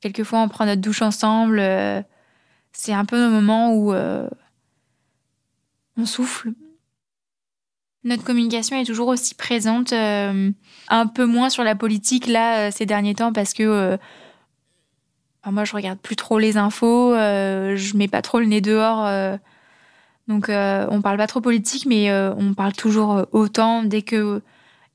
Quelquefois, 0.00 0.38
on 0.38 0.48
prend 0.48 0.66
notre 0.66 0.80
douche 0.80 1.02
ensemble. 1.02 1.60
C'est 2.70 2.92
un 2.92 3.04
peu 3.04 3.16
le 3.16 3.28
moment 3.28 3.74
où 3.74 3.92
on 5.96 6.06
souffle. 6.06 6.52
Notre 8.04 8.24
communication 8.24 8.76
est 8.76 8.84
toujours 8.84 9.08
aussi 9.08 9.34
présente, 9.34 9.92
un 9.92 11.06
peu 11.14 11.26
moins 11.26 11.50
sur 11.50 11.64
la 11.64 11.74
politique 11.74 12.26
là 12.26 12.70
ces 12.70 12.86
derniers 12.86 13.14
temps 13.14 13.32
parce 13.32 13.52
que 13.52 13.98
moi 15.44 15.64
je 15.64 15.74
regarde 15.74 15.98
plus 15.98 16.16
trop 16.16 16.38
les 16.38 16.56
infos, 16.56 17.12
je 17.14 17.96
mets 17.96 18.08
pas 18.08 18.22
trop 18.22 18.38
le 18.38 18.46
nez 18.46 18.60
dehors 18.60 19.04
donc 20.28 20.50
euh, 20.50 20.86
on 20.90 21.00
parle 21.00 21.16
pas 21.16 21.26
trop 21.26 21.40
politique, 21.40 21.86
mais 21.86 22.10
euh, 22.10 22.34
on 22.36 22.54
parle 22.54 22.74
toujours 22.74 23.16
euh, 23.16 23.24
autant 23.32 23.82
dès 23.82 24.02
que 24.02 24.42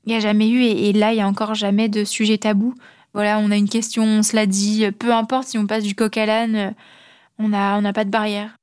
il 0.06 0.10
n'y 0.10 0.16
a 0.16 0.20
jamais 0.20 0.48
eu 0.48 0.62
et, 0.62 0.92
là 0.92 1.12
il 1.12 1.16
y 1.16 1.20
a 1.20 1.26
encore 1.26 1.54
jamais 1.54 1.88
de 1.88 2.04
sujet 2.04 2.38
tabou. 2.38 2.74
Voilà, 3.14 3.38
on 3.38 3.50
a 3.50 3.56
une 3.56 3.68
question, 3.68 4.04
on 4.04 4.22
se 4.22 4.36
l'a 4.36 4.46
dit, 4.46 4.90
peu 4.98 5.12
importe 5.12 5.48
si 5.48 5.58
on 5.58 5.66
passe 5.66 5.84
du 5.84 5.94
coq 5.94 6.16
à 6.16 6.26
l'âne, 6.26 6.74
on 7.38 7.48
n'a 7.48 7.78
on 7.78 7.84
a 7.84 7.92
pas 7.92 8.04
de 8.04 8.10
barrière. 8.10 8.56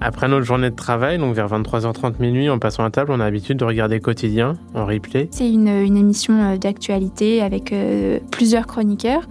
Après 0.00 0.28
notre 0.28 0.44
journée 0.44 0.70
de 0.70 0.76
travail, 0.76 1.18
donc 1.18 1.34
vers 1.34 1.48
23h30 1.48 2.20
minuit, 2.20 2.48
en 2.48 2.58
passant 2.58 2.84
à 2.84 2.90
table, 2.90 3.10
on 3.12 3.20
a 3.20 3.24
l'habitude 3.24 3.58
de 3.58 3.64
regarder 3.64 4.00
Quotidien 4.00 4.54
en 4.74 4.86
replay. 4.86 5.28
C'est 5.32 5.50
une, 5.50 5.68
une, 5.68 5.96
émission 5.96 6.56
d'actualité 6.56 7.42
avec 7.42 7.74
plusieurs 8.30 8.66
chroniqueurs. 8.66 9.22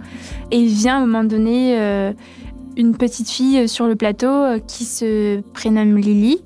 Et 0.50 0.56
il 0.56 0.68
vient 0.68 0.96
à 0.96 0.98
un 0.98 1.06
moment 1.06 1.24
donné 1.24 2.14
une 2.78 2.96
petite 2.96 3.28
fille 3.28 3.68
sur 3.68 3.86
le 3.88 3.96
plateau 3.96 4.28
euh, 4.28 4.58
qui 4.60 4.84
se 4.84 5.40
prénomme 5.52 5.98
Lily 5.98 6.38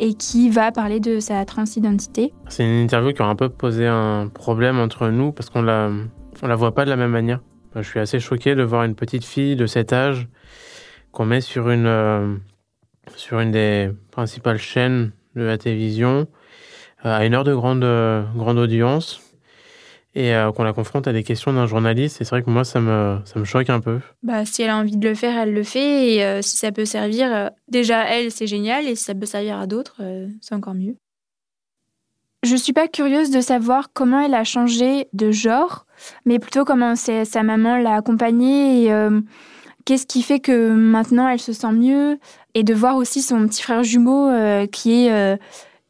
et 0.00 0.14
qui 0.14 0.50
va 0.50 0.72
parler 0.72 0.98
de 0.98 1.20
sa 1.20 1.44
transidentité. 1.44 2.32
C'est 2.48 2.64
une 2.64 2.82
interview 2.82 3.12
qui 3.12 3.22
a 3.22 3.26
un 3.26 3.36
peu 3.36 3.50
posé 3.50 3.86
un 3.86 4.28
problème 4.32 4.80
entre 4.80 5.08
nous 5.08 5.30
parce 5.30 5.50
qu'on 5.50 5.62
la, 5.62 5.90
on 6.42 6.46
la 6.48 6.56
voit 6.56 6.74
pas 6.74 6.84
de 6.84 6.90
la 6.90 6.96
même 6.96 7.10
manière. 7.10 7.40
Je 7.76 7.82
suis 7.82 8.00
assez 8.00 8.18
choqué 8.18 8.54
de 8.54 8.62
voir 8.62 8.84
une 8.84 8.94
petite 8.94 9.24
fille 9.24 9.56
de 9.56 9.66
cet 9.66 9.92
âge 9.92 10.26
qu'on 11.12 11.26
met 11.26 11.40
sur 11.40 11.70
une, 11.70 11.86
euh, 11.86 12.34
sur 13.16 13.40
une 13.40 13.50
des 13.50 13.90
principales 14.10 14.58
chaînes 14.58 15.12
de 15.36 15.42
la 15.42 15.58
télévision 15.58 16.26
euh, 17.04 17.16
à 17.16 17.24
une 17.24 17.34
heure 17.34 17.44
de 17.44 17.54
grande, 17.54 17.84
grande 18.36 18.58
audience 18.58 19.20
et 20.14 20.34
euh, 20.34 20.52
qu'on 20.52 20.62
la 20.62 20.72
confronte 20.72 21.08
à 21.08 21.12
des 21.12 21.24
questions 21.24 21.52
d'un 21.52 21.66
journaliste. 21.66 22.20
Et 22.20 22.24
c'est 22.24 22.30
vrai 22.30 22.42
que 22.42 22.50
moi, 22.50 22.64
ça 22.64 22.80
me, 22.80 23.18
ça 23.24 23.38
me 23.38 23.44
choque 23.44 23.70
un 23.70 23.80
peu. 23.80 24.00
Bah, 24.22 24.44
si 24.44 24.62
elle 24.62 24.70
a 24.70 24.76
envie 24.76 24.96
de 24.96 25.08
le 25.08 25.14
faire, 25.14 25.36
elle 25.38 25.52
le 25.52 25.62
fait. 25.62 26.14
Et 26.14 26.24
euh, 26.24 26.42
si 26.42 26.56
ça 26.56 26.72
peut 26.72 26.84
servir, 26.84 27.32
euh, 27.32 27.48
déjà, 27.68 28.04
elle, 28.04 28.30
c'est 28.30 28.46
génial. 28.46 28.86
Et 28.86 28.94
si 28.94 29.04
ça 29.04 29.14
peut 29.14 29.26
servir 29.26 29.58
à 29.58 29.66
d'autres, 29.66 30.00
c'est 30.40 30.54
encore 30.54 30.74
mieux. 30.74 30.96
Je 32.44 32.56
suis 32.56 32.74
pas 32.74 32.88
curieuse 32.88 33.30
de 33.30 33.40
savoir 33.40 33.88
comment 33.92 34.20
elle 34.20 34.34
a 34.34 34.44
changé 34.44 35.08
de 35.14 35.30
genre, 35.30 35.86
mais 36.26 36.38
plutôt 36.38 36.66
comment 36.66 36.94
sa 36.94 37.42
maman 37.42 37.78
l'a 37.78 37.94
accompagnée 37.94 38.84
et 38.84 38.92
qu'est-ce 39.84 40.06
qui 40.06 40.22
fait 40.22 40.40
que 40.40 40.70
maintenant 40.70 41.28
elle 41.28 41.40
se 41.40 41.52
sent 41.52 41.72
mieux 41.72 42.18
et 42.54 42.62
de 42.62 42.74
voir 42.74 42.96
aussi 42.96 43.22
son 43.22 43.46
petit 43.46 43.62
frère 43.62 43.82
jumeau 43.82 44.30
qui 44.72 44.92
est 44.92 45.38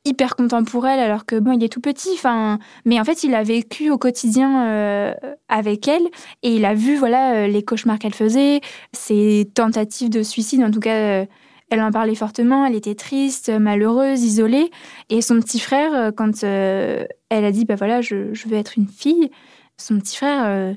hyper 0.04 0.36
content 0.36 0.64
pour 0.64 0.86
elle 0.86 1.00
alors 1.00 1.24
que 1.24 1.36
bon 1.36 1.52
il 1.52 1.64
est 1.64 1.68
tout 1.68 1.80
petit 1.80 2.10
enfin 2.14 2.58
mais 2.84 3.00
en 3.00 3.04
fait 3.04 3.24
il 3.24 3.34
a 3.34 3.42
vécu 3.42 3.90
au 3.90 3.98
quotidien 3.98 4.66
euh, 4.66 5.14
avec 5.48 5.88
elle 5.88 6.06
et 6.42 6.54
il 6.54 6.64
a 6.64 6.74
vu 6.74 6.96
voilà 6.96 7.34
euh, 7.34 7.46
les 7.46 7.62
cauchemars 7.62 7.98
qu'elle 7.98 8.14
faisait 8.14 8.60
ses 8.92 9.50
tentatives 9.54 10.10
de 10.10 10.22
suicide. 10.22 10.62
En 10.62 10.70
tout 10.70 10.80
cas 10.80 11.22
euh, 11.22 11.26
elle 11.70 11.80
en 11.80 11.90
parlait 11.90 12.14
fortement. 12.14 12.66
Elle 12.66 12.74
était 12.74 12.94
triste 12.94 13.48
malheureuse 13.48 14.22
isolée. 14.22 14.70
Et 15.08 15.22
son 15.22 15.40
petit 15.40 15.58
frère 15.58 16.12
quand 16.14 16.44
elle 16.44 17.08
a 17.30 17.50
dit 17.50 17.64
bah 17.64 17.74
voilà 17.74 18.02
je 18.02 18.32
veux 18.46 18.56
être 18.56 18.76
une 18.76 18.86
fille 18.86 19.30
son 19.78 19.98
petit 19.98 20.16
frère 20.16 20.76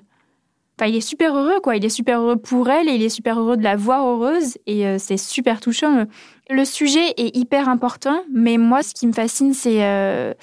Enfin, 0.80 0.90
il 0.90 0.96
est 0.96 1.02
super 1.02 1.36
heureux, 1.36 1.60
quoi. 1.62 1.76
Il 1.76 1.84
est 1.84 1.90
super 1.90 2.22
heureux 2.22 2.36
pour 2.36 2.70
elle 2.70 2.88
et 2.88 2.94
il 2.94 3.02
est 3.02 3.10
super 3.10 3.40
heureux 3.40 3.58
de 3.58 3.64
la 3.64 3.76
voir 3.76 4.06
heureuse 4.08 4.58
et 4.68 5.00
c'est 5.00 5.18
super 5.18 5.60
touchant. 5.60 6.06
Le 6.50 6.66
sujet 6.66 7.14
est 7.18 7.36
hyper 7.36 7.68
important, 7.68 8.24
mais 8.32 8.58
moi, 8.58 8.84
ce 8.84 8.94
qui 8.94 9.08
me 9.08 9.12
fascine, 9.12 9.54
c'est 9.54 9.84
euh, 9.84 10.34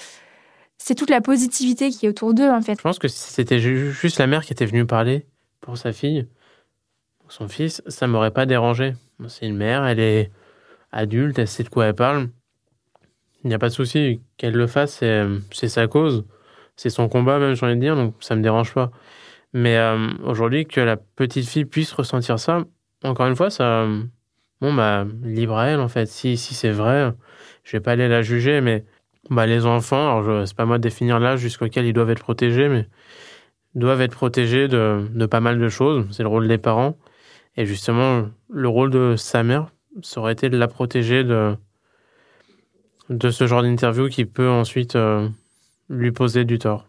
toute 0.96 1.08
la 1.10 1.20
positivité 1.20 1.90
qui 1.90 2.06
est 2.06 2.08
autour 2.08 2.34
d'eux, 2.34 2.50
en 2.50 2.60
fait. 2.60 2.76
Je 2.76 2.82
pense 2.82 2.98
que 2.98 3.06
si 3.06 3.32
c'était 3.32 3.60
juste 3.60 4.18
la 4.18 4.26
mère 4.26 4.44
qui 4.44 4.52
était 4.52 4.66
venue 4.66 4.84
parler 4.84 5.24
pour 5.60 5.78
sa 5.78 5.92
fille, 5.92 6.26
pour 7.20 7.30
son 7.32 7.48
fils, 7.48 7.80
ça 7.86 8.06
m'aurait 8.08 8.32
pas 8.32 8.44
dérangé. 8.44 8.94
C'est 9.28 9.46
une 9.46 9.56
mère, 9.56 9.86
elle 9.86 10.00
est 10.00 10.32
adulte, 10.90 11.38
elle 11.38 11.48
sait 11.48 11.62
de 11.62 11.68
quoi 11.68 11.86
elle 11.86 11.94
parle. 11.94 12.28
Il 13.44 13.48
n'y 13.48 13.54
a 13.54 13.58
pas 13.58 13.68
de 13.68 13.74
souci 13.74 14.20
qu'elle 14.36 14.54
le 14.54 14.66
fasse, 14.66 15.02
c'est 15.52 15.68
sa 15.68 15.86
cause. 15.86 16.24
C'est 16.76 16.90
son 16.90 17.08
combat, 17.08 17.38
même, 17.38 17.54
j'ai 17.54 17.64
envie 17.64 17.76
de 17.76 17.80
dire, 17.80 17.94
donc 17.94 18.14
ça 18.18 18.34
me 18.34 18.42
dérange 18.42 18.74
pas. 18.74 18.90
Mais 19.54 19.78
euh, 19.78 20.08
aujourd'hui, 20.24 20.66
que 20.66 20.80
la 20.80 20.96
petite 20.96 21.48
fille 21.48 21.64
puisse 21.64 21.92
ressentir 21.92 22.38
ça, 22.38 22.64
encore 23.04 23.26
une 23.26 23.36
fois, 23.36 23.50
ça, 23.50 23.86
bon, 24.60 24.74
bah, 24.74 25.06
libre 25.22 25.56
à 25.56 25.68
elle, 25.68 25.80
en 25.80 25.88
fait. 25.88 26.06
Si, 26.06 26.36
si 26.36 26.54
c'est 26.54 26.70
vrai, 26.70 27.12
je 27.62 27.72
vais 27.72 27.80
pas 27.80 27.92
aller 27.92 28.08
la 28.08 28.22
juger, 28.22 28.60
mais 28.60 28.84
bah, 29.30 29.46
les 29.46 29.64
enfants, 29.64 30.18
alors 30.18 30.46
c'est 30.46 30.56
pas 30.56 30.66
moi 30.66 30.78
de 30.78 30.82
définir 30.82 31.20
l'âge 31.20 31.40
jusqu'auquel 31.40 31.86
ils 31.86 31.92
doivent 31.92 32.10
être 32.10 32.22
protégés, 32.22 32.68
mais 32.68 32.88
doivent 33.74 34.02
être 34.02 34.14
protégés 34.14 34.68
de, 34.68 35.08
de 35.12 35.26
pas 35.26 35.40
mal 35.40 35.58
de 35.58 35.68
choses. 35.68 36.06
C'est 36.10 36.22
le 36.22 36.28
rôle 36.28 36.48
des 36.48 36.58
parents. 36.58 36.96
Et 37.56 37.66
justement, 37.66 38.28
le 38.50 38.68
rôle 38.68 38.90
de 38.90 39.14
sa 39.16 39.42
mère, 39.42 39.68
ça 40.02 40.20
aurait 40.20 40.32
été 40.32 40.50
de 40.50 40.56
la 40.56 40.68
protéger 40.68 41.22
de, 41.24 41.56
de 43.10 43.30
ce 43.30 43.46
genre 43.46 43.62
d'interview 43.62 44.08
qui 44.08 44.24
peut 44.24 44.48
ensuite 44.48 44.96
euh, 44.96 45.28
lui 45.88 46.10
poser 46.10 46.44
du 46.44 46.58
tort. 46.58 46.86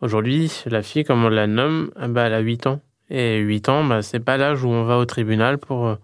Aujourd'hui, 0.00 0.50
la 0.66 0.82
fille, 0.82 1.04
comme 1.04 1.24
on 1.24 1.28
la 1.28 1.46
nomme, 1.46 1.90
bah, 2.08 2.26
elle 2.26 2.34
a 2.34 2.40
8 2.40 2.66
ans. 2.66 2.80
Et 3.10 3.38
8 3.38 3.68
ans, 3.68 3.84
bah, 3.84 4.02
c'est 4.02 4.20
pas 4.20 4.36
l'âge 4.36 4.64
où 4.64 4.68
on 4.68 4.84
va 4.84 4.96
au 4.96 5.04
tribunal 5.04 5.58
pour 5.58 5.86
euh, 5.86 5.96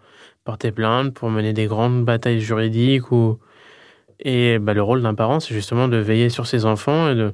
porter 0.44 0.70
plainte, 0.70 1.14
pour 1.14 1.30
mener 1.30 1.53
des 1.53 1.66
grandes 1.66 2.05
batailles 2.05 2.40
juridiques. 2.40 3.11
Ou... 3.11 3.38
Et 4.20 4.59
bah, 4.59 4.74
le 4.74 4.82
rôle 4.82 5.03
d'un 5.03 5.14
parent, 5.14 5.40
c'est 5.40 5.55
justement 5.55 5.88
de 5.88 5.97
veiller 5.97 6.28
sur 6.28 6.47
ses 6.47 6.66
enfants 6.66 7.11
et 7.11 7.14
de 7.14 7.32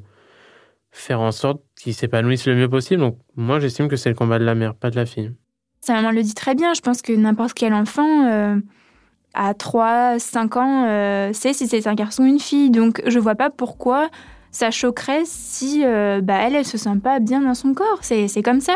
faire 0.92 1.20
en 1.20 1.32
sorte 1.32 1.62
qu'ils 1.76 1.94
s'épanouissent 1.94 2.46
le 2.46 2.54
mieux 2.54 2.68
possible. 2.68 3.00
Donc 3.00 3.18
moi, 3.34 3.58
j'estime 3.58 3.88
que 3.88 3.96
c'est 3.96 4.10
le 4.10 4.14
combat 4.14 4.38
de 4.38 4.44
la 4.44 4.54
mère, 4.54 4.74
pas 4.74 4.90
de 4.90 4.96
la 4.96 5.06
fille. 5.06 5.32
Sa 5.80 5.94
maman 5.94 6.12
le 6.12 6.22
dit 6.22 6.34
très 6.34 6.54
bien. 6.54 6.74
Je 6.74 6.80
pense 6.80 7.02
que 7.02 7.12
n'importe 7.12 7.54
quel 7.54 7.74
enfant, 7.74 8.26
euh, 8.26 8.56
à 9.34 9.54
3, 9.54 10.20
5 10.20 10.56
ans, 10.56 10.84
euh, 10.86 11.32
sait 11.32 11.54
si 11.54 11.66
c'est 11.66 11.88
un 11.88 11.94
garçon 11.94 12.22
ou 12.22 12.26
une 12.26 12.38
fille. 12.38 12.70
Donc 12.70 13.02
je 13.06 13.18
vois 13.18 13.34
pas 13.34 13.50
pourquoi 13.50 14.10
ça 14.52 14.70
choquerait 14.70 15.22
si 15.24 15.82
euh, 15.84 16.20
bah, 16.20 16.36
elle, 16.42 16.54
elle 16.54 16.66
se 16.66 16.78
sent 16.78 16.98
pas 17.02 17.18
bien 17.18 17.40
dans 17.40 17.54
son 17.54 17.74
corps. 17.74 17.98
C'est 18.02 18.42
comme 18.42 18.60
ça. 18.60 18.74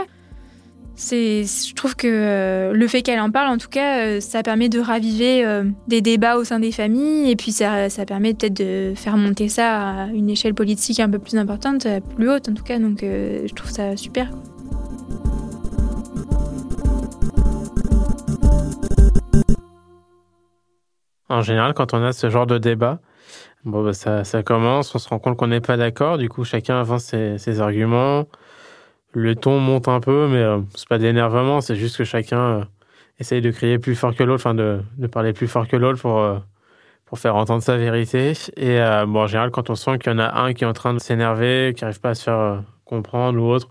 C'est, 0.98 1.44
je 1.44 1.74
trouve 1.74 1.94
que 1.94 2.08
euh, 2.08 2.72
le 2.72 2.88
fait 2.88 3.02
qu'elle 3.02 3.20
en 3.20 3.30
parle, 3.30 3.48
en 3.48 3.58
tout 3.58 3.68
cas, 3.68 3.98
euh, 3.98 4.20
ça 4.20 4.42
permet 4.42 4.70
de 4.70 4.80
raviver 4.80 5.44
euh, 5.44 5.64
des 5.88 6.00
débats 6.00 6.38
au 6.38 6.44
sein 6.44 6.58
des 6.58 6.72
familles 6.72 7.30
et 7.30 7.36
puis 7.36 7.52
ça, 7.52 7.90
ça 7.90 8.06
permet 8.06 8.32
peut-être 8.32 8.56
de 8.56 8.94
faire 8.96 9.18
monter 9.18 9.50
ça 9.50 9.90
à 9.90 10.06
une 10.06 10.30
échelle 10.30 10.54
politique 10.54 10.98
un 10.98 11.10
peu 11.10 11.18
plus 11.18 11.36
importante, 11.36 11.86
plus 12.16 12.30
haute 12.30 12.48
en 12.48 12.54
tout 12.54 12.64
cas. 12.64 12.78
Donc 12.78 13.00
je 13.02 13.54
trouve 13.54 13.70
ça 13.70 13.94
super. 13.98 14.30
En 21.28 21.42
général, 21.42 21.74
quand 21.74 21.92
on 21.92 22.02
a 22.02 22.12
ce 22.12 22.30
genre 22.30 22.46
de 22.46 22.56
débat, 22.56 23.00
bon, 23.66 23.84
bah, 23.84 23.92
ça, 23.92 24.24
ça 24.24 24.42
commence, 24.42 24.94
on 24.94 24.98
se 24.98 25.08
rend 25.08 25.18
compte 25.18 25.36
qu'on 25.36 25.48
n'est 25.48 25.60
pas 25.60 25.76
d'accord, 25.76 26.18
du 26.18 26.28
coup 26.28 26.44
chacun 26.44 26.80
avance 26.80 27.04
ses, 27.04 27.60
arguments. 27.60 28.26
Le 29.12 29.34
ton 29.34 29.60
monte 29.60 29.88
un 29.88 30.00
peu, 30.00 30.28
mais 30.28 30.38
euh, 30.38 30.60
c'est 30.74 30.88
pas 30.88 30.98
d'énervement, 30.98 31.60
c'est 31.60 31.76
juste 31.76 31.96
que 31.96 32.04
chacun 32.04 32.38
euh, 32.38 32.64
essaye 33.18 33.40
de 33.40 33.50
crier 33.50 33.78
plus 33.78 33.94
fort 33.96 34.14
que 34.14 34.22
l'autre, 34.22 34.42
enfin 34.42 34.54
de, 34.54 34.80
de, 34.98 35.06
parler 35.06 35.32
plus 35.32 35.48
fort 35.48 35.68
que 35.68 35.76
l'autre 35.76 36.00
pour, 36.00 36.20
euh, 36.20 36.38
pour 37.06 37.18
faire 37.18 37.36
entendre 37.36 37.62
sa 37.62 37.76
vérité. 37.78 38.34
Et 38.56 38.78
bon, 39.06 39.22
en 39.22 39.26
général, 39.26 39.50
quand 39.50 39.70
on 39.70 39.74
sent 39.74 39.98
qu'il 39.98 40.12
y 40.12 40.14
en 40.14 40.18
a 40.18 40.40
un 40.40 40.52
qui 40.54 40.64
est 40.64 40.66
en 40.66 40.72
train 40.74 40.94
de 40.94 40.98
s'énerver, 40.98 41.72
qui 41.76 41.84
n'arrive 41.84 42.00
pas 42.00 42.10
à 42.10 42.14
se 42.14 42.24
faire 42.24 42.62
comprendre 42.84 43.40
ou 43.40 43.46
autre, 43.50 43.70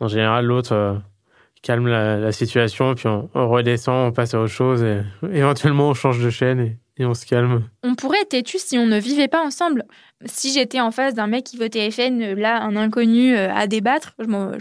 en 0.00 0.08
général, 0.08 0.46
l'autre 0.46 1.00
calme 1.62 1.88
la, 1.88 2.32
situation, 2.32 2.94
puis 2.94 3.08
on, 3.08 3.28
redescend, 3.48 4.08
on 4.08 4.12
passe 4.12 4.34
à 4.34 4.40
autre 4.40 4.52
chose, 4.52 4.82
et 4.82 5.00
éventuellement 5.32 5.88
on 5.88 5.94
change 5.94 6.22
de 6.22 6.30
chaîne 6.30 6.76
et 6.98 7.04
on 7.04 7.14
se 7.14 7.26
calme. 7.26 7.64
On 7.82 7.94
pourrait 7.94 8.20
être 8.22 8.30
têtu 8.30 8.58
si 8.58 8.78
on 8.78 8.86
ne 8.86 8.98
vivait 8.98 9.28
pas 9.28 9.44
ensemble. 9.44 9.84
Si 10.24 10.52
j'étais 10.52 10.80
en 10.80 10.90
face 10.90 11.14
d'un 11.14 11.26
mec 11.26 11.44
qui 11.44 11.56
votait 11.56 11.90
FN, 11.90 12.34
là, 12.34 12.62
un 12.62 12.74
inconnu 12.76 13.36
euh, 13.36 13.52
à 13.52 13.66
débattre, 13.66 14.14
bah, 14.18 14.56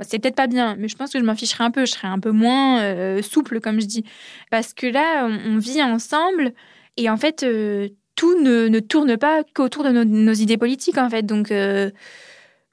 c'est 0.00 0.18
peut-être 0.18 0.36
pas 0.36 0.46
bien, 0.46 0.76
mais 0.78 0.88
je 0.88 0.96
pense 0.96 1.12
que 1.12 1.18
je 1.18 1.24
m'en 1.24 1.34
ficherais 1.34 1.64
un 1.64 1.70
peu. 1.70 1.84
Je 1.84 1.92
serais 1.92 2.08
un 2.08 2.20
peu 2.20 2.30
moins 2.30 2.80
euh, 2.80 3.20
souple, 3.22 3.60
comme 3.60 3.80
je 3.80 3.86
dis. 3.86 4.04
Parce 4.50 4.72
que 4.72 4.86
là, 4.86 5.26
on, 5.26 5.58
vit 5.58 5.82
ensemble 5.82 6.52
et 6.96 7.10
en 7.10 7.16
fait, 7.16 7.42
euh, 7.42 7.88
tout 8.14 8.40
ne, 8.40 8.68
ne, 8.68 8.80
tourne 8.80 9.16
pas 9.18 9.44
qu'autour 9.54 9.84
de 9.84 9.90
nos, 9.90 10.32
idées 10.32 10.56
politiques, 10.56 10.98
en 10.98 11.10
fait. 11.10 11.24
Donc, 11.24 11.52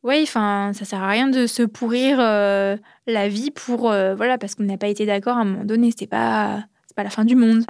oui, 0.03 0.19
enfin, 0.23 0.71
ça 0.73 0.85
sert 0.85 1.03
à 1.03 1.09
rien 1.09 1.27
de 1.27 1.47
se 1.47 1.63
pourrir 1.63 2.17
la 2.17 3.27
vie 3.27 3.51
pour. 3.51 3.81
voilà, 3.89 4.37
parce 4.37 4.55
qu'on 4.55 4.63
n'a 4.63 4.77
pas 4.77 4.87
été 4.87 5.05
d'accord 5.05 5.37
à 5.37 5.41
un 5.41 5.45
moment 5.45 5.65
donné. 5.65 5.91
C'était 5.91 6.07
pas, 6.07 6.63
c'est 6.87 6.95
pas 6.95 7.03
la 7.03 7.09
fin 7.09 7.25
du 7.25 7.35
monde. 7.35 7.65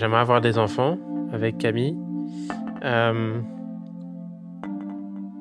J'aimerais 0.00 0.20
avoir 0.20 0.40
des 0.40 0.56
enfants 0.56 0.96
avec 1.30 1.58
Camille. 1.58 1.94
Euh, 2.82 3.38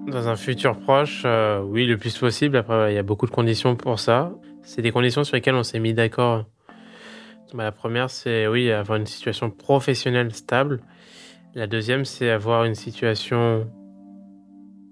dans 0.07 0.27
un 0.27 0.35
futur 0.35 0.77
proche, 0.77 1.21
euh, 1.23 1.61
oui, 1.61 1.85
le 1.85 1.95
plus 1.95 2.17
possible. 2.17 2.57
Après, 2.57 2.91
il 2.91 2.95
y 2.95 2.97
a 2.97 3.03
beaucoup 3.03 3.25
de 3.25 3.31
conditions 3.31 3.77
pour 3.77 4.01
ça. 4.01 4.33
C'est 4.63 4.81
des 4.81 4.91
conditions 4.91 5.23
sur 5.23 5.37
lesquelles 5.37 5.55
on 5.55 5.63
s'est 5.63 5.79
mis 5.79 5.93
d'accord. 5.93 6.43
Bah, 7.53 7.63
la 7.63 7.71
première, 7.71 8.09
c'est 8.09 8.47
oui, 8.47 8.69
avoir 8.69 8.97
une 8.97 9.05
situation 9.05 9.49
professionnelle 9.49 10.33
stable. 10.33 10.81
La 11.55 11.65
deuxième, 11.65 12.03
c'est 12.03 12.29
avoir 12.29 12.65
une 12.65 12.75
situation 12.75 13.65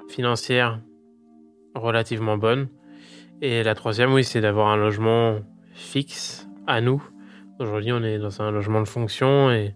financière 0.07 0.80
relativement 1.76 2.38
bonne. 2.38 2.70
Et 3.41 3.63
la 3.63 3.76
troisième, 3.76 4.13
oui, 4.13 4.24
c'est 4.24 4.39
d'avoir 4.39 4.70
un 4.70 4.78
logement 4.78 5.39
fixe 5.74 6.47
à 6.68 6.80
nous 6.80 7.03
Aujourd'hui, 7.60 7.91
on 7.91 8.03
est 8.03 8.20
dans 8.20 8.41
un 8.41 8.51
logement 8.51 8.82
de 8.82 8.88
fonction 8.88 9.49
et, 9.49 9.74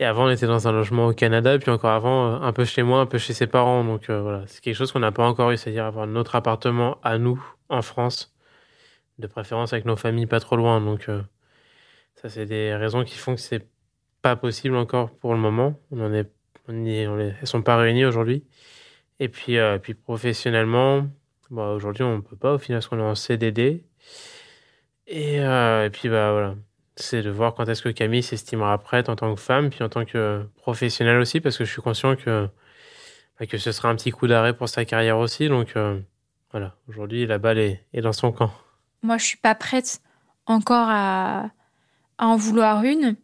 et 0.00 0.04
avant, 0.06 0.26
on 0.26 0.30
était 0.30 0.46
dans 0.46 0.68
un 0.68 0.72
logement 0.72 1.08
au 1.08 1.12
Canada, 1.12 1.58
puis 1.58 1.70
encore 1.70 1.90
avant, 1.90 2.32
euh, 2.32 2.40
un 2.40 2.52
peu 2.54 2.64
chez 2.64 2.82
moi, 2.82 3.00
un 3.00 3.06
peu 3.06 3.18
chez 3.18 3.34
ses 3.34 3.46
parents. 3.46 3.84
Donc 3.84 4.08
euh, 4.08 4.22
voilà, 4.22 4.44
c'est 4.46 4.62
quelque 4.62 4.74
chose 4.74 4.90
qu'on 4.90 5.00
n'a 5.00 5.12
pas 5.12 5.26
encore 5.26 5.50
eu, 5.50 5.58
c'est-à-dire 5.58 5.84
avoir 5.84 6.06
notre 6.06 6.34
appartement 6.34 6.98
à 7.02 7.18
nous 7.18 7.44
en 7.68 7.82
France, 7.82 8.34
de 9.18 9.26
préférence 9.26 9.74
avec 9.74 9.84
nos 9.84 9.96
familles 9.96 10.26
pas 10.26 10.40
trop 10.40 10.56
loin. 10.56 10.80
Donc 10.80 11.10
euh, 11.10 11.20
ça, 12.14 12.30
c'est 12.30 12.46
des 12.46 12.74
raisons 12.74 13.04
qui 13.04 13.18
font 13.18 13.34
que 13.34 13.40
c'est 13.40 13.66
pas 14.22 14.34
possible 14.34 14.76
encore 14.76 15.10
pour 15.10 15.34
le 15.34 15.40
moment. 15.40 15.78
On 15.90 16.00
en 16.00 16.14
est, 16.14 16.30
elles 16.68 17.36
sont 17.44 17.60
pas 17.60 17.76
réunies 17.76 18.06
aujourd'hui. 18.06 18.44
Et 19.20 19.28
puis, 19.28 19.58
puis 19.82 19.94
professionnellement, 19.94 21.06
bon, 21.50 21.74
aujourd'hui, 21.74 22.02
on 22.02 22.22
peut 22.22 22.36
pas 22.36 22.54
au 22.54 22.58
final 22.58 22.78
parce 22.78 22.88
qu'on 22.88 22.98
est 22.98 23.02
en 23.02 23.14
CDD. 23.14 23.84
Euh, 25.12 25.86
et, 25.86 25.90
puis 25.90 26.08
bah 26.08 26.32
voilà, 26.32 26.54
c'est 26.96 27.22
de 27.22 27.30
voir 27.30 27.54
quand 27.54 27.68
est-ce 27.68 27.82
que 27.82 27.88
Camille 27.88 28.22
s'estimera 28.22 28.78
prête 28.78 29.08
en 29.08 29.16
tant 29.16 29.34
que 29.34 29.40
femme, 29.40 29.70
puis 29.70 29.82
en 29.82 29.88
tant 29.88 30.04
que 30.04 30.44
professionnelle 30.56 31.18
aussi, 31.18 31.40
parce 31.40 31.58
que 31.58 31.64
je 31.64 31.70
suis 31.70 31.82
conscient 31.82 32.16
que, 32.16 32.48
bah, 33.38 33.46
que 33.46 33.58
ce 33.58 33.72
sera 33.72 33.88
un 33.90 33.96
petit 33.96 34.10
coup 34.10 34.26
d'arrêt 34.26 34.54
pour 34.54 34.68
sa 34.68 34.84
carrière 34.84 35.18
aussi. 35.18 35.48
Donc 35.48 35.72
euh, 35.76 36.00
voilà, 36.50 36.74
aujourd'hui 36.88 37.26
la 37.26 37.38
balle 37.38 37.58
est, 37.58 37.82
dans 37.94 38.12
son 38.12 38.32
camp. 38.32 38.50
Moi, 39.02 39.18
je 39.18 39.24
suis 39.24 39.36
pas 39.36 39.54
prête 39.54 40.00
encore 40.46 40.88
à, 40.88 41.50
en 42.18 42.36
vouloir 42.36 42.82
une. 42.84 43.16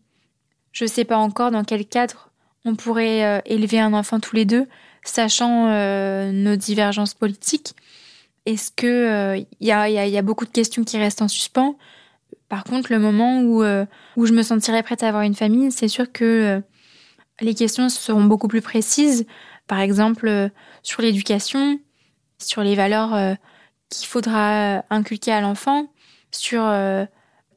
Je 0.72 0.84
sais 0.84 1.05
pas 1.05 1.16
encore 1.16 1.51
dans 1.51 1.64
quel 1.64 1.86
cadre 1.86 2.30
on 2.64 2.74
pourrait 2.74 3.24
euh, 3.24 3.41
élever 3.47 3.80
un 3.80 3.95
enfant 3.95 4.20
tous 4.20 4.36
les 4.36 4.45
deux, 4.45 4.66
sachant 5.05 5.68
nos 6.32 6.57
divergences 6.57 7.14
politiques. 7.14 7.74
Est-ce 8.47 8.70
que 8.70 9.36
il 9.61 9.72
euh, 9.72 9.89
y, 9.89 10.16
a, 10.18 10.22
beaucoup 10.22 10.47
de 10.47 10.51
questions 10.51 10.84
qui 10.84 10.97
restent 10.97 11.22
en 11.22 11.28
suspens? 11.28 11.76
Par 12.49 12.64
contre, 12.64 12.93
le 12.93 12.99
moment 12.99 13.41
où, 13.41 13.62
euh, 13.62 13.84
où 14.16 14.24
je 14.24 14.32
me 14.32 14.43
sentirais 14.43 14.82
prête 14.82 15.03
à 15.03 15.09
avoir 15.09 15.22
une 15.22 15.34
famille, 15.34 15.70
c'est 15.70 15.89
sûr 15.89 16.11
que 16.11 16.24
euh, 16.24 16.61
les 17.41 17.55
questions 17.55 17.89
seront 17.89 18.24
beaucoup 18.24 18.49
plus 18.49 18.62
précises. 18.62 19.26
Par 19.66 19.80
exemple, 19.80 20.51
sur 20.82 21.03
l'éducation, 21.03 21.78
sur 22.39 22.62
les 22.62 22.74
valeurs 22.74 23.36
qu'il 23.91 24.09
faudra 24.09 24.82
inculquer 24.89 25.32
à 25.32 25.43
l'enfant, 25.43 25.93
sur 26.30 26.62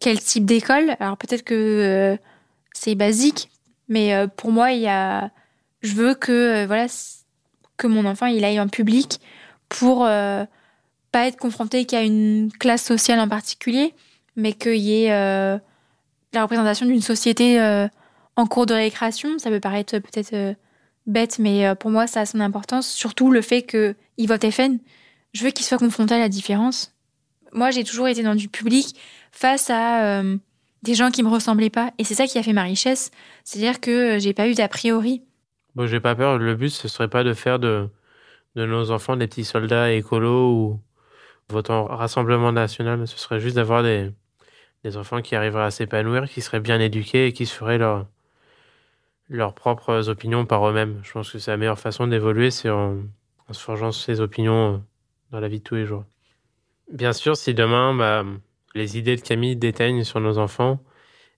quel 0.01 0.19
type 0.19 0.43
d'école. 0.43 0.97
Alors 0.99 1.15
peut-être 1.15 1.43
que 1.43 2.17
c'est 2.73 2.95
basique, 2.95 3.49
mais 3.87 4.27
pour 4.35 4.51
moi, 4.51 4.73
il 4.73 4.81
y 4.81 4.89
a, 4.89 5.31
je 5.83 5.93
veux 5.93 6.15
que 6.15 6.65
voilà 6.65 6.87
que 7.77 7.87
mon 7.87 8.05
enfant 8.05 8.25
il 8.25 8.43
aille 8.43 8.59
en 8.59 8.67
public 8.67 9.21
pour 9.69 10.05
pas 11.11 11.27
être 11.27 11.37
confronté 11.37 11.85
qu'à 11.85 12.03
une 12.03 12.51
classe 12.59 12.83
sociale 12.83 13.19
en 13.19 13.27
particulier, 13.27 13.93
mais 14.35 14.53
qu'il 14.53 14.77
y 14.77 15.03
ait 15.03 15.11
euh, 15.11 15.57
la 16.33 16.43
représentation 16.43 16.85
d'une 16.85 17.01
société 17.01 17.59
euh, 17.59 17.87
en 18.35 18.45
cours 18.45 18.65
de 18.65 18.73
récréation. 18.73 19.37
Ça 19.39 19.49
peut 19.49 19.59
paraître 19.59 19.99
peut-être 19.99 20.55
bête, 21.07 21.39
mais 21.39 21.75
pour 21.75 21.91
moi, 21.91 22.07
ça 22.07 22.21
a 22.21 22.25
son 22.25 22.39
importance. 22.39 22.87
Surtout 22.87 23.31
le 23.31 23.41
fait 23.41 23.63
qu'il 23.63 24.27
vote 24.27 24.49
FN. 24.49 24.77
Je 25.33 25.43
veux 25.43 25.51
qu'il 25.51 25.65
soit 25.65 25.77
confronté 25.77 26.15
à 26.15 26.19
la 26.19 26.29
différence. 26.29 26.93
Moi, 27.53 27.71
j'ai 27.71 27.83
toujours 27.83 28.07
été 28.07 28.23
dans 28.23 28.35
du 28.35 28.47
public 28.47 28.95
face 29.31 29.69
à 29.69 30.23
des 30.83 30.95
gens 30.95 31.11
qui 31.11 31.23
me 31.23 31.29
ressemblaient 31.29 31.69
pas. 31.69 31.91
Et 31.97 32.03
c'est 32.03 32.15
ça 32.15 32.27
qui 32.27 32.37
a 32.37 32.43
fait 32.43 32.53
ma 32.53 32.63
richesse. 32.63 33.11
C'est-à-dire 33.43 33.79
que 33.79 34.17
j'ai 34.19 34.33
pas 34.33 34.47
eu 34.47 34.53
d'a 34.53 34.67
priori. 34.67 35.23
Bon, 35.75 35.87
j'ai 35.87 35.99
pas 35.99 36.15
peur. 36.15 36.37
Le 36.37 36.55
but, 36.55 36.69
ce 36.69 36.87
serait 36.87 37.07
pas 37.07 37.23
de 37.23 37.33
faire 37.33 37.59
de, 37.59 37.87
de 38.55 38.65
nos 38.65 38.91
enfants 38.91 39.15
des 39.15 39.27
petits 39.27 39.45
soldats 39.45 39.91
écolos 39.91 40.51
ou 40.51 40.79
votant 41.51 41.85
Rassemblement 41.85 42.51
national. 42.51 43.07
Ce 43.07 43.17
serait 43.17 43.39
juste 43.39 43.55
d'avoir 43.55 43.83
des, 43.83 44.11
des 44.83 44.97
enfants 44.97 45.21
qui 45.21 45.35
arriveraient 45.35 45.65
à 45.65 45.71
s'épanouir, 45.71 46.29
qui 46.29 46.41
seraient 46.41 46.59
bien 46.59 46.79
éduqués 46.79 47.27
et 47.27 47.33
qui 47.33 47.45
feraient 47.45 47.77
leur, 47.77 48.07
leurs 49.29 49.53
propres 49.53 50.09
opinions 50.09 50.45
par 50.45 50.67
eux-mêmes. 50.67 50.99
Je 51.03 51.11
pense 51.11 51.31
que 51.31 51.39
c'est 51.39 51.51
la 51.51 51.57
meilleure 51.57 51.79
façon 51.79 52.07
d'évoluer, 52.07 52.51
c'est 52.51 52.69
en, 52.69 52.97
se 53.51 53.61
forgeant 53.61 53.91
ses 53.91 54.21
opinions 54.21 54.75
euh, 54.75 54.77
dans 55.31 55.39
la 55.39 55.47
vie 55.47 55.59
de 55.59 55.63
tous 55.63 55.75
les 55.75 55.85
jours. 55.85 56.05
Bien 56.91 57.13
sûr, 57.13 57.35
si 57.35 57.53
demain, 57.53 57.93
bah, 57.93 58.25
les 58.75 58.97
idées 58.97 59.15
de 59.15 59.21
Camille 59.21 59.55
déteignent 59.55 60.03
sur 60.03 60.19
nos 60.19 60.37
enfants, 60.37 60.79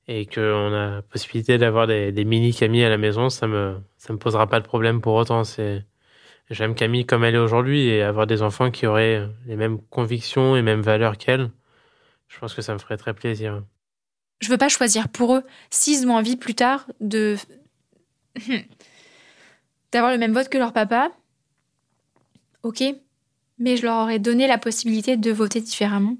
et 0.07 0.25
qu'on 0.25 0.73
a 0.73 1.01
possibilité 1.03 1.57
d'avoir 1.57 1.87
des, 1.87 2.11
mini 2.25 2.53
Camille 2.53 2.83
à 2.83 2.89
la 2.89 2.97
maison, 2.97 3.29
ça 3.29 3.47
me 3.47 3.77
ça 3.97 4.11
me 4.13 4.17
posera 4.19 4.47
pas 4.47 4.59
de 4.59 4.65
problème 4.65 5.01
pour 5.01 5.13
autant. 5.15 5.43
J'aime 6.53 6.75
Camille 6.75 7.05
comme 7.05 7.23
elle 7.23 7.35
est 7.35 7.39
aujourd'hui 7.39 7.87
et 7.87 8.01
avoir 8.01 8.27
des 8.27 8.41
enfants 8.41 8.71
qui 8.71 8.85
auraient 8.85 9.27
les 9.45 9.55
mêmes 9.55 9.79
convictions 9.89 10.55
et 10.55 10.61
mêmes 10.61 10.81
valeurs 10.81 11.17
qu'elle, 11.17 11.51
je 12.27 12.39
pense 12.39 12.53
que 12.53 12.61
ça 12.61 12.73
me 12.73 12.79
ferait 12.79 12.97
très 12.97 13.13
plaisir. 13.13 13.63
Je 14.39 14.49
veux 14.49 14.57
pas 14.57 14.69
choisir 14.69 15.09
pour 15.09 15.35
eux 15.35 15.43
s'ils 15.69 16.07
ont 16.07 16.15
envie 16.15 16.35
plus 16.35 16.55
tard 16.55 16.87
de 16.99 17.35
d'avoir 19.91 20.11
le 20.11 20.17
même 20.17 20.33
vote 20.33 20.49
que 20.49 20.57
leur 20.57 20.73
papa. 20.73 21.11
Ok, 22.63 22.83
mais 23.59 23.77
je 23.77 23.83
leur 23.83 23.97
aurais 23.97 24.19
donné 24.19 24.47
la 24.47 24.57
possibilité 24.57 25.17
de 25.17 25.31
voter 25.31 25.61
différemment 25.61 26.17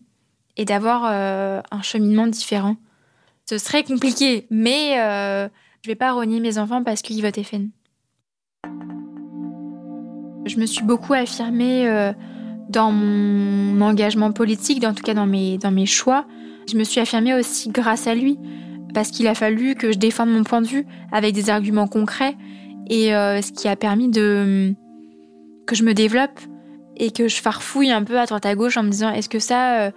et 0.58 0.66
d'avoir 0.66 1.06
euh, 1.06 1.62
un 1.72 1.82
cheminement 1.82 2.28
différent. 2.28 2.78
Ce 3.46 3.58
serait 3.58 3.84
compliqué, 3.84 4.46
mais 4.50 5.00
euh, 5.00 5.50
je 5.82 5.90
vais 5.90 5.96
pas 5.96 6.14
renier 6.14 6.40
mes 6.40 6.58
enfants 6.58 6.84
parce 6.84 7.02
qu'ils 7.02 7.22
votent 7.22 7.44
FN. 7.44 7.70
Je 10.46 10.58
me 10.58 10.66
suis 10.66 10.84
beaucoup 10.84 11.14
affirmée 11.14 11.88
euh, 11.88 12.12
dans 12.70 12.92
mon 12.92 13.80
engagement 13.82 14.32
politique, 14.32 14.84
en 14.84 14.94
tout 14.94 15.04
cas 15.04 15.14
dans 15.14 15.26
mes, 15.26 15.58
dans 15.58 15.72
mes 15.72 15.86
choix. 15.86 16.26
Je 16.70 16.78
me 16.78 16.84
suis 16.84 17.00
affirmée 17.00 17.34
aussi 17.34 17.70
grâce 17.70 18.08
à 18.08 18.16
lui, 18.16 18.38
parce 18.94 19.10
qu'il 19.10 19.28
a 19.28 19.36
fallu 19.36 19.76
que 19.76 19.92
je 19.92 19.98
défende 19.98 20.30
mon 20.30 20.44
point 20.44 20.62
de 20.62 20.68
vue 20.68 20.86
avec 21.12 21.34
des 21.34 21.50
arguments 21.50 21.88
concrets, 21.88 22.36
et 22.90 23.16
euh, 23.16 23.42
ce 23.42 23.52
qui 23.52 23.68
a 23.68 23.76
permis 23.76 24.10
de 24.10 24.74
que 25.66 25.76
je 25.76 25.84
me 25.84 25.94
développe 25.94 26.42
et 26.98 27.12
que 27.12 27.30
je 27.30 27.42
farfouille 27.42 27.90
un 27.90 28.04
peu 28.04 28.20
à 28.20 28.26
droite 28.26 28.46
à 28.46 28.54
gauche 28.54 28.76
en 28.76 28.84
me 28.84 28.90
disant 28.90 29.12
est-ce 29.12 29.30
que 29.30 29.40
ça, 29.40 29.80
euh, 29.80 29.92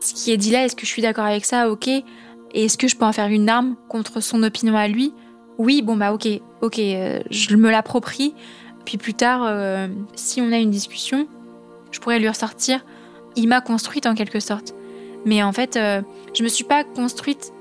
ce 0.00 0.12
qui 0.12 0.30
est 0.30 0.36
dit 0.36 0.50
là, 0.50 0.64
est-ce 0.64 0.76
que 0.76 0.84
je 0.84 0.90
suis 0.90 1.00
d'accord 1.00 1.24
avec 1.24 1.46
ça, 1.46 1.70
ok, 1.70 1.88
et 1.88 2.04
est-ce 2.52 2.76
que 2.76 2.86
je 2.86 2.96
peux 2.96 3.06
en 3.06 3.12
faire 3.12 3.28
une 3.28 3.48
arme 3.48 3.76
contre 3.88 4.20
son 4.20 4.42
opinion 4.42 4.76
à 4.76 4.88
lui? 4.88 5.14
Oui, 5.58 5.80
bon 5.80 5.96
bah 5.96 6.12
ok, 6.12 6.28
ok, 6.60 6.76
je 6.76 7.56
me 7.56 7.70
l'approprie. 7.70 8.34
Puis 8.86 8.96
plus 8.96 9.12
tard, 9.12 9.42
euh, 9.44 9.88
si 10.14 10.40
on 10.40 10.50
a 10.52 10.56
une 10.56 10.70
discussion, 10.70 11.28
je 11.90 12.00
pourrais 12.00 12.18
lui 12.18 12.28
ressortir. 12.28 12.86
Il 13.34 13.48
m'a 13.48 13.60
construite 13.60 14.06
en 14.06 14.14
quelque 14.14 14.40
sorte. 14.40 14.74
Mais 15.26 15.42
en 15.42 15.52
fait, 15.52 15.76
euh, 15.76 16.00
je 16.32 16.42
me 16.42 16.48
suis 16.48 16.64
pas 16.64 16.84
construite 16.84 17.52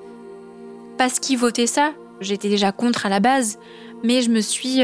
parce 0.98 1.20
qu'il 1.20 1.38
votait 1.38 1.68
ça. 1.68 1.92
J'étais 2.22 2.48
déjà 2.48 2.72
contre 2.72 3.06
à 3.08 3.10
la 3.10 3.20
base, 3.20 3.60
mais 4.04 4.22
je 4.22 4.30
me 4.30 4.40
suis 4.40 4.80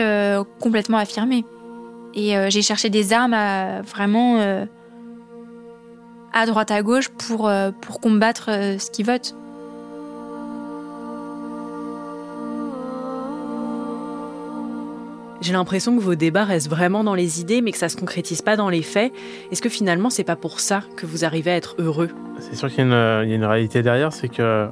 complètement 0.59 0.97
affirmée. 0.97 1.45
Et 2.13 2.35
j'ai 2.49 2.61
cherché 2.61 2.89
des 2.89 3.13
armes 3.13 3.33
à 3.33 3.81
vraiment 3.83 4.65
à 6.33 6.45
droite 6.45 6.71
à 6.71 6.81
gauche 6.81 7.07
pour, 7.07 7.49
pour 7.79 8.01
combattre 8.01 8.47
ce 8.47 8.91
qu'il 8.91 9.05
vote. 9.05 9.33
J'ai 15.41 15.53
l'impression 15.53 15.97
que 15.97 16.01
vos 16.01 16.13
débats 16.13 16.43
restent 16.43 16.69
vraiment 16.69 17.03
dans 17.03 17.15
les 17.15 17.41
idées, 17.41 17.61
mais 17.61 17.71
que 17.71 17.77
ça 17.79 17.89
se 17.89 17.97
concrétise 17.97 18.43
pas 18.43 18.55
dans 18.55 18.69
les 18.69 18.83
faits. 18.83 19.11
Est-ce 19.51 19.63
que 19.63 19.69
finalement, 19.69 20.11
c'est 20.11 20.23
pas 20.23 20.35
pour 20.35 20.59
ça 20.59 20.83
que 20.95 21.07
vous 21.07 21.25
arrivez 21.25 21.49
à 21.49 21.55
être 21.55 21.75
heureux? 21.79 22.09
C'est 22.37 22.55
sûr 22.55 22.69
qu'il 22.69 22.87
y, 22.87 22.93
a 22.93 23.23
une 23.23 23.43
réalité 23.43 23.81
derrière, 23.81 24.13
c'est 24.13 24.27
que 24.27 24.67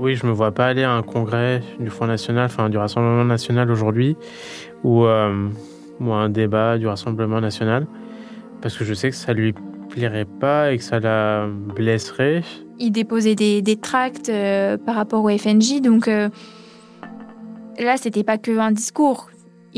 oui, 0.00 0.16
je 0.16 0.26
me 0.26 0.32
vois 0.32 0.50
pas 0.50 0.66
aller 0.66 0.82
à 0.82 0.90
un 0.92 1.02
congrès 1.02 1.62
du 1.78 1.88
Front 1.88 2.08
National, 2.08 2.46
enfin 2.46 2.68
du 2.68 2.76
Rassemblement 2.76 3.24
National 3.24 3.70
aujourd'hui, 3.70 4.16
ou, 4.82 5.04
euh, 5.04 5.48
ou 6.00 6.12
à 6.12 6.16
un 6.16 6.28
débat 6.28 6.78
du 6.78 6.88
Rassemblement 6.88 7.40
National, 7.40 7.86
parce 8.60 8.76
que 8.76 8.84
je 8.84 8.94
sais 8.94 9.10
que 9.10 9.16
ça 9.16 9.32
lui 9.32 9.54
plairait 9.88 10.26
pas 10.40 10.72
et 10.72 10.78
que 10.78 10.84
ça 10.84 10.98
la 10.98 11.46
blesserait. 11.46 12.42
Il 12.80 12.90
déposait 12.90 13.36
des, 13.36 13.62
des 13.62 13.76
tracts 13.76 14.30
euh, 14.30 14.76
par 14.78 14.96
rapport 14.96 15.22
au 15.22 15.28
FNJ, 15.28 15.80
donc 15.80 16.08
euh, 16.08 16.28
là, 17.78 17.96
c'était 17.96 18.24
pas 18.24 18.36
que 18.36 18.58
un 18.58 18.72
discours 18.72 19.28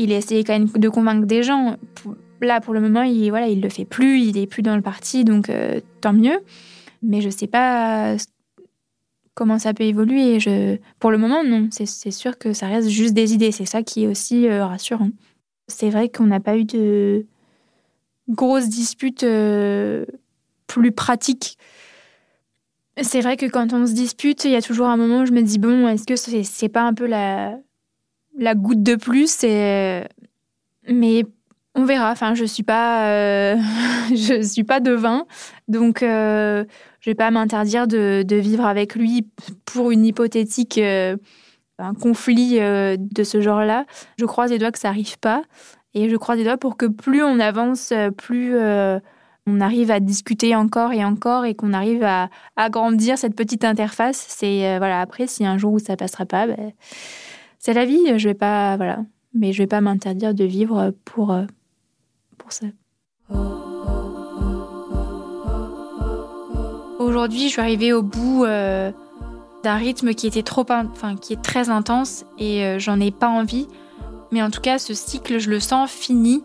il 0.01 0.11
essayait 0.11 0.43
quand 0.43 0.53
même 0.53 0.67
de 0.67 0.89
convaincre 0.89 1.25
des 1.25 1.43
gens. 1.43 1.77
Là, 2.41 2.59
pour 2.59 2.73
le 2.73 2.81
moment, 2.81 3.03
il 3.03 3.29
voilà, 3.29 3.47
il 3.47 3.61
le 3.61 3.69
fait 3.69 3.85
plus, 3.85 4.21
il 4.21 4.37
est 4.37 4.47
plus 4.47 4.63
dans 4.63 4.75
le 4.75 4.81
parti, 4.81 5.23
donc 5.23 5.49
euh, 5.49 5.79
tant 6.01 6.13
mieux. 6.13 6.39
Mais 7.03 7.21
je 7.21 7.29
sais 7.29 7.47
pas 7.47 8.15
comment 9.35 9.59
ça 9.59 9.73
peut 9.73 9.83
évoluer. 9.83 10.39
Pour 10.99 11.11
le 11.11 11.17
moment, 11.17 11.43
non. 11.43 11.69
C'est 11.71 12.11
sûr 12.11 12.37
que 12.37 12.53
ça 12.53 12.67
reste 12.67 12.89
juste 12.89 13.13
des 13.13 13.33
idées. 13.33 13.51
C'est 13.51 13.65
ça 13.65 13.83
qui 13.83 14.03
est 14.03 14.07
aussi 14.07 14.47
euh, 14.47 14.65
rassurant. 14.65 15.09
C'est 15.67 15.89
vrai 15.89 16.09
qu'on 16.09 16.25
n'a 16.25 16.39
pas 16.39 16.57
eu 16.57 16.65
de 16.65 17.25
grosses 18.29 18.69
disputes 18.69 19.23
euh, 19.23 20.05
plus 20.67 20.91
pratiques. 20.91 21.57
C'est 23.01 23.21
vrai 23.21 23.37
que 23.37 23.45
quand 23.45 23.73
on 23.73 23.85
se 23.87 23.93
dispute, 23.93 24.43
il 24.43 24.51
y 24.51 24.55
a 24.55 24.61
toujours 24.61 24.87
un 24.87 24.97
moment 24.97 25.21
où 25.21 25.25
je 25.25 25.31
me 25.31 25.41
dis 25.41 25.59
bon, 25.59 25.87
est-ce 25.87 26.05
que 26.05 26.15
c'est 26.15 26.69
pas 26.69 26.83
un 26.83 26.93
peu 26.93 27.05
la 27.05 27.57
la 28.37 28.55
goutte 28.55 28.83
de 28.83 28.95
plus. 28.95 29.43
Mais 30.89 31.25
on 31.75 31.85
verra. 31.85 32.11
Enfin, 32.11 32.35
je 32.35 32.45
suis 32.45 32.63
pas, 32.63 33.07
euh, 33.07 33.57
suis 34.43 34.63
pas 34.63 34.79
devin, 34.79 35.25
donc 35.67 36.03
euh, 36.03 36.65
je 36.99 37.09
vais 37.09 37.15
pas 37.15 37.31
m'interdire 37.31 37.87
de, 37.87 38.25
vivre 38.35 38.65
avec 38.65 38.95
lui 38.95 39.27
pour 39.65 39.91
une 39.91 40.05
hypothétique 40.05 40.77
euh, 40.77 41.15
un 41.79 41.93
conflit 41.93 42.59
de 42.59 43.23
ce 43.23 43.41
genre-là. 43.41 43.85
Je 44.17 44.25
croise 44.25 44.51
les 44.51 44.59
doigts 44.59 44.71
que 44.71 44.79
ça 44.79 44.89
arrive 44.89 45.17
pas, 45.17 45.43
et 45.93 46.09
je 46.09 46.15
croise 46.15 46.37
les 46.37 46.43
doigts 46.43 46.57
pour 46.57 46.77
que 46.77 46.85
plus 46.85 47.23
on 47.23 47.39
avance, 47.39 47.91
plus 48.17 48.55
on 49.47 49.61
arrive 49.61 49.89
à 49.89 49.99
discuter 49.99 50.55
encore 50.55 50.93
et 50.93 51.03
encore, 51.03 51.45
et 51.45 51.55
qu'on 51.55 51.73
arrive 51.73 52.03
à 52.03 52.29
agrandir 52.55 53.17
cette 53.17 53.35
petite 53.35 53.63
interface. 53.63 54.23
C'est 54.27 54.77
voilà. 54.77 55.01
Après, 55.01 55.25
si 55.25 55.43
un 55.43 55.57
jour 55.57 55.73
où 55.73 55.79
ça 55.79 55.97
passera 55.97 56.27
pas. 56.27 56.45
Ben, 56.45 56.71
c'est 57.61 57.73
la 57.73 57.85
vie, 57.85 58.17
je 58.17 58.27
vais 58.27 58.33
pas, 58.33 58.75
voilà, 58.75 59.05
mais 59.35 59.53
je 59.53 59.59
vais 59.59 59.67
pas 59.67 59.81
m'interdire 59.81 60.33
de 60.33 60.43
vivre 60.43 60.93
pour, 61.05 61.31
euh, 61.31 61.43
pour 62.39 62.51
ça. 62.51 62.65
Aujourd'hui, 66.99 67.43
je 67.43 67.49
suis 67.49 67.61
arrivée 67.61 67.93
au 67.93 68.01
bout 68.01 68.45
euh, 68.45 68.91
d'un 69.63 69.75
rythme 69.75 70.15
qui 70.15 70.25
était 70.25 70.41
trop, 70.41 70.65
enfin, 70.69 71.15
qui 71.15 71.33
est 71.33 71.41
très 71.41 71.69
intense 71.69 72.25
et 72.39 72.65
euh, 72.65 72.79
j'en 72.79 72.99
ai 72.99 73.11
pas 73.11 73.29
envie. 73.29 73.67
Mais 74.31 74.41
en 74.41 74.49
tout 74.49 74.61
cas, 74.61 74.79
ce 74.79 74.95
cycle, 74.95 75.37
je 75.37 75.49
le 75.49 75.59
sens 75.59 75.91
fini 75.91 76.43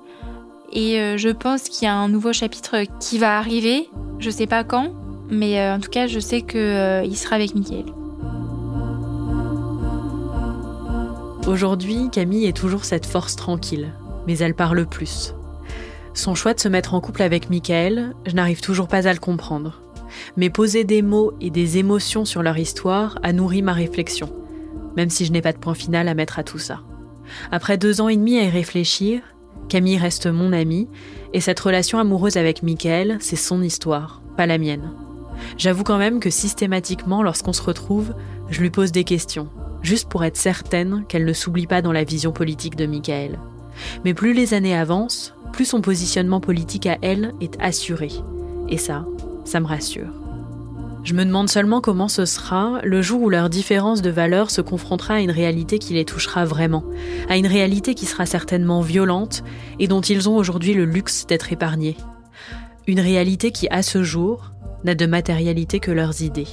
et 0.72 1.16
je 1.16 1.28
pense 1.28 1.68
qu'il 1.68 1.86
y 1.86 1.88
a 1.88 1.94
un 1.94 2.08
nouveau 2.08 2.32
chapitre 2.32 2.78
qui 2.98 3.16
va 3.16 3.38
arriver. 3.38 3.88
Je 4.18 4.28
sais 4.28 4.48
pas 4.48 4.64
quand, 4.64 4.92
mais 5.30 5.70
en 5.70 5.78
tout 5.78 5.88
cas, 5.88 6.08
je 6.08 6.18
sais 6.18 6.42
qu'il 6.42 7.16
sera 7.16 7.36
avec 7.36 7.54
Mickaël. 7.54 7.86
Aujourd'hui, 11.46 12.10
Camille 12.10 12.46
est 12.46 12.56
toujours 12.56 12.84
cette 12.84 13.06
force 13.06 13.36
tranquille, 13.36 13.92
mais 14.26 14.36
elle 14.38 14.54
parle 14.54 14.84
plus. 14.84 15.32
Son 16.12 16.34
choix 16.34 16.54
de 16.54 16.60
se 16.60 16.68
mettre 16.68 16.92
en 16.92 17.00
couple 17.00 17.22
avec 17.22 17.50
Michael, 17.50 18.14
je 18.26 18.34
n'arrive 18.34 18.60
toujours 18.60 18.88
pas 18.88 19.06
à 19.06 19.12
le 19.12 19.20
comprendre. 19.20 19.80
Mais 20.36 20.50
poser 20.50 20.82
des 20.82 21.02
mots 21.02 21.34
et 21.40 21.50
des 21.50 21.78
émotions 21.78 22.24
sur 22.24 22.42
leur 22.42 22.58
histoire 22.58 23.20
a 23.22 23.32
nourri 23.32 23.62
ma 23.62 23.74
réflexion, 23.74 24.28
même 24.96 25.08
si 25.08 25.24
je 25.24 25.30
n'ai 25.30 25.40
pas 25.40 25.52
de 25.52 25.58
point 25.58 25.74
final 25.74 26.08
à 26.08 26.14
mettre 26.14 26.40
à 26.40 26.42
tout 26.42 26.58
ça. 26.58 26.80
Après 27.52 27.78
deux 27.78 28.00
ans 28.00 28.08
et 28.08 28.16
demi 28.16 28.38
à 28.38 28.44
y 28.44 28.50
réfléchir, 28.50 29.20
Camille 29.68 29.98
reste 29.98 30.26
mon 30.26 30.52
amie, 30.52 30.88
et 31.32 31.40
cette 31.40 31.60
relation 31.60 32.00
amoureuse 32.00 32.36
avec 32.36 32.64
Michael, 32.64 33.18
c'est 33.20 33.36
son 33.36 33.62
histoire, 33.62 34.20
pas 34.36 34.46
la 34.46 34.58
mienne. 34.58 34.90
J'avoue 35.58 35.84
quand 35.84 35.98
même 35.98 36.18
que 36.18 36.30
systématiquement, 36.30 37.22
lorsqu'on 37.22 37.52
se 37.52 37.62
retrouve, 37.62 38.14
je 38.48 38.60
lui 38.60 38.70
pose 38.70 38.90
des 38.90 39.04
questions, 39.04 39.48
juste 39.82 40.08
pour 40.08 40.24
être 40.24 40.36
certaine 40.36 41.04
qu'elle 41.08 41.24
ne 41.24 41.32
s'oublie 41.32 41.66
pas 41.66 41.82
dans 41.82 41.92
la 41.92 42.04
vision 42.04 42.32
politique 42.32 42.76
de 42.76 42.86
Michael. 42.86 43.38
Mais 44.04 44.14
plus 44.14 44.32
les 44.32 44.54
années 44.54 44.76
avancent, 44.76 45.34
plus 45.52 45.64
son 45.64 45.80
positionnement 45.80 46.40
politique 46.40 46.86
à 46.86 46.98
elle 47.02 47.34
est 47.40 47.56
assuré. 47.60 48.10
Et 48.68 48.78
ça, 48.78 49.06
ça 49.44 49.60
me 49.60 49.66
rassure. 49.66 50.12
Je 51.06 51.14
me 51.14 51.24
demande 51.24 51.48
seulement 51.48 51.80
comment 51.80 52.08
ce 52.08 52.24
sera 52.24 52.80
le 52.82 53.00
jour 53.00 53.22
où 53.22 53.30
leur 53.30 53.48
différence 53.48 54.02
de 54.02 54.10
valeur 54.10 54.50
se 54.50 54.60
confrontera 54.60 55.14
à 55.14 55.20
une 55.20 55.30
réalité 55.30 55.78
qui 55.78 55.94
les 55.94 56.04
touchera 56.04 56.44
vraiment, 56.44 56.82
à 57.28 57.36
une 57.36 57.46
réalité 57.46 57.94
qui 57.94 58.06
sera 58.06 58.26
certainement 58.26 58.80
violente 58.80 59.44
et 59.78 59.86
dont 59.86 60.00
ils 60.00 60.28
ont 60.28 60.36
aujourd'hui 60.36 60.74
le 60.74 60.84
luxe 60.84 61.24
d'être 61.28 61.52
épargnés. 61.52 61.96
Une 62.88 62.98
réalité 62.98 63.52
qui, 63.52 63.68
à 63.70 63.82
ce 63.82 64.02
jour, 64.02 64.50
n'a 64.82 64.96
de 64.96 65.06
matérialité 65.06 65.78
que 65.78 65.92
leurs 65.92 66.22
idées. 66.22 66.48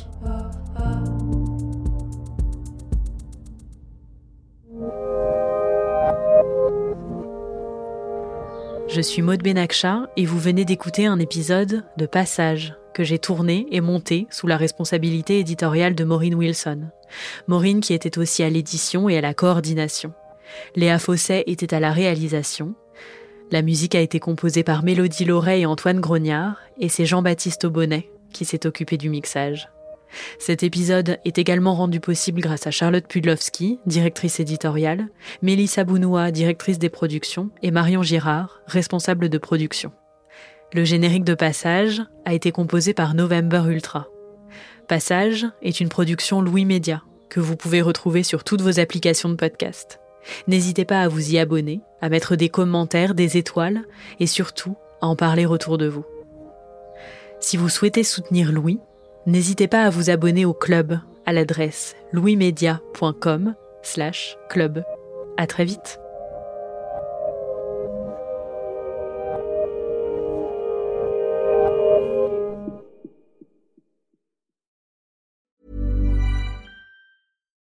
Je 8.93 9.01
suis 9.01 9.23
Maud 9.23 9.41
Benakcha 9.41 10.07
et 10.17 10.27
vous 10.27 10.37
venez 10.37 10.65
d'écouter 10.65 11.07
un 11.07 11.17
épisode 11.17 11.83
de 11.97 12.05
Passage 12.05 12.75
que 12.93 13.03
j'ai 13.03 13.17
tourné 13.17 13.65
et 13.71 13.81
monté 13.81 14.27
sous 14.29 14.45
la 14.45 14.55
responsabilité 14.55 15.39
éditoriale 15.39 15.95
de 15.95 16.03
Maureen 16.03 16.35
Wilson. 16.35 16.81
Maureen 17.47 17.81
qui 17.81 17.95
était 17.95 18.19
aussi 18.19 18.43
à 18.43 18.51
l'édition 18.51 19.09
et 19.09 19.17
à 19.17 19.21
la 19.21 19.33
coordination. 19.33 20.13
Léa 20.75 20.99
Fosset 20.99 21.43
était 21.47 21.73
à 21.73 21.79
la 21.79 21.91
réalisation. 21.91 22.75
La 23.49 23.63
musique 23.63 23.95
a 23.95 23.99
été 23.99 24.19
composée 24.19 24.63
par 24.63 24.83
Mélodie 24.83 25.25
Loret 25.25 25.61
et 25.61 25.65
Antoine 25.65 25.99
Grognard 25.99 26.57
et 26.79 26.87
c'est 26.87 27.07
Jean-Baptiste 27.07 27.65
Aubonnet 27.65 28.11
qui 28.31 28.45
s'est 28.45 28.67
occupé 28.67 28.97
du 28.97 29.09
mixage. 29.09 29.69
Cet 30.39 30.63
épisode 30.63 31.19
est 31.25 31.37
également 31.37 31.73
rendu 31.73 31.99
possible 31.99 32.41
grâce 32.41 32.67
à 32.67 32.71
Charlotte 32.71 33.07
Pudlowski, 33.07 33.79
directrice 33.85 34.39
éditoriale, 34.39 35.07
Mélissa 35.41 35.83
Bounoua, 35.83 36.31
directrice 36.31 36.79
des 36.79 36.89
productions, 36.89 37.49
et 37.61 37.71
Marion 37.71 38.03
Girard, 38.03 38.61
responsable 38.67 39.29
de 39.29 39.37
production. 39.37 39.91
Le 40.73 40.83
générique 40.85 41.23
de 41.23 41.35
Passage 41.35 42.01
a 42.25 42.33
été 42.33 42.51
composé 42.51 42.93
par 42.93 43.13
November 43.13 43.63
Ultra. 43.67 44.07
Passage 44.87 45.45
est 45.61 45.79
une 45.79 45.89
production 45.89 46.41
Louis 46.41 46.65
Média 46.65 47.03
que 47.29 47.39
vous 47.39 47.55
pouvez 47.55 47.81
retrouver 47.81 48.23
sur 48.23 48.43
toutes 48.43 48.61
vos 48.61 48.79
applications 48.79 49.29
de 49.29 49.35
podcast. 49.35 49.99
N'hésitez 50.47 50.85
pas 50.85 51.01
à 51.01 51.07
vous 51.07 51.31
y 51.31 51.39
abonner, 51.39 51.81
à 52.01 52.09
mettre 52.09 52.35
des 52.35 52.49
commentaires, 52.49 53.13
des 53.13 53.37
étoiles 53.37 53.83
et 54.19 54.27
surtout 54.27 54.75
à 55.01 55.07
en 55.07 55.15
parler 55.15 55.45
autour 55.45 55.77
de 55.77 55.87
vous. 55.87 56.05
Si 57.39 57.57
vous 57.57 57.69
souhaitez 57.69 58.03
soutenir 58.03 58.51
Louis, 58.51 58.79
N'hésitez 59.25 59.67
pas 59.67 59.83
à 59.83 59.89
vous 59.89 60.09
abonner 60.09 60.45
au 60.45 60.53
club 60.53 60.99
à 61.25 61.31
l'adresse 61.31 61.95
louismedia.com 62.11 63.55
slash 63.81 64.37
club. 64.49 64.83
À 65.37 65.47
très 65.47 65.65
vite. 65.65 65.99